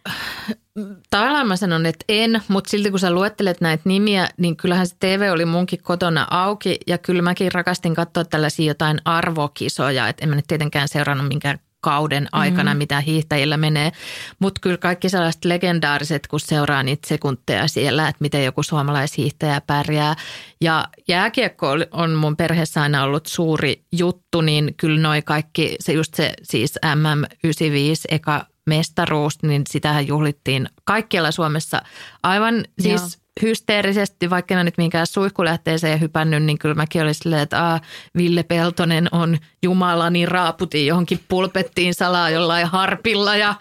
tavallaan 1.11 1.49
mä 1.49 1.57
sanon, 1.57 1.87
että 1.87 2.05
en, 2.09 2.43
mutta 2.49 2.71
silti 2.71 2.91
kun 2.91 3.01
sä 3.01 3.11
luettelet 3.11 3.61
näitä 3.61 3.83
nimiä, 3.85 4.29
niin 4.37 4.57
kyllähän 4.57 4.87
se 4.87 4.97
TV 5.01 5.31
oli 5.33 5.45
munkin 5.45 5.83
kotona 5.83 6.27
auki 6.31 6.79
ja 6.87 6.99
kyllä 6.99 7.23
mäkin 7.23 7.53
rakastin 7.53 7.95
katsoa 7.95 8.25
tällaisia 8.25 8.67
jotain 8.67 9.01
arvokisoja, 9.05 10.09
että 10.09 10.25
en 10.25 10.29
mä 10.29 10.37
nyt 10.37 10.47
tietenkään 10.47 10.89
seurannut 10.89 11.29
minkään 11.29 11.59
kauden 11.81 12.29
aikana, 12.33 12.71
mm-hmm. 12.71 12.79
mitä 12.79 13.01
hiihtäjillä 13.01 13.57
menee. 13.57 13.93
Mutta 14.39 14.61
kyllä 14.61 14.77
kaikki 14.77 15.09
sellaiset 15.09 15.45
legendaariset, 15.45 16.27
kun 16.27 16.41
seuraa 16.41 16.83
niitä 16.83 17.09
sekunteja 17.09 17.69
siellä, 17.69 18.09
että 18.09 18.21
miten 18.21 18.45
joku 18.45 18.63
suomalaishiihtäjä 18.63 19.61
pärjää. 19.61 20.15
Ja 20.61 20.89
jääkiekko 21.09 21.69
on 21.91 22.11
mun 22.11 22.37
perheessä 22.37 22.83
aina 22.83 23.03
ollut 23.03 23.27
suuri 23.27 23.85
juttu, 23.93 24.41
niin 24.41 24.75
kyllä 24.77 25.01
noi 25.01 25.23
kaikki, 25.23 25.77
se 25.81 25.93
just 25.93 26.15
se 26.15 26.35
siis 26.43 26.79
MM95 26.85 28.05
eka 28.09 28.47
mestaruus, 28.67 29.43
niin 29.43 29.63
sitähän 29.69 30.07
juhlittiin 30.07 30.69
kaikkialla 30.85 31.31
Suomessa. 31.31 31.83
Aivan 32.23 32.65
siis 32.81 33.01
Joo. 33.03 33.25
hysteerisesti, 33.43 34.31
vaikka 34.31 34.55
mä 34.55 34.65
nyt 34.65 34.79
minkään 34.79 35.07
suihkulähteeseen 35.07 36.01
hypännyt, 36.01 36.43
niin 36.43 36.59
kyllä 36.59 36.75
mäkin 36.75 37.03
olin 37.03 37.15
silleen, 37.15 37.43
että 37.43 37.65
Aa, 37.65 37.81
Ville 38.17 38.43
Peltonen 38.43 39.09
on 39.13 39.39
Jumala, 39.63 40.11
niin 40.11 40.29
raaputin 40.29 40.87
johonkin 40.87 41.21
pulpettiin 41.29 41.95
salaa 41.95 42.31
jollain 42.31 42.67
harpilla. 42.67 43.37
Ja, 43.37 43.55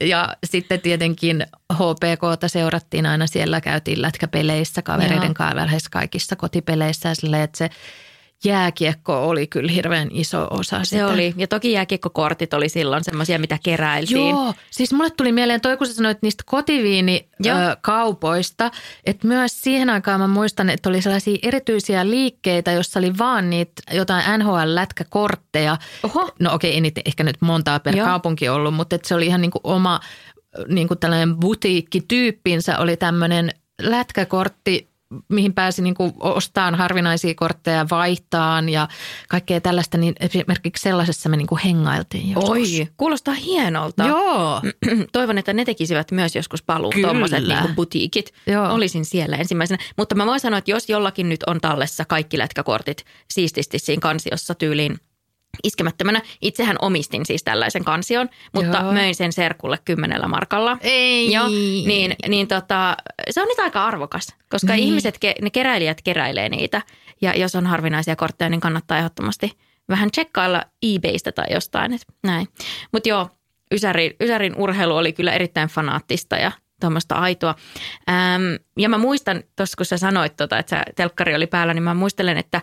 ja 0.00 0.36
sitten 0.46 0.80
tietenkin 0.80 1.46
HPKta 1.72 2.48
seurattiin 2.48 3.06
aina 3.06 3.26
siellä, 3.26 3.60
käytiin 3.60 4.02
lätkäpeleissä 4.02 4.82
kavereiden 4.82 5.34
kanssa 5.34 5.56
lähes 5.56 5.88
kaikissa 5.88 6.36
kotipeleissä 6.36 7.08
ja 7.08 7.14
silleen, 7.14 7.42
että 7.42 7.58
se 7.58 7.70
jääkiekko 8.44 9.28
oli 9.28 9.46
kyllä 9.46 9.72
hirveän 9.72 10.08
iso 10.12 10.46
osa 10.50 10.78
Se 10.78 10.84
sitä. 10.84 11.08
oli. 11.08 11.34
Ja 11.36 11.46
toki 11.46 11.72
jääkiekkokortit 11.72 12.54
oli 12.54 12.68
silloin 12.68 13.04
semmoisia, 13.04 13.38
mitä 13.38 13.58
keräiltiin. 13.62 14.30
Joo, 14.30 14.54
siis 14.70 14.92
mulle 14.92 15.10
tuli 15.10 15.32
mieleen 15.32 15.60
toi, 15.60 15.76
kun 15.76 15.86
sä 15.86 15.94
sanoit 15.94 16.18
niistä 16.22 16.44
kotiviinikaupoista, 16.46 18.70
että 19.06 19.26
myös 19.26 19.62
siihen 19.62 19.90
aikaan 19.90 20.20
mä 20.20 20.26
muistan, 20.26 20.70
että 20.70 20.88
oli 20.88 21.02
sellaisia 21.02 21.38
erityisiä 21.42 22.10
liikkeitä, 22.10 22.72
jossa 22.72 23.00
oli 23.00 23.18
vaan 23.18 23.50
niitä 23.50 23.82
jotain 23.92 24.40
NHL-lätkäkortteja. 24.40 25.76
Oho. 26.02 26.30
No 26.40 26.54
okei, 26.54 26.74
ei 26.74 26.80
niitä 26.80 27.00
ehkä 27.04 27.24
nyt 27.24 27.36
montaa 27.40 27.80
per 27.80 27.96
Joo. 27.96 28.06
kaupunki 28.06 28.48
ollut, 28.48 28.74
mutta 28.74 28.96
että 28.96 29.08
se 29.08 29.14
oli 29.14 29.26
ihan 29.26 29.40
niin 29.40 29.50
kuin 29.50 29.60
oma 29.64 30.00
niin 30.68 30.88
kuin 30.88 30.98
tällainen 30.98 31.36
butiikkityyppinsä 31.36 32.78
oli 32.78 32.96
tämmöinen 32.96 33.50
lätkäkortti 33.82 34.93
mihin 35.28 35.54
pääsi 35.54 35.82
niin 35.82 35.94
kuin 35.94 36.12
ostamaan 36.20 36.74
harvinaisia 36.74 37.34
kortteja, 37.34 37.86
vaihtaan 37.90 38.68
ja 38.68 38.88
kaikkea 39.28 39.60
tällaista, 39.60 39.98
niin 39.98 40.14
esimerkiksi 40.20 40.82
sellaisessa 40.82 41.28
me 41.28 41.36
niin 41.36 41.46
kuin 41.46 41.60
hengailtiin 41.60 42.30
joskus. 42.30 42.50
Oi, 42.50 42.88
kuulostaa 42.96 43.34
hienolta. 43.34 44.06
Joo. 44.06 44.62
Toivon, 45.12 45.38
että 45.38 45.52
ne 45.52 45.64
tekisivät 45.64 46.10
myös 46.10 46.36
joskus 46.36 46.62
paluun, 46.62 46.92
tuommoiset 47.00 47.46
niin 47.46 47.74
butiikit. 47.74 48.34
Joo. 48.46 48.74
Olisin 48.74 49.04
siellä 49.04 49.36
ensimmäisenä. 49.36 49.82
Mutta 49.96 50.14
mä 50.14 50.26
voin 50.26 50.40
sanoa, 50.40 50.58
että 50.58 50.70
jos 50.70 50.88
jollakin 50.88 51.28
nyt 51.28 51.42
on 51.42 51.60
tallessa 51.60 52.04
kaikki 52.04 52.38
lätkäkortit 52.38 53.04
siististi 53.30 53.78
siinä 53.78 54.00
kansiossa 54.00 54.54
tyyliin– 54.54 54.96
iskemättömänä. 55.62 56.22
Itsehän 56.40 56.76
omistin 56.82 57.26
siis 57.26 57.42
tällaisen 57.42 57.84
kansion, 57.84 58.28
mutta 58.52 58.78
Joo. 58.78 58.92
möin 58.92 59.14
sen 59.14 59.32
serkulle 59.32 59.78
kymmenellä 59.84 60.28
markalla. 60.28 60.78
Ei. 60.80 61.32
Joo, 61.32 61.48
niin, 61.86 62.16
niin 62.28 62.48
tota, 62.48 62.96
se 63.30 63.42
on 63.42 63.48
nyt 63.48 63.58
aika 63.58 63.84
arvokas, 63.84 64.34
koska 64.48 64.72
niin. 64.72 64.84
ihmiset, 64.84 65.18
ne 65.42 65.50
keräilijät 65.50 66.02
keräilee 66.02 66.48
niitä. 66.48 66.82
Ja 67.20 67.36
jos 67.36 67.54
on 67.54 67.66
harvinaisia 67.66 68.16
kortteja, 68.16 68.48
niin 68.48 68.60
kannattaa 68.60 68.98
ehdottomasti 68.98 69.52
vähän 69.88 70.10
tsekkailla 70.10 70.64
eBaystä 70.82 71.32
tai 71.32 71.46
jostain. 71.50 71.92
Et 71.92 72.06
näin. 72.22 72.48
Mutta 72.92 73.08
joo, 73.08 73.28
Ysärin, 73.72 74.12
Ysärin 74.20 74.56
urheilu 74.56 74.96
oli 74.96 75.12
kyllä 75.12 75.32
erittäin 75.32 75.68
fanaattista 75.68 76.36
ja 76.36 76.52
tuommoista 76.80 77.14
aitoa. 77.14 77.54
Ähm, 78.08 78.42
ja 78.78 78.88
mä 78.88 78.98
muistan, 78.98 79.42
tuossa 79.56 79.76
kun 79.76 79.86
sä 79.86 79.98
sanoit, 79.98 80.36
tota, 80.36 80.58
että 80.58 80.70
sä, 80.70 80.82
telkkari 80.96 81.34
oli 81.34 81.46
päällä, 81.46 81.74
niin 81.74 81.82
mä 81.82 81.94
muistelen, 81.94 82.36
että 82.36 82.60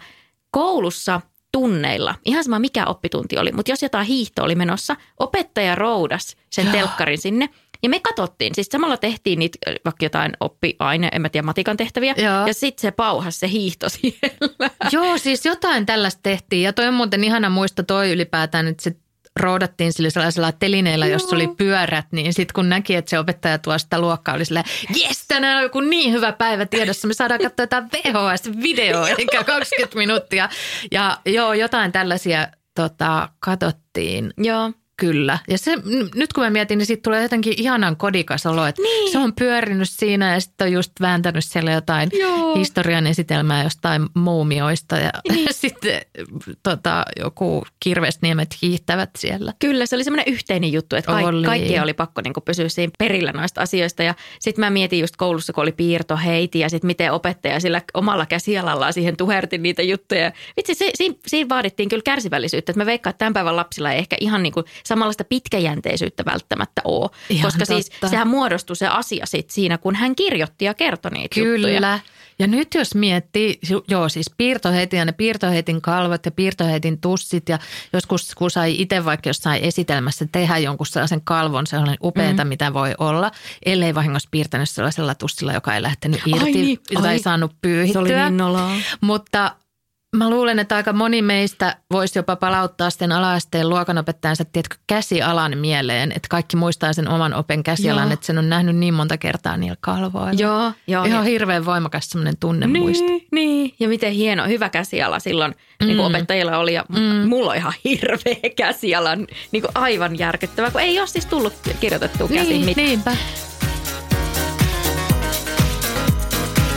koulussa– 0.52 1.22
tunneilla, 1.52 2.16
ihan 2.26 2.43
sama 2.43 2.60
mikä 2.60 2.86
oppitunti 2.86 3.38
oli, 3.38 3.52
mutta 3.52 3.72
jos 3.72 3.84
jotain 3.84 4.08
hiihto 4.08 4.43
oli 4.43 4.56
menossa, 4.56 4.95
opettaja 5.20 5.76
roudas 5.76 6.38
sen 6.49 6.66
Joo. 6.66 6.74
telkkarin 6.74 7.18
sinne 7.18 7.49
ja 7.84 7.89
me 7.89 7.99
katsottiin, 7.99 8.56
siis 8.56 8.68
samalla 8.68 8.97
tehtiin 8.97 9.39
niitä 9.39 9.58
vaikka 9.86 10.06
jotain 10.06 10.32
oppiaine, 10.39 11.10
en 11.12 11.22
mä 11.22 11.30
tiedä, 11.30 11.45
matikan 11.45 11.78
tehtäviä. 11.78 12.16
Joo. 12.18 12.47
Ja 12.47 12.54
sitten 12.54 12.82
se 12.82 12.91
pauhas 12.91 13.39
se 13.39 13.49
hiihto 13.49 13.89
siellä. 14.02 14.70
Joo, 14.91 15.18
siis 15.18 15.45
jotain 15.45 15.86
tällaista 15.86 16.20
tehtiin. 16.24 16.64
Ja 16.64 16.74
toi 16.74 16.88
on 16.88 16.93
muuten 16.93 17.24
ihana 17.24 17.49
muista 17.49 17.84
toi 17.84 18.12
ylipäätään, 18.12 18.68
että 18.68 18.84
se 18.84 18.95
roudattiin 19.39 19.93
sillä 19.93 20.09
sellaisella 20.09 20.51
telineellä, 20.51 21.05
Joo. 21.05 21.13
jossa 21.13 21.36
oli 21.36 21.47
pyörät, 21.47 22.05
niin 22.11 22.34
sitten 22.34 22.53
kun 22.53 22.69
näki, 22.69 22.95
että 22.95 23.09
se 23.09 23.19
opettaja 23.19 23.57
tuo 23.57 23.77
sitä 23.77 23.99
luokkaa, 23.99 24.36
oli 24.36 24.45
silleen, 24.45 24.65
jes, 24.95 25.27
tänään 25.27 25.57
on 25.57 25.63
joku 25.63 25.79
niin 25.79 26.13
hyvä 26.13 26.32
päivä 26.32 26.65
tiedossa, 26.65 27.07
me 27.07 27.13
saadaan 27.13 27.41
katsoa 27.41 27.63
jotain 27.63 27.89
VHS-videoa, 27.91 29.07
eikä 29.17 29.43
20 29.43 29.97
minuuttia. 29.97 30.49
Ja 30.91 31.17
joo, 31.25 31.53
jotain 31.53 31.91
tällaisia 31.91 32.47
tota, 32.75 33.29
katsottiin. 33.39 34.34
Joo. 34.38 34.71
Kyllä. 35.02 35.39
Ja 35.47 35.58
se, 35.58 35.78
nyt 36.16 36.34
kun 36.34 36.43
mä 36.43 36.49
mietin, 36.49 36.78
niin 36.78 36.86
siitä 36.86 37.02
tulee 37.02 37.22
jotenkin 37.22 37.54
ihanan 37.58 37.97
kodikas 37.97 38.45
olo, 38.45 38.66
että 38.66 38.82
niin. 38.82 39.12
se 39.12 39.18
on 39.18 39.34
pyörinyt 39.36 39.89
siinä 39.89 40.34
ja 40.34 40.39
sitten 40.39 40.66
on 40.66 40.72
just 40.72 40.91
vääntänyt 41.02 41.45
siellä 41.45 41.72
jotain 41.72 42.10
Joo. 42.14 42.56
historian 42.56 43.08
esitelmää 43.08 43.64
jostain 43.64 44.08
muumioista 44.14 44.97
ja 44.97 45.10
niin. 45.30 45.47
sitten 45.64 46.02
tota, 46.64 47.06
joku 47.20 47.64
kirvesniemet 47.80 48.56
hiihtävät 48.62 49.10
siellä. 49.18 49.54
Kyllä, 49.60 49.86
se 49.86 49.95
oli 49.95 50.04
semmoinen 50.04 50.34
yhteinen 50.34 50.72
juttu, 50.72 50.95
että 50.95 51.12
kaik- 51.12 51.28
oli. 51.28 51.45
kaikkien 51.45 51.84
oli 51.84 51.93
pakko 51.93 52.22
niin 52.22 52.34
pysyä 52.45 52.70
siinä 52.70 52.91
perillä 52.99 53.32
noista 53.32 53.62
asioista 53.62 54.04
ja 54.04 54.16
sitten 54.39 54.66
mä 54.66 54.70
mietin 54.70 54.99
just 54.99 55.16
koulussa, 55.16 55.54
kun 55.54 55.62
oli 55.62 55.72
piirtoheiti 55.72 56.60
ja 56.60 56.70
sitten 56.70 56.88
miten 56.88 57.12
opettaja 57.12 57.60
sillä 57.60 57.82
omalla 57.93 58.26
käsialallaan 58.26 58.93
siihen 58.93 59.18
tuherti 59.18 59.58
niitä 59.58 59.82
juttuja. 59.82 60.32
Vitsi, 60.58 60.76
se, 60.76 60.91
siinä, 60.95 61.16
siinä 61.28 61.49
vaadittiin 61.49 61.89
kyllä 61.89 62.04
kärsivällisyyttä, 62.04 62.72
että 62.72 62.80
mä 62.80 62.86
veikkaan, 62.86 63.12
että 63.12 63.20
tämän 63.20 63.34
päivän 63.34 63.56
lapsilla 63.56 63.91
ei 63.91 63.99
ehkä 63.99 64.18
ihan 64.20 64.43
niin 64.43 64.54
kuin 64.54 64.66
samanlaista 64.92 65.24
pitkäjänteisyyttä 65.24 66.26
välttämättä 66.26 66.82
ole. 66.86 67.10
Ihan 67.30 67.44
koska 67.44 67.66
siis 67.66 67.86
totta. 67.86 68.00
siis 68.00 68.12
sehän 68.12 68.28
muodostui 68.28 68.76
se 68.76 68.88
asia 68.88 69.26
sit 69.26 69.50
siinä, 69.50 69.78
kun 69.78 69.96
hän 69.96 70.16
kirjoitti 70.16 70.66
ja 70.66 70.74
kertoi 70.74 71.12
niitä 71.12 71.36
Kyllä. 71.36 71.70
juttuja. 71.70 72.00
Ja 72.39 72.48
nyt 72.48 72.74
jos 72.74 72.96
miettii, 72.96 73.60
joo 73.88 74.10
siis 74.10 74.30
piirtoheitin 74.38 74.98
ja 74.98 75.06
ne 75.06 75.12
piirtoheitin 75.12 75.82
kalvot 75.82 76.26
ja 76.26 76.32
piirtoheitin 76.32 77.02
tussit 77.02 77.50
ja 77.50 77.60
joskus 77.94 78.36
kun 78.36 78.52
sai 78.52 78.82
itse 78.82 79.06
vaikka 79.06 79.30
jossain 79.30 79.64
esitelmässä 79.64 80.26
tehdä 80.32 80.58
jonkun 80.58 80.88
sellaisen 80.88 81.22
kalvon, 81.24 81.68
sellainen 81.68 81.98
upeata, 82.04 82.44
mm. 82.44 82.48
mitä 82.48 82.74
voi 82.74 82.96
olla, 82.98 83.32
ellei 83.66 83.96
vahingossa 83.96 84.30
piirtänyt 84.32 84.70
sellaisella 84.70 85.16
tussilla, 85.16 85.54
joka 85.54 85.76
ei 85.76 85.82
lähtenyt 85.82 86.22
irti, 86.26 86.44
ai 86.44 86.52
niin, 86.52 86.80
jota 86.92 87.08
ai. 87.08 87.20
saanut 87.20 87.52
pyyhittyä. 87.62 87.94
Se 87.94 88.00
oli 88.00 88.16
niin 88.16 88.38
noloa. 88.38 88.72
Mutta 89.02 89.56
Mä 90.16 90.30
luulen, 90.30 90.59
että 90.59 90.76
aika 90.76 90.93
moni 90.93 91.22
meistä 91.22 91.76
voisi 91.91 92.20
jopa 92.20 92.36
palauttaa 92.36 92.89
sen 92.89 93.12
alaasteen 93.12 93.70
luokanopettajansa, 93.70 94.45
tiedätkö, 94.45 94.76
käsialan 94.88 95.57
mieleen. 95.57 96.12
Että 96.12 96.28
kaikki 96.30 96.57
muistaa 96.57 96.93
sen 96.93 97.07
oman 97.07 97.34
open 97.34 97.64
käsialan, 97.64 98.03
joo. 98.03 98.14
että 98.14 98.26
sen 98.26 98.38
on 98.38 98.49
nähnyt 98.49 98.76
niin 98.76 98.93
monta 98.93 99.18
kertaa 99.18 99.57
niillä 99.57 99.78
kalvoilla. 99.82 100.39
Joo, 100.41 100.72
joo. 100.88 101.03
Ihan 101.03 101.26
hirveän 101.26 101.66
voimakas 101.66 102.09
semmoinen 102.09 102.38
tunnemuisti. 102.38 103.03
Niin, 103.03 103.28
niin, 103.32 103.76
ja 103.80 103.88
miten 103.88 104.14
hieno, 104.14 104.47
hyvä 104.47 104.70
käsiala 104.70 105.20
silloin 105.20 105.51
mm. 105.51 105.88
niin 105.88 105.97
kuin 105.97 106.07
opettajilla 106.07 106.57
oli. 106.57 106.74
Ja 106.74 106.86
mm. 106.89 107.30
mulla 107.30 107.51
on 107.51 107.57
ihan 107.57 107.74
hirveä 107.84 108.49
käsiala, 108.55 109.16
niin 109.16 109.62
kuin 109.62 109.72
aivan 109.76 110.20
järkyttävä, 110.20 110.72
kun 110.72 110.82
ei 110.82 110.99
ole 110.99 111.07
siis 111.07 111.26
tullut 111.26 111.53
kirjoitettua 111.80 112.28
käsin 112.28 112.49
niin, 112.49 112.66
mitään. 112.66 112.88
Niinpä. 112.88 113.18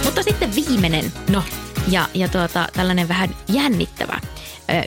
Mutta 0.05 0.22
sitten 0.22 0.51
viimeinen. 0.55 1.12
No 1.30 1.43
ja, 1.89 2.09
ja 2.14 2.28
tuota, 2.28 2.68
tällainen 2.72 3.09
vähän 3.09 3.28
jännittävä. 3.49 4.20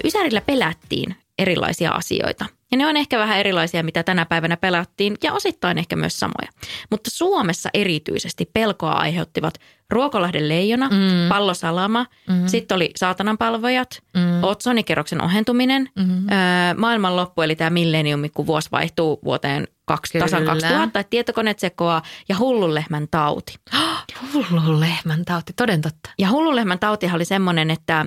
Ysärillä 0.03 0.41
pelättiin 0.41 1.15
erilaisia 1.37 1.91
asioita. 1.91 2.45
Ja 2.71 2.77
ne 2.77 2.87
on 2.87 2.97
ehkä 2.97 3.19
vähän 3.19 3.39
erilaisia, 3.39 3.83
mitä 3.83 4.03
tänä 4.03 4.25
päivänä 4.25 4.57
pelattiin, 4.57 5.17
ja 5.23 5.33
osittain 5.33 5.77
ehkä 5.77 5.95
myös 5.95 6.19
samoja. 6.19 6.51
Mutta 6.91 7.09
Suomessa 7.09 7.69
erityisesti 7.73 8.49
pelkoa 8.53 8.91
aiheuttivat 8.91 9.53
Ruokolahden 9.89 10.49
leijona, 10.49 10.89
mm. 10.89 11.29
pallosalama, 11.29 12.05
mm. 12.29 12.47
sitten 12.47 12.75
oli 12.75 12.91
saatananpalvojat, 12.95 14.01
mm. 14.13 14.43
otsonikerroksen 14.43 15.23
ohentuminen, 15.23 15.89
mm. 15.95 16.29
öö, 16.29 16.73
maailmanloppu, 16.77 17.41
eli 17.41 17.55
tämä 17.55 17.69
milleniumi, 17.69 18.29
kun 18.29 18.47
vuosi 18.47 18.69
vaihtuu 18.71 19.19
vuoteen 19.23 19.67
kaksi, 19.87 20.19
tasan 20.19 20.45
2000, 20.45 20.99
että 20.99 21.09
tietokoneet 21.09 21.59
sekoaa 21.59 22.01
ja 22.29 22.37
hullun 22.39 22.75
lehmän 22.75 23.07
tauti. 23.11 23.53
hullun 24.33 24.79
lehmän 24.79 25.25
tauti, 25.25 25.53
toden 25.55 25.81
totta. 25.81 26.09
Ja 26.19 26.29
hullun 26.29 26.55
lehmän 26.55 26.79
tautihan 26.79 27.15
oli 27.15 27.25
semmoinen, 27.25 27.71
että 27.71 28.05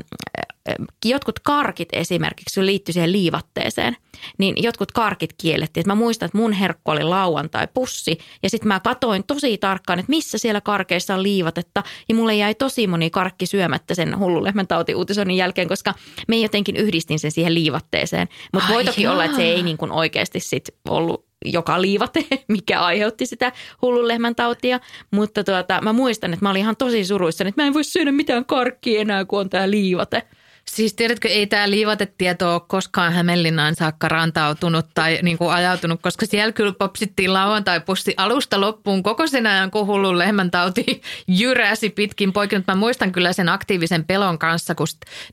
jotkut 1.04 1.40
karkit 1.40 1.88
esimerkiksi 1.92 2.66
liittyi 2.66 2.92
siihen 2.92 3.12
liivatteeseen, 3.12 3.96
niin 4.38 4.62
jotkut 4.62 4.92
karkit 4.92 5.32
kiellettiin. 5.32 5.84
Mä 5.86 5.94
muistan, 5.94 6.26
että 6.26 6.38
mun 6.38 6.52
herkku 6.52 6.90
oli 6.90 7.02
lauantai-pussi 7.02 8.18
ja 8.42 8.50
sitten 8.50 8.68
mä 8.68 8.80
katoin 8.80 9.24
tosi 9.24 9.58
tarkkaan, 9.58 9.98
että 9.98 10.10
missä 10.10 10.38
siellä 10.38 10.60
karkeissa 10.60 11.14
on 11.14 11.22
liivatetta 11.22 11.82
ja 12.08 12.14
mulle 12.14 12.34
jäi 12.34 12.54
tosi 12.54 12.86
moni 12.86 13.10
karkki 13.10 13.46
syömättä 13.46 13.94
sen 13.94 14.18
hullun 14.18 14.44
lehmän 14.44 14.66
tauti 14.66 14.94
uutisoinnin 14.94 15.36
jälkeen, 15.36 15.68
koska 15.68 15.94
me 16.28 16.36
jotenkin 16.36 16.76
yhdistin 16.76 17.18
sen 17.18 17.30
siihen 17.30 17.54
liivatteeseen. 17.54 18.28
Mutta 18.52 18.68
voi 18.72 18.84
toki 18.84 19.02
jaa. 19.02 19.12
olla, 19.12 19.24
että 19.24 19.36
se 19.36 19.42
ei 19.42 19.62
niin 19.62 19.76
kuin 19.76 19.92
oikeasti 19.92 20.40
sit 20.40 20.64
ollut 20.88 21.29
joka 21.44 21.82
liivate, 21.82 22.26
mikä 22.48 22.80
aiheutti 22.80 23.26
sitä 23.26 23.52
hullun 23.82 24.08
lehmän 24.08 24.34
tautia. 24.34 24.80
Mutta 25.10 25.44
tuota, 25.44 25.80
mä 25.82 25.92
muistan, 25.92 26.32
että 26.32 26.44
mä 26.44 26.50
olin 26.50 26.60
ihan 26.60 26.76
tosi 26.76 27.04
suruissa, 27.04 27.44
että 27.44 27.62
mä 27.62 27.66
en 27.66 27.74
voi 27.74 27.84
syödä 27.84 28.12
mitään 28.12 28.44
karkkia 28.44 29.00
enää, 29.00 29.24
kun 29.24 29.40
on 29.40 29.50
tää 29.50 29.70
liivate. 29.70 30.22
Siis 30.64 30.94
tiedätkö, 30.94 31.28
ei 31.28 31.46
tämä 31.46 31.70
liivatetieto 31.70 32.52
ole 32.52 32.60
koskaan 32.68 33.12
Hämeenlinnaan 33.12 33.74
saakka 33.74 34.08
rantautunut 34.08 34.86
tai 34.94 35.18
niin 35.22 35.38
kuin 35.38 35.50
ajautunut, 35.50 36.02
koska 36.02 36.26
siellä 36.26 36.52
kyllä 36.52 36.72
popsittiin 36.72 37.32
lauantai-pussi 37.32 38.14
alusta 38.16 38.60
loppuun 38.60 39.02
koko 39.02 39.26
sen 39.26 39.46
ajan, 39.46 39.70
kun 39.70 39.86
hullun 39.86 40.18
lehmän 40.18 40.50
tauti 40.50 41.02
jyräsi 41.40 41.90
pitkin 41.90 42.32
poikin. 42.32 42.64
Mä 42.66 42.74
muistan 42.74 43.12
kyllä 43.12 43.32
sen 43.32 43.48
aktiivisen 43.48 44.04
pelon 44.04 44.38
kanssa, 44.38 44.74
kun 44.74 44.86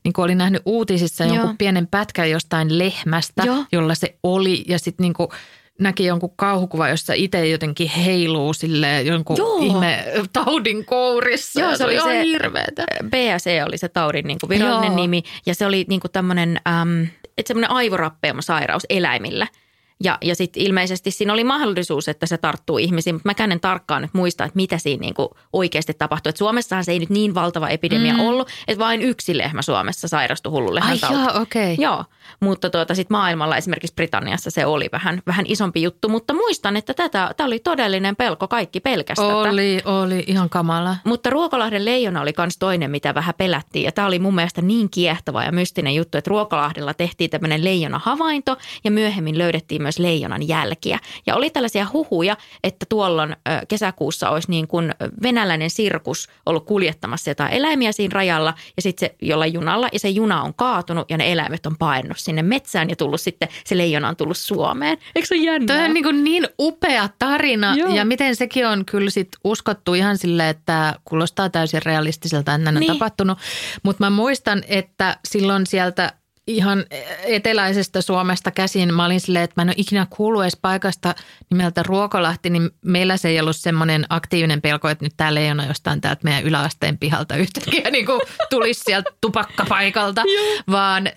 niin 0.04 0.12
kuin 0.12 0.24
olin 0.24 0.38
nähnyt 0.38 0.62
uutisissa 0.64 1.24
Joo. 1.24 1.34
jonkun 1.34 1.58
pienen 1.58 1.86
pätkän 1.86 2.30
jostain 2.30 2.78
lehmästä, 2.78 3.42
Joo. 3.44 3.64
jolla 3.72 3.94
se 3.94 4.14
oli 4.22 4.64
ja 4.68 4.78
sitten 4.78 5.04
niin 5.04 5.14
kuin– 5.14 5.28
näki 5.78 6.04
jonkun 6.04 6.36
kauhukuva, 6.36 6.88
jossa 6.88 7.12
itse 7.12 7.48
jotenkin 7.48 7.88
heiluu 7.88 8.52
sille 8.52 9.02
jonkun 9.02 9.36
Joo. 9.36 9.58
ihme 9.58 10.04
taudin 10.32 10.84
kourissa. 10.84 11.60
Joo, 11.60 11.70
se, 11.70 11.76
se 11.76 11.84
oli 11.84 12.00
se 12.00 12.22
hirveetä. 12.24 12.86
BSE 13.04 13.64
oli 13.64 13.78
se 13.78 13.88
taudin 13.88 14.26
niin 14.26 14.38
kuin 14.40 14.50
virallinen 14.50 14.92
Joo. 14.92 14.96
nimi 14.96 15.22
ja 15.46 15.54
se 15.54 15.66
oli 15.66 15.84
niin 15.88 16.00
kuin 16.00 16.12
tämmöinen, 16.12 16.60
äm, 16.68 17.02
että 17.38 17.48
semmoinen 17.48 17.70
aivorappeuma-sairaus 17.70 18.86
eläimillä– 18.90 19.46
ja, 20.04 20.18
ja 20.22 20.34
sitten 20.34 20.62
ilmeisesti 20.62 21.10
siinä 21.10 21.32
oli 21.32 21.44
mahdollisuus, 21.44 22.08
että 22.08 22.26
se 22.26 22.38
tarttuu 22.38 22.78
ihmisiin, 22.78 23.14
mutta 23.14 23.32
mä 23.38 23.52
en 23.52 23.60
tarkkaan 23.60 24.02
nyt 24.02 24.14
muista, 24.14 24.44
että 24.44 24.56
mitä 24.56 24.78
siinä 24.78 25.00
niinku 25.00 25.36
oikeasti 25.52 25.94
tapahtui. 25.94 26.30
Et 26.30 26.36
Suomessahan 26.36 26.84
se 26.84 26.92
ei 26.92 26.98
nyt 26.98 27.10
niin 27.10 27.34
valtava 27.34 27.68
epidemia 27.68 28.12
mm. 28.12 28.20
ollut, 28.20 28.48
että 28.68 28.84
vain 28.84 29.02
yksi 29.02 29.38
lehmä 29.38 29.62
Suomessa 29.62 30.08
sairastui 30.08 30.50
hullu 30.50 30.74
lehmän 30.74 30.98
Ai 31.02 31.12
joo, 31.12 31.42
okei. 31.42 31.72
Okay. 31.74 31.84
Joo, 31.84 32.04
mutta 32.40 32.70
tuota, 32.70 32.94
sitten 32.94 33.14
maailmalla 33.14 33.56
esimerkiksi 33.56 33.94
Britanniassa 33.94 34.50
se 34.50 34.66
oli 34.66 34.88
vähän, 34.92 35.22
vähän 35.26 35.44
isompi 35.48 35.82
juttu, 35.82 36.08
mutta 36.08 36.34
muistan, 36.34 36.76
että 36.76 36.94
tätä, 36.94 37.34
tämä 37.36 37.46
oli 37.46 37.58
todellinen 37.58 38.16
pelko, 38.16 38.48
kaikki 38.48 38.80
pelkästä 38.80 39.24
Oli, 39.24 39.76
tätä. 39.78 39.90
oli 39.90 40.24
ihan 40.26 40.50
kamala. 40.50 40.96
Mutta 41.04 41.30
Ruokolahden 41.30 41.84
leijona 41.84 42.20
oli 42.20 42.32
myös 42.38 42.56
toinen, 42.58 42.90
mitä 42.90 43.14
vähän 43.14 43.34
pelättiin 43.38 43.84
ja 43.84 43.92
tämä 43.92 44.06
oli 44.06 44.18
mun 44.18 44.34
mielestä 44.34 44.62
niin 44.62 44.90
kiehtova 44.90 45.44
ja 45.44 45.52
mystinen 45.52 45.94
juttu, 45.94 46.18
että 46.18 46.28
Ruokolahdella 46.28 46.94
tehtiin 46.94 47.30
tämmöinen 47.30 47.64
leijona 47.64 48.00
havainto 48.04 48.56
ja 48.84 48.90
myöhemmin 48.90 49.38
löydettiin 49.38 49.82
myös 49.88 49.98
leijonan 49.98 50.48
jälkiä. 50.48 50.98
Ja 51.26 51.36
oli 51.36 51.50
tällaisia 51.50 51.86
huhuja, 51.92 52.36
että 52.64 52.86
tuolloin 52.88 53.36
kesäkuussa 53.68 54.30
olisi 54.30 54.50
niin 54.50 54.68
kuin 54.68 54.94
venäläinen 55.22 55.70
sirkus 55.70 56.28
ollut 56.46 56.66
kuljettamassa 56.66 57.30
jotain 57.30 57.52
eläimiä 57.52 57.92
siinä 57.92 58.14
rajalla 58.14 58.54
ja 58.76 58.82
sitten 58.82 59.08
se 59.08 59.14
jollain 59.22 59.52
junalla 59.52 59.88
ja 59.92 59.98
se 59.98 60.08
juna 60.08 60.42
on 60.42 60.54
kaatunut 60.54 61.10
ja 61.10 61.16
ne 61.16 61.32
eläimet 61.32 61.66
on 61.66 61.76
painut 61.78 62.18
sinne 62.18 62.42
metsään 62.42 62.90
ja 62.90 62.96
tullut 62.96 63.20
sitten, 63.20 63.48
se 63.64 63.78
leijona 63.78 64.08
on 64.08 64.16
tullut 64.16 64.36
Suomeen. 64.36 64.98
Eikö 65.16 65.28
se 65.28 65.34
ole 65.34 65.42
jännää? 65.42 65.76
Tämä 65.76 65.84
on 65.88 65.94
niin, 65.94 66.04
kuin 66.04 66.24
niin 66.24 66.48
upea 66.60 67.08
tarina 67.18 67.74
Joo. 67.76 67.94
ja 67.94 68.04
miten 68.04 68.36
sekin 68.36 68.66
on 68.66 68.84
kyllä 68.84 69.10
sit 69.10 69.28
uskottu 69.44 69.94
ihan 69.94 70.18
sille, 70.18 70.48
että 70.48 70.94
kuulostaa 71.04 71.50
täysin 71.50 71.82
realistiselta, 71.84 72.54
että 72.54 72.64
näin 72.64 72.76
on 72.76 72.80
niin. 72.80 72.92
tapahtunut. 72.92 73.38
Mutta 73.82 74.04
mä 74.04 74.10
muistan, 74.10 74.62
että 74.68 75.16
silloin 75.28 75.66
sieltä 75.66 76.12
ihan 76.48 76.84
eteläisestä 77.24 78.00
Suomesta 78.00 78.50
käsin. 78.50 78.94
Mä 78.94 79.04
olin 79.04 79.20
silleen, 79.20 79.44
että 79.44 79.54
mä 79.56 79.62
en 79.62 79.68
ole 79.68 79.74
ikinä 79.76 80.06
kuullut 80.10 80.42
edes 80.42 80.58
paikasta 80.62 81.14
nimeltä 81.50 81.82
Ruokolahti, 81.82 82.50
niin 82.50 82.70
meillä 82.84 83.16
se 83.16 83.28
ei 83.28 83.40
ollut 83.40 83.56
semmoinen 83.56 84.06
aktiivinen 84.08 84.62
pelko, 84.62 84.88
että 84.88 85.04
nyt 85.04 85.12
tämä 85.16 85.34
leijona 85.34 85.66
jostain 85.66 86.00
täältä 86.00 86.20
meidän 86.24 86.44
yläasteen 86.44 86.98
pihalta 86.98 87.36
yhtäkkiä 87.36 87.90
niin 87.90 88.06
kuin 88.06 88.20
tulisi 88.50 88.80
sieltä 88.84 89.10
tupakkapaikalta, 89.20 90.22
vaan, 90.70 91.08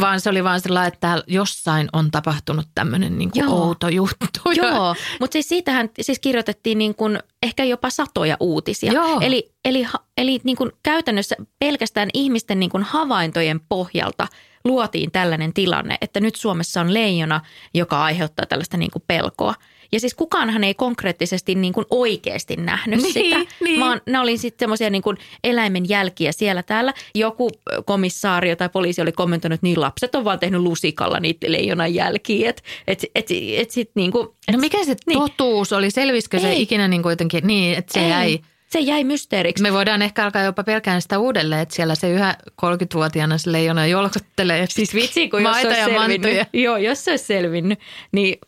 vaan 0.00 0.20
se 0.20 0.30
oli 0.30 0.44
vaan 0.44 0.60
sellainen, 0.60 0.88
että 0.88 1.00
täällä 1.00 1.24
jossain 1.26 1.88
on 1.92 2.10
tapahtunut 2.10 2.66
tämmöinen 2.74 3.18
niin 3.18 3.30
kuin 3.30 3.48
outo 3.48 3.88
juttu. 3.88 4.40
Joo, 4.56 4.94
mutta 5.20 5.32
siis 5.32 5.48
siitähän 5.48 5.90
siis 6.00 6.18
kirjoitettiin 6.18 6.78
niin 6.78 6.94
kuin 6.94 7.18
ehkä 7.42 7.64
jopa 7.64 7.90
satoja 7.90 8.36
uutisia. 8.40 8.92
Joo. 8.92 9.20
Eli, 9.20 9.52
eli, 9.64 9.86
eli 10.16 10.40
niin 10.44 10.56
kuin 10.56 10.72
käytännössä 10.82 11.36
pelkästään 11.58 12.08
ihmisten 12.14 12.60
niin 12.60 12.70
kuin 12.70 12.82
havaintojen 12.82 13.60
pohjalta– 13.68 14.28
luotiin 14.66 15.10
tällainen 15.10 15.52
tilanne, 15.52 15.98
että 16.00 16.20
nyt 16.20 16.34
Suomessa 16.34 16.80
on 16.80 16.94
leijona, 16.94 17.40
joka 17.74 18.02
aiheuttaa 18.04 18.46
tällaista 18.46 18.76
niin 18.76 18.90
kuin 18.90 19.02
pelkoa. 19.06 19.54
Ja 19.92 20.00
siis 20.00 20.14
kukaanhan 20.14 20.64
ei 20.64 20.74
konkreettisesti 20.74 21.54
niin 21.54 21.72
kuin 21.72 21.86
oikeasti 21.90 22.56
nähnyt 22.56 23.02
niin, 23.02 23.12
sitä, 23.12 23.52
niin. 23.60 23.80
vaan 23.80 24.00
ne 24.06 24.18
oli 24.18 24.38
sitten 24.38 24.66
semmoisia 24.66 24.90
niin 24.90 25.02
kuin 25.02 25.16
eläimen 25.44 25.88
jälkiä 25.88 26.32
siellä 26.32 26.62
täällä. 26.62 26.94
Joku 27.14 27.50
komissaario 27.84 28.56
tai 28.56 28.68
poliisi 28.68 29.02
oli 29.02 29.12
kommentoinut, 29.12 29.54
että 29.54 29.66
niin 29.66 29.80
lapset 29.80 30.14
on 30.14 30.24
vaan 30.24 30.38
tehnyt 30.38 30.60
lusikalla 30.60 31.20
niitä 31.20 31.52
leijonan 31.52 31.94
jälkiä. 31.94 32.50
Et, 32.50 32.62
et, 32.86 33.04
et, 33.14 33.26
et 33.56 33.70
sit 33.70 33.90
niin 33.94 34.12
kuin, 34.12 34.28
et, 34.48 34.54
no 34.54 34.60
mikä 34.60 34.84
se 34.84 34.96
niin. 35.06 35.18
totuus 35.18 35.72
oli? 35.72 35.90
Selvisikö 35.90 36.36
ei. 36.36 36.42
se 36.42 36.54
ikinä 36.54 36.88
niin 36.88 37.02
kuin 37.02 37.12
jotenkin 37.12 37.46
niin, 37.46 37.78
että 37.78 37.92
se 37.92 38.00
ei. 38.00 38.10
jäi? 38.10 38.40
Se 38.70 38.80
jäi 38.80 39.04
mysteeriksi. 39.04 39.62
Me 39.62 39.72
voidaan 39.72 40.02
ehkä 40.02 40.24
alkaa 40.24 40.42
jopa 40.42 40.64
pelkään 40.64 41.02
sitä 41.02 41.18
uudelleen, 41.18 41.60
että 41.60 41.74
siellä 41.74 41.94
se 41.94 42.10
yhä 42.10 42.36
30-vuotiaana 42.50 43.38
se 43.38 43.52
leijona 43.52 43.86
jolkottelee. 43.86 44.66
Siis 44.68 44.94
vitsi, 44.94 45.28
kun 45.28 45.42
jos 45.42 45.50
maita 45.50 45.68
olisi 45.68 45.84
selvinnyt. 45.84 46.20
mantuja. 46.20 46.46
Joo, 46.52 46.76
jos 46.76 47.04
se 47.04 47.10
olisi 47.10 47.24
selvinnyt, 47.24 47.78
niin 48.12 48.38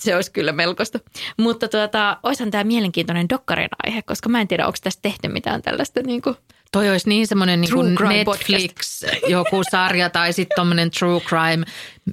se 0.00 0.16
olisi 0.16 0.32
kyllä 0.32 0.52
melkoista. 0.52 0.98
Mutta 1.36 1.68
tuota, 1.68 2.16
olisihan 2.22 2.50
tämä 2.50 2.64
mielenkiintoinen 2.64 3.28
dokkarin 3.28 3.68
aihe, 3.86 4.02
koska 4.02 4.28
mä 4.28 4.40
en 4.40 4.48
tiedä, 4.48 4.66
onko 4.66 4.78
tästä 4.82 5.02
tehty 5.02 5.28
mitään 5.28 5.62
tällaista 5.62 6.00
niin 6.02 6.22
kuin, 6.22 6.36
Toi 6.72 6.90
olisi 6.90 7.08
niin 7.08 7.26
semmoinen 7.26 7.60
niin 7.60 7.72
kuin 7.72 7.96
Netflix, 8.08 9.02
joku 9.28 9.62
sarja 9.70 10.10
tai 10.10 10.32
sitten 10.32 10.56
tommonen 10.56 10.90
true 10.90 11.20
crime. 11.20 11.66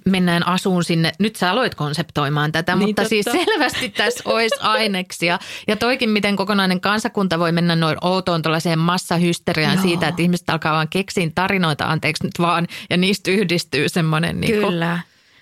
Mennään 0.05 0.47
asuun 0.47 0.83
sinne. 0.83 1.11
Nyt 1.19 1.35
sä 1.35 1.51
aloit 1.51 1.75
konseptoimaan 1.75 2.51
tätä, 2.51 2.75
Niin 2.75 2.89
mutta 2.89 3.01
totta. 3.01 3.09
siis 3.09 3.25
selvästi 3.31 3.89
tässä 3.89 4.21
olisi 4.25 4.55
aineksia. 4.59 5.39
Ja 5.67 5.75
toikin, 5.75 6.09
miten 6.09 6.35
kokonainen 6.35 6.81
kansakunta 6.81 7.39
voi 7.39 7.51
mennä 7.51 7.75
noin 7.75 7.97
outoon 8.01 8.41
tuollaiseen 8.41 8.79
massahysteriaan 8.79 9.75
Joo. 9.75 9.81
siitä, 9.81 10.07
että 10.07 10.21
ihmiset 10.21 10.49
alkaa 10.49 10.73
vaan 10.73 10.89
keksiin 10.89 11.31
tarinoita, 11.35 11.85
anteeksi 11.85 12.23
nyt 12.23 12.39
vaan, 12.39 12.67
ja 12.89 12.97
niistä 12.97 13.31
yhdistyy 13.31 13.89
semmoinen 13.89 14.39
niin 14.41 14.53
Kyllä. 14.53 14.99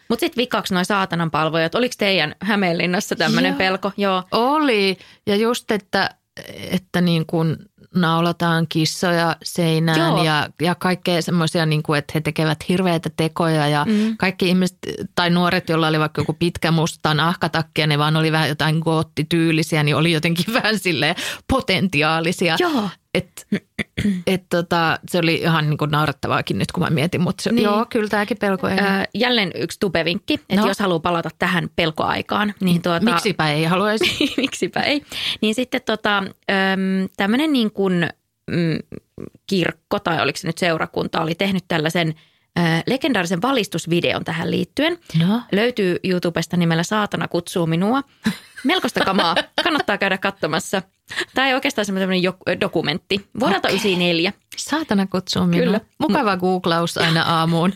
Mutta 0.09 0.19
sitten 0.19 0.41
vikaksi 0.41 0.73
noin 0.73 0.85
saatanan 0.85 1.31
palvojat. 1.31 1.75
Oliko 1.75 1.95
teidän 1.97 2.35
Hämeenlinnassa 2.41 3.15
tämmöinen 3.15 3.55
pelko? 3.55 3.91
Joo. 3.97 4.23
Oli. 4.31 4.97
Ja 5.27 5.35
just, 5.35 5.71
että, 5.71 6.09
että 6.71 7.01
niin 7.01 7.25
kuin 7.25 7.57
naulataan 7.95 8.67
kissoja 8.69 9.35
seinään 9.43 9.99
Joo. 9.99 10.23
ja, 10.23 10.49
ja 10.61 10.75
kaikkea 10.75 11.21
semmoisia, 11.21 11.65
niin 11.65 11.83
kuin, 11.83 11.99
että 11.99 12.11
he 12.15 12.21
tekevät 12.21 12.69
hirveitä 12.69 13.09
tekoja 13.17 13.67
ja 13.67 13.85
mm. 13.89 14.17
kaikki 14.17 14.47
ihmiset 14.47 14.77
tai 15.15 15.29
nuoret, 15.29 15.69
joilla 15.69 15.87
oli 15.87 15.99
vaikka 15.99 16.21
joku 16.21 16.33
pitkä 16.33 16.71
musta 16.71 17.13
nahkatakki 17.13 17.81
ja 17.81 17.87
ne 17.87 17.97
vaan 17.97 18.15
oli 18.15 18.31
vähän 18.31 18.49
jotain 18.49 18.79
goottityylisiä, 18.79 19.83
niin 19.83 19.95
oli 19.95 20.11
jotenkin 20.11 20.53
vähän 20.63 20.79
silleen 20.79 21.15
potentiaalisia. 21.47 22.55
Joo. 22.59 22.89
Et, 23.13 23.47
et 24.27 24.43
tota, 24.49 24.99
se 25.09 25.17
oli 25.19 25.35
ihan 25.35 25.69
niin 25.69 25.77
kuin 25.77 25.91
naurettavaakin 25.91 26.57
nyt, 26.57 26.71
kun 26.71 26.83
mä 26.83 26.89
mietin, 26.89 27.21
mutta 27.21 27.43
se, 27.43 27.49
Niin. 27.49 27.55
niin. 27.55 27.63
joo, 27.63 27.85
kyllä 27.89 28.07
tämäkin 28.09 28.37
pelko. 28.37 28.67
Ää, 28.67 29.05
jälleen 29.13 29.51
yksi 29.55 29.79
tubevinkki, 29.79 30.33
että 30.33 30.55
No. 30.61 30.67
jos 30.67 30.79
haluaa 30.79 30.99
palata 30.99 31.29
tähän 31.39 31.69
pelkoaikaan, 31.75 32.53
niin 32.61 32.81
tuota, 32.81 33.05
Miksipä 33.05 33.49
ei 33.51 33.63
haluaisi? 33.63 34.05
miksipä 34.37 34.79
ei. 34.79 35.01
Niin 35.41 35.55
sitten 35.55 35.81
tota, 35.85 36.23
tämmöinen 37.17 37.53
niin 37.53 37.71
kuin 37.71 38.09
mm, 38.51 38.77
kirkko 39.47 39.99
tai 39.99 40.21
oliko 40.21 40.37
se 40.37 40.47
nyt 40.47 40.57
seurakunta 40.57 41.21
oli 41.21 41.35
tehnyt 41.35 41.63
tällaisen 41.67 42.15
ää, 42.55 42.83
legendaarisen 42.87 43.41
valistusvideon 43.41 44.23
tähän 44.23 44.51
liittyen. 44.51 44.97
No. 45.19 45.41
Löytyy 45.51 45.97
YouTubesta 46.03 46.57
nimellä 46.57 46.83
Saatana 46.83 47.27
kutsuu 47.27 47.67
minua. 47.67 48.03
Melkoista 48.63 49.05
kamaa. 49.05 49.35
Kannattaa 49.63 49.97
käydä 49.97 50.17
katsomassa. 50.17 50.81
Tämä 51.33 51.47
ei 51.47 51.53
oikeastaan 51.53 51.85
semmoinen 51.85 52.23
dokumentti. 52.61 53.25
Vuodelta 53.39 53.67
Okei. 53.67 53.75
94. 53.75 54.33
Saatana 54.57 55.07
kutsuu 55.07 55.45
minua. 55.45 55.65
Kyllä. 55.65 55.81
Mukava 55.97 56.37
googlaus 56.37 56.97
aina 56.97 57.23
aamuun. 57.23 57.73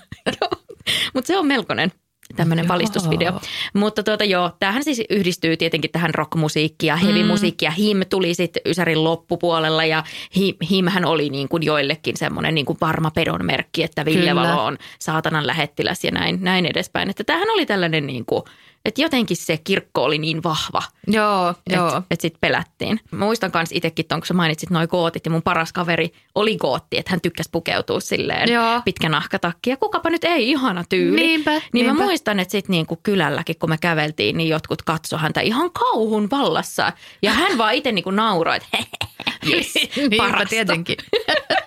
Mutta 1.13 1.27
se 1.27 1.37
on 1.37 1.47
melkoinen 1.47 1.91
tämmöinen 2.35 2.67
valistusvideo. 2.67 3.41
Mutta 3.73 4.03
tuota 4.03 4.23
joo, 4.23 4.51
tämähän 4.59 4.83
siis 4.83 5.01
yhdistyy 5.09 5.57
tietenkin 5.57 5.91
tähän 5.91 6.13
rockmusiikkiin 6.13 6.87
ja 6.87 6.95
heavy-musiikki 6.95 7.65
ja 7.65 7.71
Him 7.71 7.97
tuli 8.09 8.33
sitten 8.33 8.61
Ysärin 8.65 9.03
loppupuolella 9.03 9.85
ja 9.85 10.03
Him, 10.35 10.55
Himhän 10.71 11.05
oli 11.05 11.29
niin 11.29 11.49
kuin 11.49 11.63
joillekin 11.63 12.17
semmoinen 12.17 12.55
niin 12.55 12.65
kuin 12.65 12.77
varma 12.81 13.11
pedon 13.11 13.45
merkki, 13.45 13.83
että 13.83 14.05
Ville 14.05 14.29
Kyllä. 14.29 14.35
Valo 14.35 14.65
on 14.65 14.77
saatanan 14.99 15.47
lähettiläs 15.47 16.03
ja 16.03 16.11
näin, 16.11 16.37
näin 16.41 16.65
edespäin. 16.65 17.09
Että 17.09 17.23
tämähän 17.23 17.49
oli 17.49 17.65
tällainen 17.65 18.07
niin 18.07 18.25
kuin, 18.25 18.43
että 18.85 19.01
jotenkin 19.01 19.37
se 19.37 19.57
kirkko 19.57 20.03
oli 20.03 20.17
niin 20.17 20.43
vahva, 20.43 20.81
Joo, 21.07 21.53
joo. 21.69 21.87
että 21.87 22.03
et 22.11 22.21
sitten 22.21 22.39
pelättiin. 22.41 22.99
Mä 23.11 23.25
muistan 23.25 23.51
myös 23.53 23.69
itsekin 23.71 24.05
ton, 24.07 24.19
kun 24.19 24.27
sä 24.27 24.33
mainitsit 24.33 24.69
noi 24.69 24.87
gootit 24.87 25.25
ja 25.25 25.31
mun 25.31 25.41
paras 25.41 25.73
kaveri 25.73 26.11
oli 26.35 26.57
gootti, 26.57 26.97
että 26.97 27.11
hän 27.11 27.21
tykkäsi 27.21 27.49
pukeutua 27.51 27.99
silleen 27.99 28.51
Joo. 28.53 28.81
pitkä 28.85 29.09
nahkatakki. 29.09 29.69
Ja 29.69 29.77
kukapa 29.77 30.09
nyt 30.09 30.23
ei 30.23 30.49
ihana 30.49 30.83
tyyli. 30.89 31.15
Niinpä, 31.21 31.51
Niin 31.51 31.61
niinpä. 31.73 31.93
mä 31.93 32.03
muistan, 32.03 32.39
että 32.39 32.51
sitten 32.51 32.71
niinku 32.73 32.99
kylälläkin, 33.03 33.55
kun 33.59 33.69
me 33.69 33.77
käveltiin, 33.77 34.37
niin 34.37 34.49
jotkut 34.49 34.81
katso 34.81 35.17
häntä 35.17 35.41
ihan 35.41 35.71
kauhun 35.71 36.29
vallassa. 36.31 36.93
Ja 37.21 37.31
hän 37.31 37.57
vaan 37.57 37.73
itse 37.73 37.91
niinku 37.91 38.11
nauroi, 38.11 38.55
että 38.55 38.77
yes, 39.51 39.73
Niinpä 39.97 40.17
parasta. 40.17 40.45
tietenkin. 40.49 40.97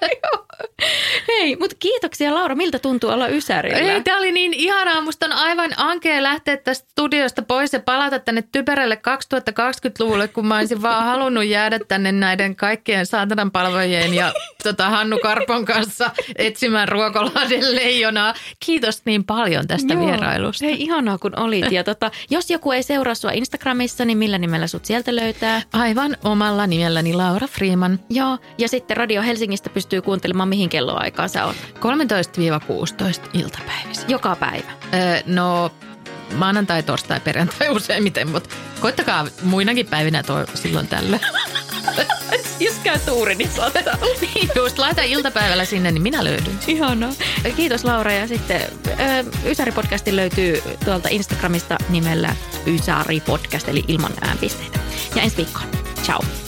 Hei, 1.29 1.57
mutta 1.57 1.77
kiitoksia 1.79 2.35
Laura. 2.35 2.55
Miltä 2.55 2.79
tuntuu 2.79 3.11
olla 3.11 3.29
Ysärillä? 3.29 3.79
Ei, 3.79 4.03
tämä 4.03 4.19
oli 4.19 4.33
niin 4.33 4.55
ihanaa. 4.55 5.01
Musta 5.01 5.27
on 5.27 5.33
aivan 5.33 5.71
ankea 5.77 6.23
lähteä 6.23 6.57
tästä 6.57 6.89
studiosta 6.91 7.43
pois 7.43 7.73
ja 7.73 7.81
palata 7.81 8.19
tänne 8.19 8.43
typerälle 8.53 9.01
2020-luvulle, 9.09 10.29
kun 10.29 10.47
mä 10.47 10.57
olisin 10.57 10.83
vaan 10.83 11.05
halunnut 11.05 11.45
jäädä 11.45 11.79
tänne 11.89 12.13
näiden 12.13 12.57
kaikkien 12.57 13.07
saatanan 13.07 13.51
palvojien 13.51 14.15
ja 14.15 14.33
tota, 14.63 14.89
Hannu 14.91 15.19
Karpon 15.19 15.65
kanssa 15.65 16.11
etsimään 16.37 16.89
Ruokolahden 16.89 17.77
leijonaa. 17.77 18.35
Kiitos 18.67 19.03
niin 19.05 19.25
paljon 19.25 19.67
tästä 19.67 19.95
Joo. 19.95 20.07
vierailusta. 20.07 20.65
Hei, 20.65 20.83
ihanaa 20.83 21.19
kun 21.19 21.39
olit. 21.39 21.73
Ja 21.73 21.85
tota, 21.85 22.11
jos 22.31 22.51
joku 22.51 22.73
ei 22.73 22.83
seuraa 22.83 23.15
sua 23.15 23.31
Instagramissa, 23.31 24.05
niin 24.05 24.19
millä 24.19 24.39
nimellä 24.39 24.67
sut 24.67 24.85
sieltä 24.85 25.17
löytää? 25.17 25.63
Aivan 25.73 26.17
omalla 26.25 26.67
nimelläni 26.67 27.15
Laura 27.15 27.47
Freeman. 27.47 28.01
Joo, 28.11 28.39
ja 28.59 28.69
sitten 28.69 28.97
Radio 28.97 29.23
Helsingistä 29.23 29.71
pystyy 29.71 30.03
kuuntelemaan 30.03 30.48
mihin 30.49 30.69
kelloaikaan 30.69 31.29
sä 31.29 31.45
on. 31.45 31.55
13-16 31.55 33.29
iltapäivisin. 33.33 34.05
Joka 34.09 34.37
päivä. 34.37 34.71
Öö, 34.95 35.21
no 35.27 35.71
maanantai, 36.35 36.83
torstai, 36.83 37.21
perjantai 37.21 37.69
useimmiten, 37.77 38.29
mutta 38.29 38.51
koittakaa 38.81 39.27
muinakin 39.43 39.87
päivinä 39.87 40.23
tuo 40.23 40.45
silloin 40.55 40.89
tällä. 40.89 41.19
Jos 42.61 42.75
käy 42.85 42.99
tuuri, 43.07 43.35
niin 43.35 43.51
saattaa. 43.51 43.95
niin 44.21 44.51
just, 44.57 44.79
laita 44.79 45.03
iltapäivällä 45.03 45.65
sinne, 45.65 45.91
niin 45.91 46.03
minä 46.03 46.25
löydyn. 46.25 46.59
Ihanaa. 46.67 47.13
Kiitos 47.57 47.85
Laura 47.85 48.13
ja 48.13 48.29
sitten 48.29 48.63
ö, 48.87 49.25
Ysäri-podcasti 49.45 50.17
löytyy 50.17 50.63
tuolta 50.85 51.09
Instagramista 51.09 51.79
nimellä 51.89 52.37
Ysäri-podcast 52.67 53.69
eli 53.69 53.85
ilman 53.89 54.13
äänpisteitä. 54.21 54.79
Ja 55.17 55.23
ensi 55.23 55.37
viikkoon. 55.37 55.69
Ciao. 56.03 56.48